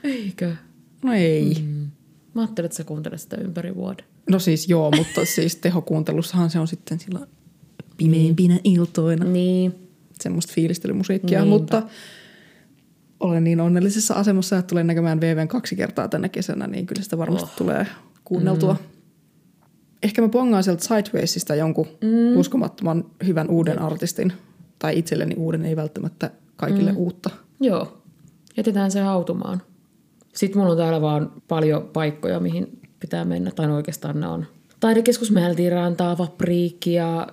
[0.05, 0.57] Eikö?
[1.03, 1.57] No ei.
[1.63, 1.91] Mm.
[2.35, 4.05] Mä ajattelin, että sä kuuntelet sitä ympäri vuoden.
[4.31, 7.27] No siis joo, mutta siis tehokuuntelussahan se on sitten silloin
[7.97, 9.25] pimeimpinä iltoina.
[9.25, 9.75] Niin.
[10.21, 11.59] Semmoista fiilistelymusiikkia, Niinpä.
[11.59, 11.83] mutta
[13.21, 17.19] olen niin onnellisessa asemassa, että tulen näkemään VVn kaksi kertaa tänä kesänä, niin kyllä sitä
[17.19, 17.57] varmasti oh.
[17.57, 17.87] tulee
[18.25, 18.73] kuunneltua.
[18.73, 18.79] Mm.
[20.03, 22.37] Ehkä mä pongaan sieltä Sidewaysista jonkun mm.
[22.37, 24.33] uskomattoman hyvän uuden artistin.
[24.79, 26.97] Tai itselleni uuden, ei välttämättä kaikille mm.
[26.97, 27.31] uutta.
[27.61, 28.03] Joo.
[28.57, 29.63] Jätetään se hautumaan.
[30.35, 33.51] Sitten mulla on täällä vaan paljon paikkoja, mihin pitää mennä.
[33.51, 34.47] Tai no oikeastaan ne on
[34.81, 37.27] Taidekeskus Mältirantaa, Vapriikki ja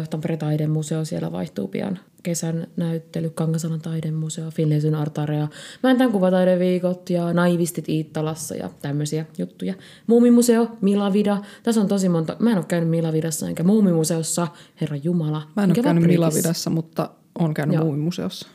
[0.00, 1.04] ö, Tampereen taidemuseo.
[1.04, 5.48] Siellä vaihtuu pian kesän näyttely, Kangasalan taidemuseo, Finlayson Artarea,
[5.82, 9.74] Mäntän kuvataideviikot ja Naivistit Iittalassa ja tämmöisiä juttuja.
[10.06, 11.38] Muumimuseo, Milavida.
[11.62, 12.36] Tässä on tosi monta.
[12.38, 14.48] Mä en ole käynyt Milavidassa enkä Muumimuseossa,
[14.80, 15.42] herra Jumala.
[15.56, 16.28] Mä en ole käynyt Vapriikissa.
[16.28, 17.84] Milavidassa, mutta olen käynyt Joo.
[17.84, 18.48] muumimuseossa.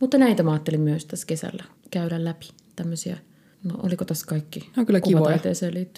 [0.00, 2.48] Mutta näitä mä ajattelin myös tässä kesällä käydä läpi.
[2.76, 3.18] Tämmöisiä,
[3.64, 5.38] no oliko tässä kaikki Ne on kyllä kivoja.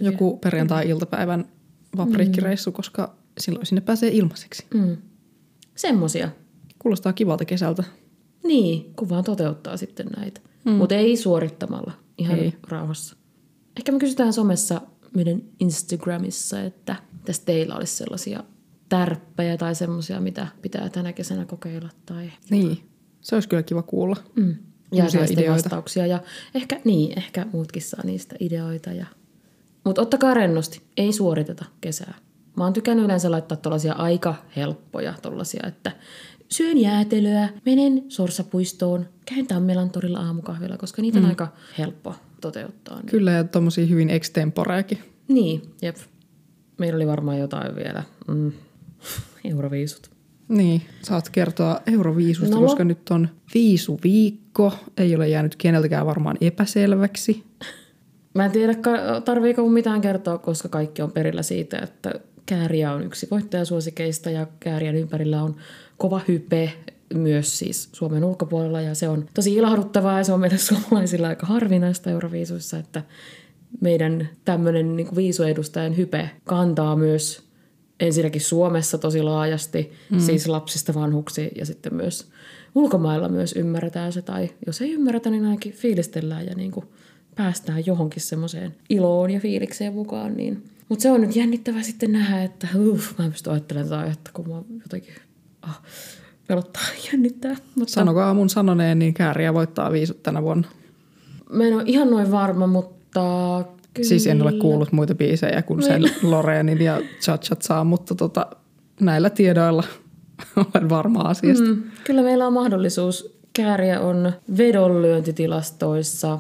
[0.01, 1.45] Joku perjantai-iltapäivän
[1.97, 4.67] vapriikkireissu, koska silloin sinne pääsee ilmaiseksi.
[4.75, 4.97] Mm.
[5.77, 6.29] Semmosia.
[6.79, 7.85] Kuulostaa kivalta kesältä.
[8.45, 10.41] Niin, kun vaan toteuttaa sitten näitä.
[10.65, 10.73] Mm.
[10.73, 12.55] Mutta ei suorittamalla, ihan Ei.
[12.69, 13.17] rauhassa.
[13.77, 14.81] Ehkä me kysytään somessa
[15.17, 18.45] meidän Instagramissa, että tässä teillä olisi sellaisia
[18.89, 21.89] tärppejä tai semmoisia, mitä pitää tänä kesänä kokeilla.
[22.07, 22.79] Tai Niin,
[23.21, 24.17] se olisi kyllä kiva kuulla.
[24.37, 24.57] mm.
[24.93, 25.53] ja ideoita.
[25.53, 26.07] vastauksia.
[26.07, 26.23] Ja
[26.55, 28.93] ehkä, niin, ehkä muutkin saa niistä ideoita.
[28.93, 29.07] Ja...
[29.85, 32.15] Mutta ottakaa rennosti, ei suoriteta kesää.
[32.57, 35.93] Mä oon tykännyt yleensä laittaa tuollaisia aika helppoja tollasia, että
[36.49, 42.97] syön jäätelöä, menen sorsapuistoon, käyn Tammelan torilla aamukahvilla, koska niitä on aika helppo toteuttaa.
[42.97, 44.99] Niin, Kyllä, ja tommosia hyvin extemporeakin.
[45.29, 45.97] niin jep.
[46.79, 48.03] Meillä oli varmaan jotain vielä.
[48.29, 48.53] Mm.
[49.51, 50.11] Euroviisut.
[50.49, 52.63] Niin, saat kertoa Euroviisusta, no.
[52.63, 54.73] koska nyt on viisuviikko.
[54.97, 57.45] Ei ole jäänyt keneltäkään varmaan epäselväksi.
[58.35, 58.75] Mä en tiedä,
[59.25, 62.15] tarviiko mun mitään kertoa, koska kaikki on perillä siitä, että
[62.47, 65.57] Kääriä on yksi voittajasuosikeista ja Käärien ympärillä on
[65.97, 66.73] kova hype
[67.15, 71.47] myös siis Suomen ulkopuolella ja se on tosi ilahduttavaa ja se on meille suomalaisilla aika
[71.47, 73.03] harvinaista Euroviisuissa, että
[73.81, 77.43] meidän tämmöinen niin viisuedustajan hype kantaa myös
[78.01, 80.21] ensinnäkin Suomessa tosi laajasti, mm.
[80.21, 82.29] siis lapsista vanhuksiin ja sitten myös
[82.75, 86.87] ulkomailla myös ymmärretään se tai jos ei ymmärretä, niin ainakin fiilistellään ja niin kuin
[87.35, 90.37] päästään johonkin semmoiseen iloon ja fiilikseen mukaan.
[90.37, 90.65] Niin.
[90.89, 94.31] Mutta se on nyt jännittävää sitten nähdä, että uff, mä en pysty ajattelemaan tätä aihetta,
[94.35, 95.15] kun mä jotenkin
[95.63, 95.83] ah,
[96.47, 96.83] pelottaa
[97.13, 97.57] jännittää.
[97.75, 100.69] Mutta Sanokaa mun sanoneen, niin kääriä voittaa viisut tänä vuonna.
[101.51, 103.65] mä en ole ihan noin varma, mutta
[103.95, 104.09] kyllä.
[104.09, 108.47] Siis en ole kuullut muita biisejä kuin sen Loreenin ja Chachat saa, mutta tota,
[109.01, 109.85] näillä tiedoilla
[110.57, 111.65] olen varma asiasta.
[111.65, 111.71] Mm.
[111.71, 113.35] Mm, kyllä meillä on mahdollisuus.
[113.53, 116.39] Kääriä on vedonlyöntitilastoissa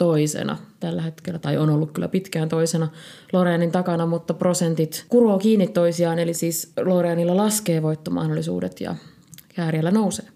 [0.00, 2.88] toisena tällä hetkellä, tai on ollut kyllä pitkään toisena
[3.32, 8.94] Loreenin takana, mutta prosentit kuroo kiinni toisiaan, eli siis Loreenilla laskee voittomahdollisuudet ja
[9.54, 10.26] Kääriällä nousee.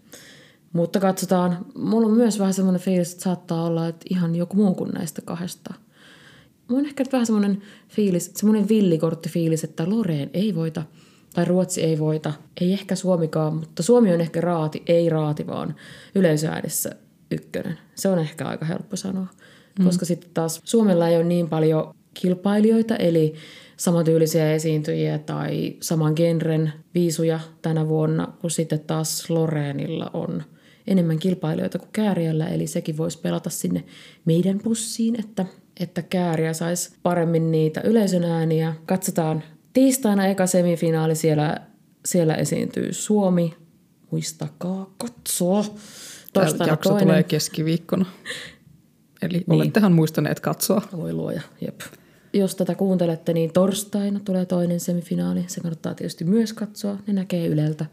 [0.72, 4.74] Mutta katsotaan, mulla on myös vähän semmoinen fiilis, että saattaa olla, että ihan joku muu
[4.74, 5.74] kuin näistä kahdesta.
[6.68, 10.82] Mulla on ehkä vähän semmoinen fiilis, semmoinen villikorttifiilis, että Loreen ei voita,
[11.34, 15.74] tai Ruotsi ei voita, ei ehkä Suomikaan, mutta Suomi on ehkä raati, ei raati, vaan
[16.14, 16.90] yleisöäänessä
[17.30, 17.78] ykkönen.
[17.94, 19.26] Se on ehkä aika helppo sanoa,
[19.78, 19.84] mm.
[19.84, 23.34] koska sitten taas Suomella ei ole niin paljon kilpailijoita, eli
[23.76, 30.42] samantyylisiä esiintyjiä tai saman genren viisuja tänä vuonna, kun sitten taas Loreenilla on
[30.86, 33.84] enemmän kilpailijoita kuin Kääriällä, eli sekin voisi pelata sinne
[34.24, 35.46] meidän pussiin, että,
[35.80, 38.74] että Kääriä saisi paremmin niitä yleisön ääniä.
[38.86, 41.56] Katsotaan tiistaina eka semifinaali, siellä,
[42.04, 43.54] siellä esiintyy Suomi.
[44.10, 45.62] Muistakaa katsoa.
[45.62, 45.74] Tämä
[46.46, 47.06] Torstaina jakso toinen.
[47.06, 48.06] tulee keskiviikkona.
[49.24, 49.44] Eli niin.
[49.52, 50.82] olettehan muistaneet katsoa.
[50.96, 51.80] Voi luoja, jep.
[52.32, 55.44] Jos tätä kuuntelette, niin torstaina tulee toinen semifinaali.
[55.46, 56.98] Se kannattaa tietysti myös katsoa.
[57.06, 57.86] Ne näkee Yleltä.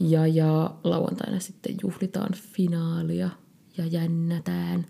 [0.00, 3.30] Ja, ja lauantaina sitten juhlitaan finaalia
[3.78, 4.86] ja jännätään.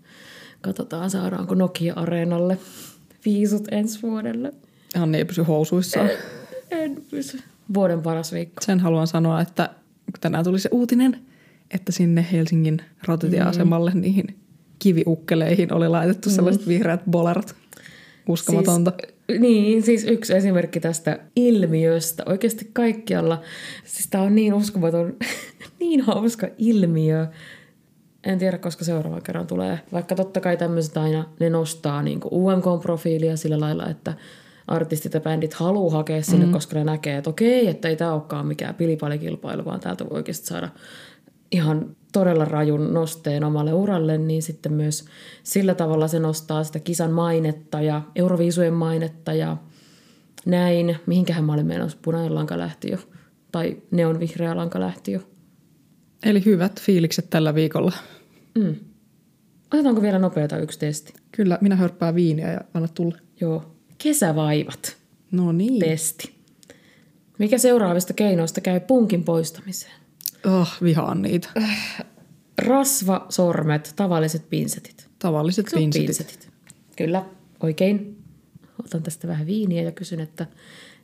[0.61, 2.59] Katsotaan, saadaanko Nokia-areenalle
[3.25, 4.53] viisut ensi vuodelle.
[4.97, 6.09] Hän ei pysy housuissaan.
[6.71, 7.39] En pysy.
[7.75, 8.63] Vuoden paras viikko.
[8.65, 9.71] Sen haluan sanoa, että
[10.21, 11.21] tänään tuli se uutinen,
[11.71, 14.01] että sinne Helsingin rautatieasemalle Mm.
[14.01, 14.39] niihin
[14.79, 17.55] kiviukkeleihin oli laitettu sellaiset vihreät bolerat.
[18.29, 18.93] Uskomatonta.
[19.29, 22.23] Siis, niin, siis yksi esimerkki tästä ilmiöstä.
[22.27, 23.41] Oikeasti kaikkialla.
[23.85, 25.17] Siis tämä on niin uskomaton,
[25.81, 27.27] niin hauska ilmiö.
[28.25, 29.81] En tiedä, koska seuraavan kerran tulee.
[29.93, 34.15] Vaikka totta kai tämmöiset aina, ne nostaa niin UMK-profiilia sillä lailla, että
[34.67, 36.53] artistit ja bändit haluaa hakea sinne, mm.
[36.53, 40.47] koska ne näkee, että okei, että ei tämä olekaan mikään pilipalikilpailu, vaan täältä voi oikeasti
[40.47, 40.69] saada
[41.53, 45.05] ihan todella rajun nosteen omalle uralle, niin sitten myös
[45.43, 49.57] sillä tavalla se nostaa sitä kisan mainetta ja Euroviisujen mainetta ja
[50.47, 50.97] näin.
[51.07, 51.99] Mihinkähän mä olin menossa?
[52.03, 52.99] Punainen lanka lähti jo.
[53.53, 55.21] Tai neonvihreä lanka lähti jo.
[56.23, 57.93] Eli hyvät fiilikset tällä viikolla.
[58.59, 58.75] Mm.
[59.75, 61.13] Otetaanko vielä nopeata yksi testi?
[61.33, 63.17] Kyllä, minä hörppään viiniä ja anna tulla.
[63.41, 63.75] Joo.
[63.99, 64.97] Kesävaivat.
[65.33, 65.81] No niin.
[65.81, 66.35] Testi.
[67.39, 70.08] Mikä seuraavista keinoista käy punkin poistamiseen?
[70.47, 71.49] Oh, vihaan niitä.
[72.59, 75.09] Rasva, sormet, tavalliset pinsetit.
[75.19, 76.07] Tavalliset pinsetit.
[76.07, 76.51] pinsetit.
[76.97, 77.25] Kyllä,
[77.63, 78.23] oikein.
[78.85, 80.47] Otan tästä vähän viiniä ja kysyn, että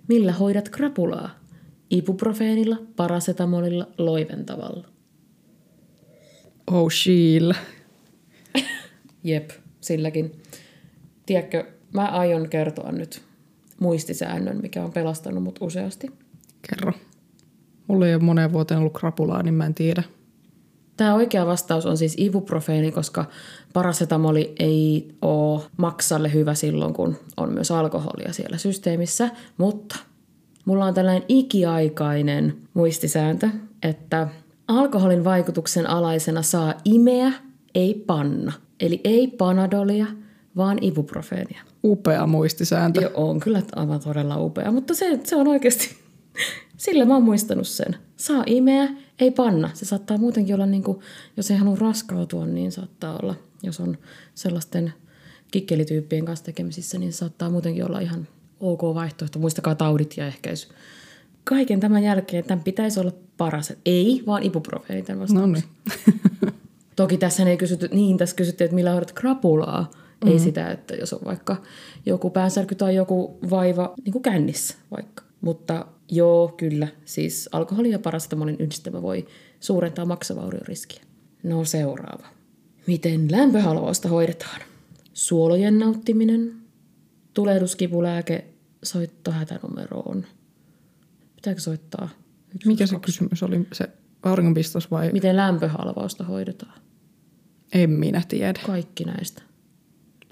[0.09, 1.31] millä hoidat krapulaa?
[1.91, 4.89] Ibuprofeenilla, parasetamolilla, loiventavalla.
[6.67, 7.55] Oh, Sheila.
[9.25, 10.43] Jep, silläkin.
[11.27, 13.23] Tiedätkö, mä aion kertoa nyt
[13.81, 16.11] muistisäännön, mikä on pelastanut mut useasti.
[16.71, 16.93] Kerro.
[17.87, 20.03] Mulla ei ole moneen vuoteen ollut krapulaa, niin mä en tiedä.
[20.97, 23.25] Tämä oikea vastaus on siis ibuprofeeni, koska
[23.73, 29.31] parasetamoli ei ole maksalle hyvä silloin, kun on myös alkoholia siellä systeemissä.
[29.59, 29.97] Mutta
[30.65, 33.49] mulla on tällainen ikiaikainen muistisääntö,
[33.83, 34.29] että
[34.69, 37.33] alkoholin vaikutuksen alaisena saa imeä,
[37.75, 38.53] ei panna.
[38.81, 40.07] Eli ei panadolia,
[40.57, 41.63] vaan ibuprofeenia.
[41.85, 43.01] Upea muistisääntö.
[43.01, 45.97] Ja on kyllä aivan todella upea, mutta se, se on oikeasti,
[46.77, 47.97] sillä mä oon muistanut sen.
[48.17, 49.71] Saa imeä, ei panna.
[49.75, 50.99] Se saattaa muutenkin olla, niin kuin,
[51.37, 53.99] jos ei halua raskautua, niin saattaa olla, jos on
[54.35, 54.93] sellaisten
[55.51, 58.29] kikkelityyppien kanssa tekemisissä, niin saattaa muutenkin olla ihan
[58.61, 59.39] ok vaihtoehto.
[59.39, 60.69] Muistakaa taudit ja ehkäisy.
[61.45, 63.73] Kaiken tämän jälkeen tämän pitäisi olla paras.
[63.87, 65.65] Ei, vaan ibuprofeeni tämän No vastauksen.
[66.13, 66.55] niin.
[66.97, 69.83] Toki tässä ei kysytty, niin tässä kysyttiin, että millä hoidat krapulaa.
[69.83, 70.33] Mm-hmm.
[70.33, 71.57] Ei sitä, että jos on vaikka
[72.07, 75.25] joku päänsärky tai joku vaiva niin kuin kännissä vaikka.
[75.45, 79.27] Mutta joo, kyllä, siis alkoholin ja parasetamolin yhdistelmä voi
[79.61, 81.03] suurentaa maksavaurioriskiä.
[81.43, 82.27] No seuraava.
[82.87, 84.61] Miten lämpöhalvausta hoidetaan?
[85.13, 86.55] Suolojen nauttiminen,
[87.35, 88.45] tulehduskipulääke,
[88.83, 90.25] soitto hätänumeroon.
[91.37, 92.09] Pitääkö soittaa?
[92.55, 93.07] Yksi, Mikä se kaksi.
[93.07, 93.67] kysymys oli?
[93.73, 93.89] Se
[94.23, 95.13] auringonpistos vai?
[95.13, 96.79] Miten lämpöhalvausta hoidetaan?
[97.73, 98.61] En minä tiedä.
[98.67, 99.43] Kaikki näistä.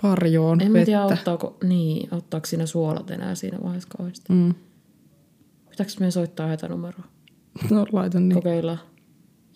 [0.02, 0.86] Parjoon, En vettä.
[0.86, 4.32] tiedä, auttaako, niin, auttaako siinä suolat enää siinä vaiheessa kauheasti.
[4.32, 4.54] Mm.
[5.72, 7.04] Pitääkö meidän soittaa hätänumeroa?
[7.70, 8.34] No laitan niin.
[8.34, 8.78] Kokeillaan.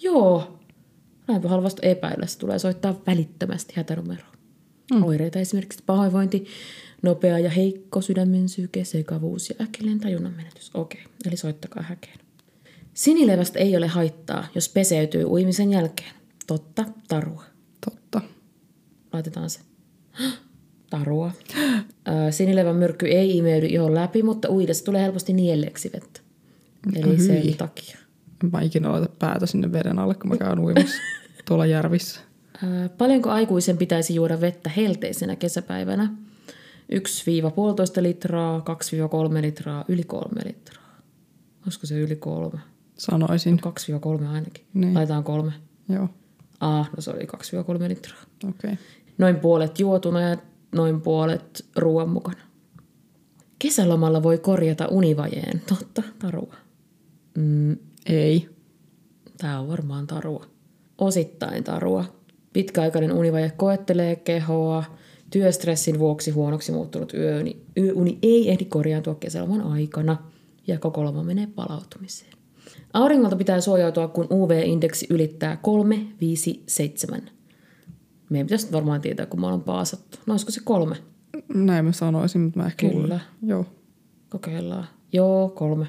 [0.03, 0.59] Joo.
[1.29, 2.27] Näinpä halvasta epäillä.
[2.27, 4.33] Se tulee soittaa välittömästi hätänumeroa.
[4.95, 5.03] Mm.
[5.03, 6.47] Oireita esimerkiksi pahoinvointi,
[7.03, 10.71] nopea ja heikko sydämen syke, sekavuus ja äkillinen tajunnan menetys.
[10.75, 12.19] Okei, eli soittakaa häkeen.
[12.95, 16.15] Sinilevästä ei ole haittaa, jos peseytyy uimisen jälkeen.
[16.47, 17.45] Totta, tarua.
[17.85, 18.21] Totta.
[19.13, 19.61] Laitetaan se.
[20.91, 21.31] Tarua.
[22.31, 26.21] Sinilevän myrkky ei imeydy ihon läpi, mutta uidessa tulee helposti nielleeksi vettä.
[26.97, 27.55] Eli sen Hyi.
[27.55, 27.99] takia.
[28.45, 30.97] En mä ikinä laita päätä sinne veden alle, kun mä käyn uimassa
[31.49, 32.21] tuolla järvissä.
[32.99, 36.15] Paljonko aikuisen pitäisi juoda vettä helteisenä kesäpäivänä?
[36.93, 38.59] 1-1,5 litraa,
[39.39, 41.01] 2-3 litraa, yli 3 litraa.
[41.67, 42.59] Olisiko se yli kolme?
[42.99, 43.61] Sanoisin.
[44.23, 44.65] 2-3 ainakin.
[44.75, 44.95] Niin.
[44.95, 45.53] Laitetaan kolme.
[45.89, 46.09] Joo,
[46.61, 48.19] Ah, no se oli 2-3 litraa.
[48.49, 48.73] okei.
[48.73, 48.77] Okay.
[49.19, 50.37] Noin puolet juotuna ja
[50.73, 52.41] noin puolet ruoan mukana.
[53.59, 55.63] Kesälomalla voi korjata univajeen.
[55.69, 56.55] Totta, tarua.
[57.39, 58.49] Mm, Ei.
[59.39, 60.47] Tämä on varmaan tarua.
[60.99, 62.05] Osittain tarua.
[62.53, 64.85] Pitkäaikainen univaje koettelee kehoa.
[65.31, 67.63] Työstressin vuoksi huonoksi muuttunut yöuni.
[67.77, 70.17] Yöuni ei ehdi korjaantua kesäloman aikana
[70.67, 72.33] ja koko loma menee palautumiseen.
[72.93, 77.31] Auringolta pitää suojautua, kun UV-indeksi ylittää 3, 5, 7.
[78.31, 80.19] Meidän pitäisi varmaan tietää, kun me ollaan paasattu.
[80.27, 80.97] No olisiko se kolme?
[81.55, 83.01] Näin mä sanoisin, mutta mä ehkä Kyllä.
[83.01, 83.21] luulen.
[83.43, 83.67] Joo.
[84.29, 84.87] Kokeillaan.
[85.13, 85.87] Joo, kolme.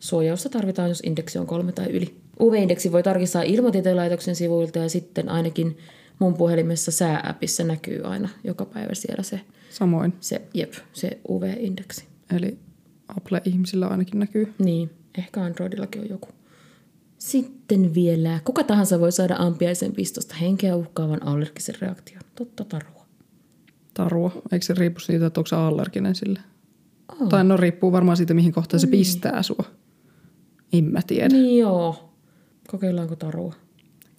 [0.00, 2.14] Suojausta tarvitaan, jos indeksi on kolme tai yli.
[2.40, 5.78] UV-indeksi voi tarkistaa ilmatieteen laitoksen sivuilta ja sitten ainakin
[6.18, 10.12] mun puhelimessa säääpissä näkyy aina joka päivä siellä se, Samoin.
[10.20, 12.04] se, jep, se UV-indeksi.
[12.36, 12.58] Eli
[13.16, 14.52] Apple-ihmisillä ainakin näkyy.
[14.58, 16.28] Niin, ehkä Androidillakin on joku.
[17.20, 22.22] Sitten vielä, kuka tahansa voi saada ampiaisen pistosta henkeä uhkaavan allergisen reaktion.
[22.34, 23.06] Totta tarua.
[23.94, 24.42] Tarua.
[24.52, 26.40] Eikö se riipu siitä, että onko se allerginen sille?
[27.20, 27.28] Oh.
[27.28, 29.64] Tai no riippuu varmaan siitä, mihin kohtaan se pistää sua.
[30.72, 31.28] En mä tiedä.
[31.28, 32.14] Niin joo.
[32.68, 33.54] Kokeillaanko tarua?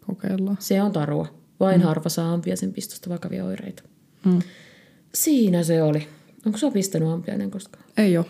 [0.07, 0.57] Kokeillaan.
[0.59, 1.27] Se on tarua.
[1.59, 1.85] Vain mm.
[1.85, 3.83] harva saa ampiaisen pistosta vakavia oireita.
[4.25, 4.39] Mm.
[5.13, 6.07] Siinä se oli.
[6.45, 7.85] Onko sä pistänyt ampiainen koskaan?
[7.97, 8.25] Ei oo.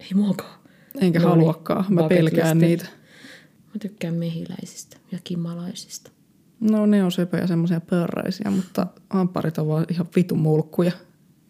[0.00, 0.58] Ei muakaan.
[1.00, 1.84] Enkä No no niin, haluakaan.
[1.88, 2.66] Mä pelkään listi.
[2.66, 3.01] niitä.
[3.74, 6.10] Mä tykkään mehiläisistä ja kimalaisista.
[6.60, 10.92] No ne on söpöjä semmoisia pörräisiä, mutta ampparit on vaan ihan vitun mulkkuja.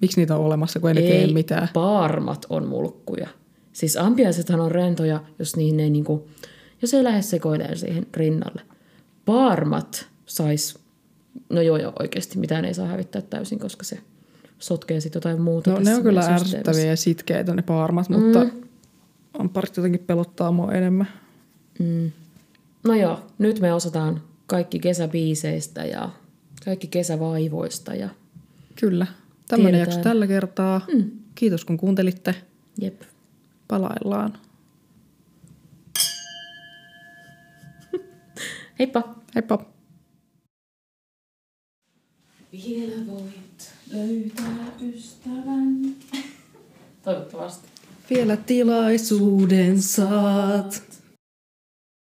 [0.01, 1.69] Miksi niitä on olemassa, kun ei, ne tee mitään?
[1.73, 3.29] paarmat on mulkkuja.
[3.73, 6.29] Siis ampiaisethan on rentoja, jos niihin ei niinku,
[6.83, 8.63] jos ei lähde sekoilemaan siihen rinnalle.
[9.25, 10.79] paarmat sais,
[11.51, 13.99] no joo joo oikeasti mitään ei saa hävittää täysin, koska se
[14.59, 15.71] sotkee sitten jotain muuta.
[15.71, 18.21] No ne on kyllä ärsyttäviä ja sitkeitä ne paarmat, mm.
[18.21, 18.47] mutta
[19.39, 21.09] on parit jotenkin pelottaa mua enemmän.
[21.79, 22.13] Mm.
[22.85, 26.11] No joo, nyt me osataan kaikki kesäbiiseistä ja
[26.65, 27.95] kaikki kesävaivoista.
[27.95, 28.09] Ja
[28.77, 29.07] Kyllä.
[29.49, 30.81] Tämmöinen jakso tällä kertaa.
[30.95, 31.11] Mm.
[31.35, 32.35] Kiitos kun kuuntelitte.
[32.81, 33.03] Jep.
[33.69, 34.39] Palaillaan.
[38.79, 39.15] Heippa.
[39.35, 39.65] Heippa.
[42.53, 45.97] Vielä voit löytää ystävän.
[47.05, 47.69] Toivottavasti.
[48.11, 50.92] Vielä tilaisuuden saat.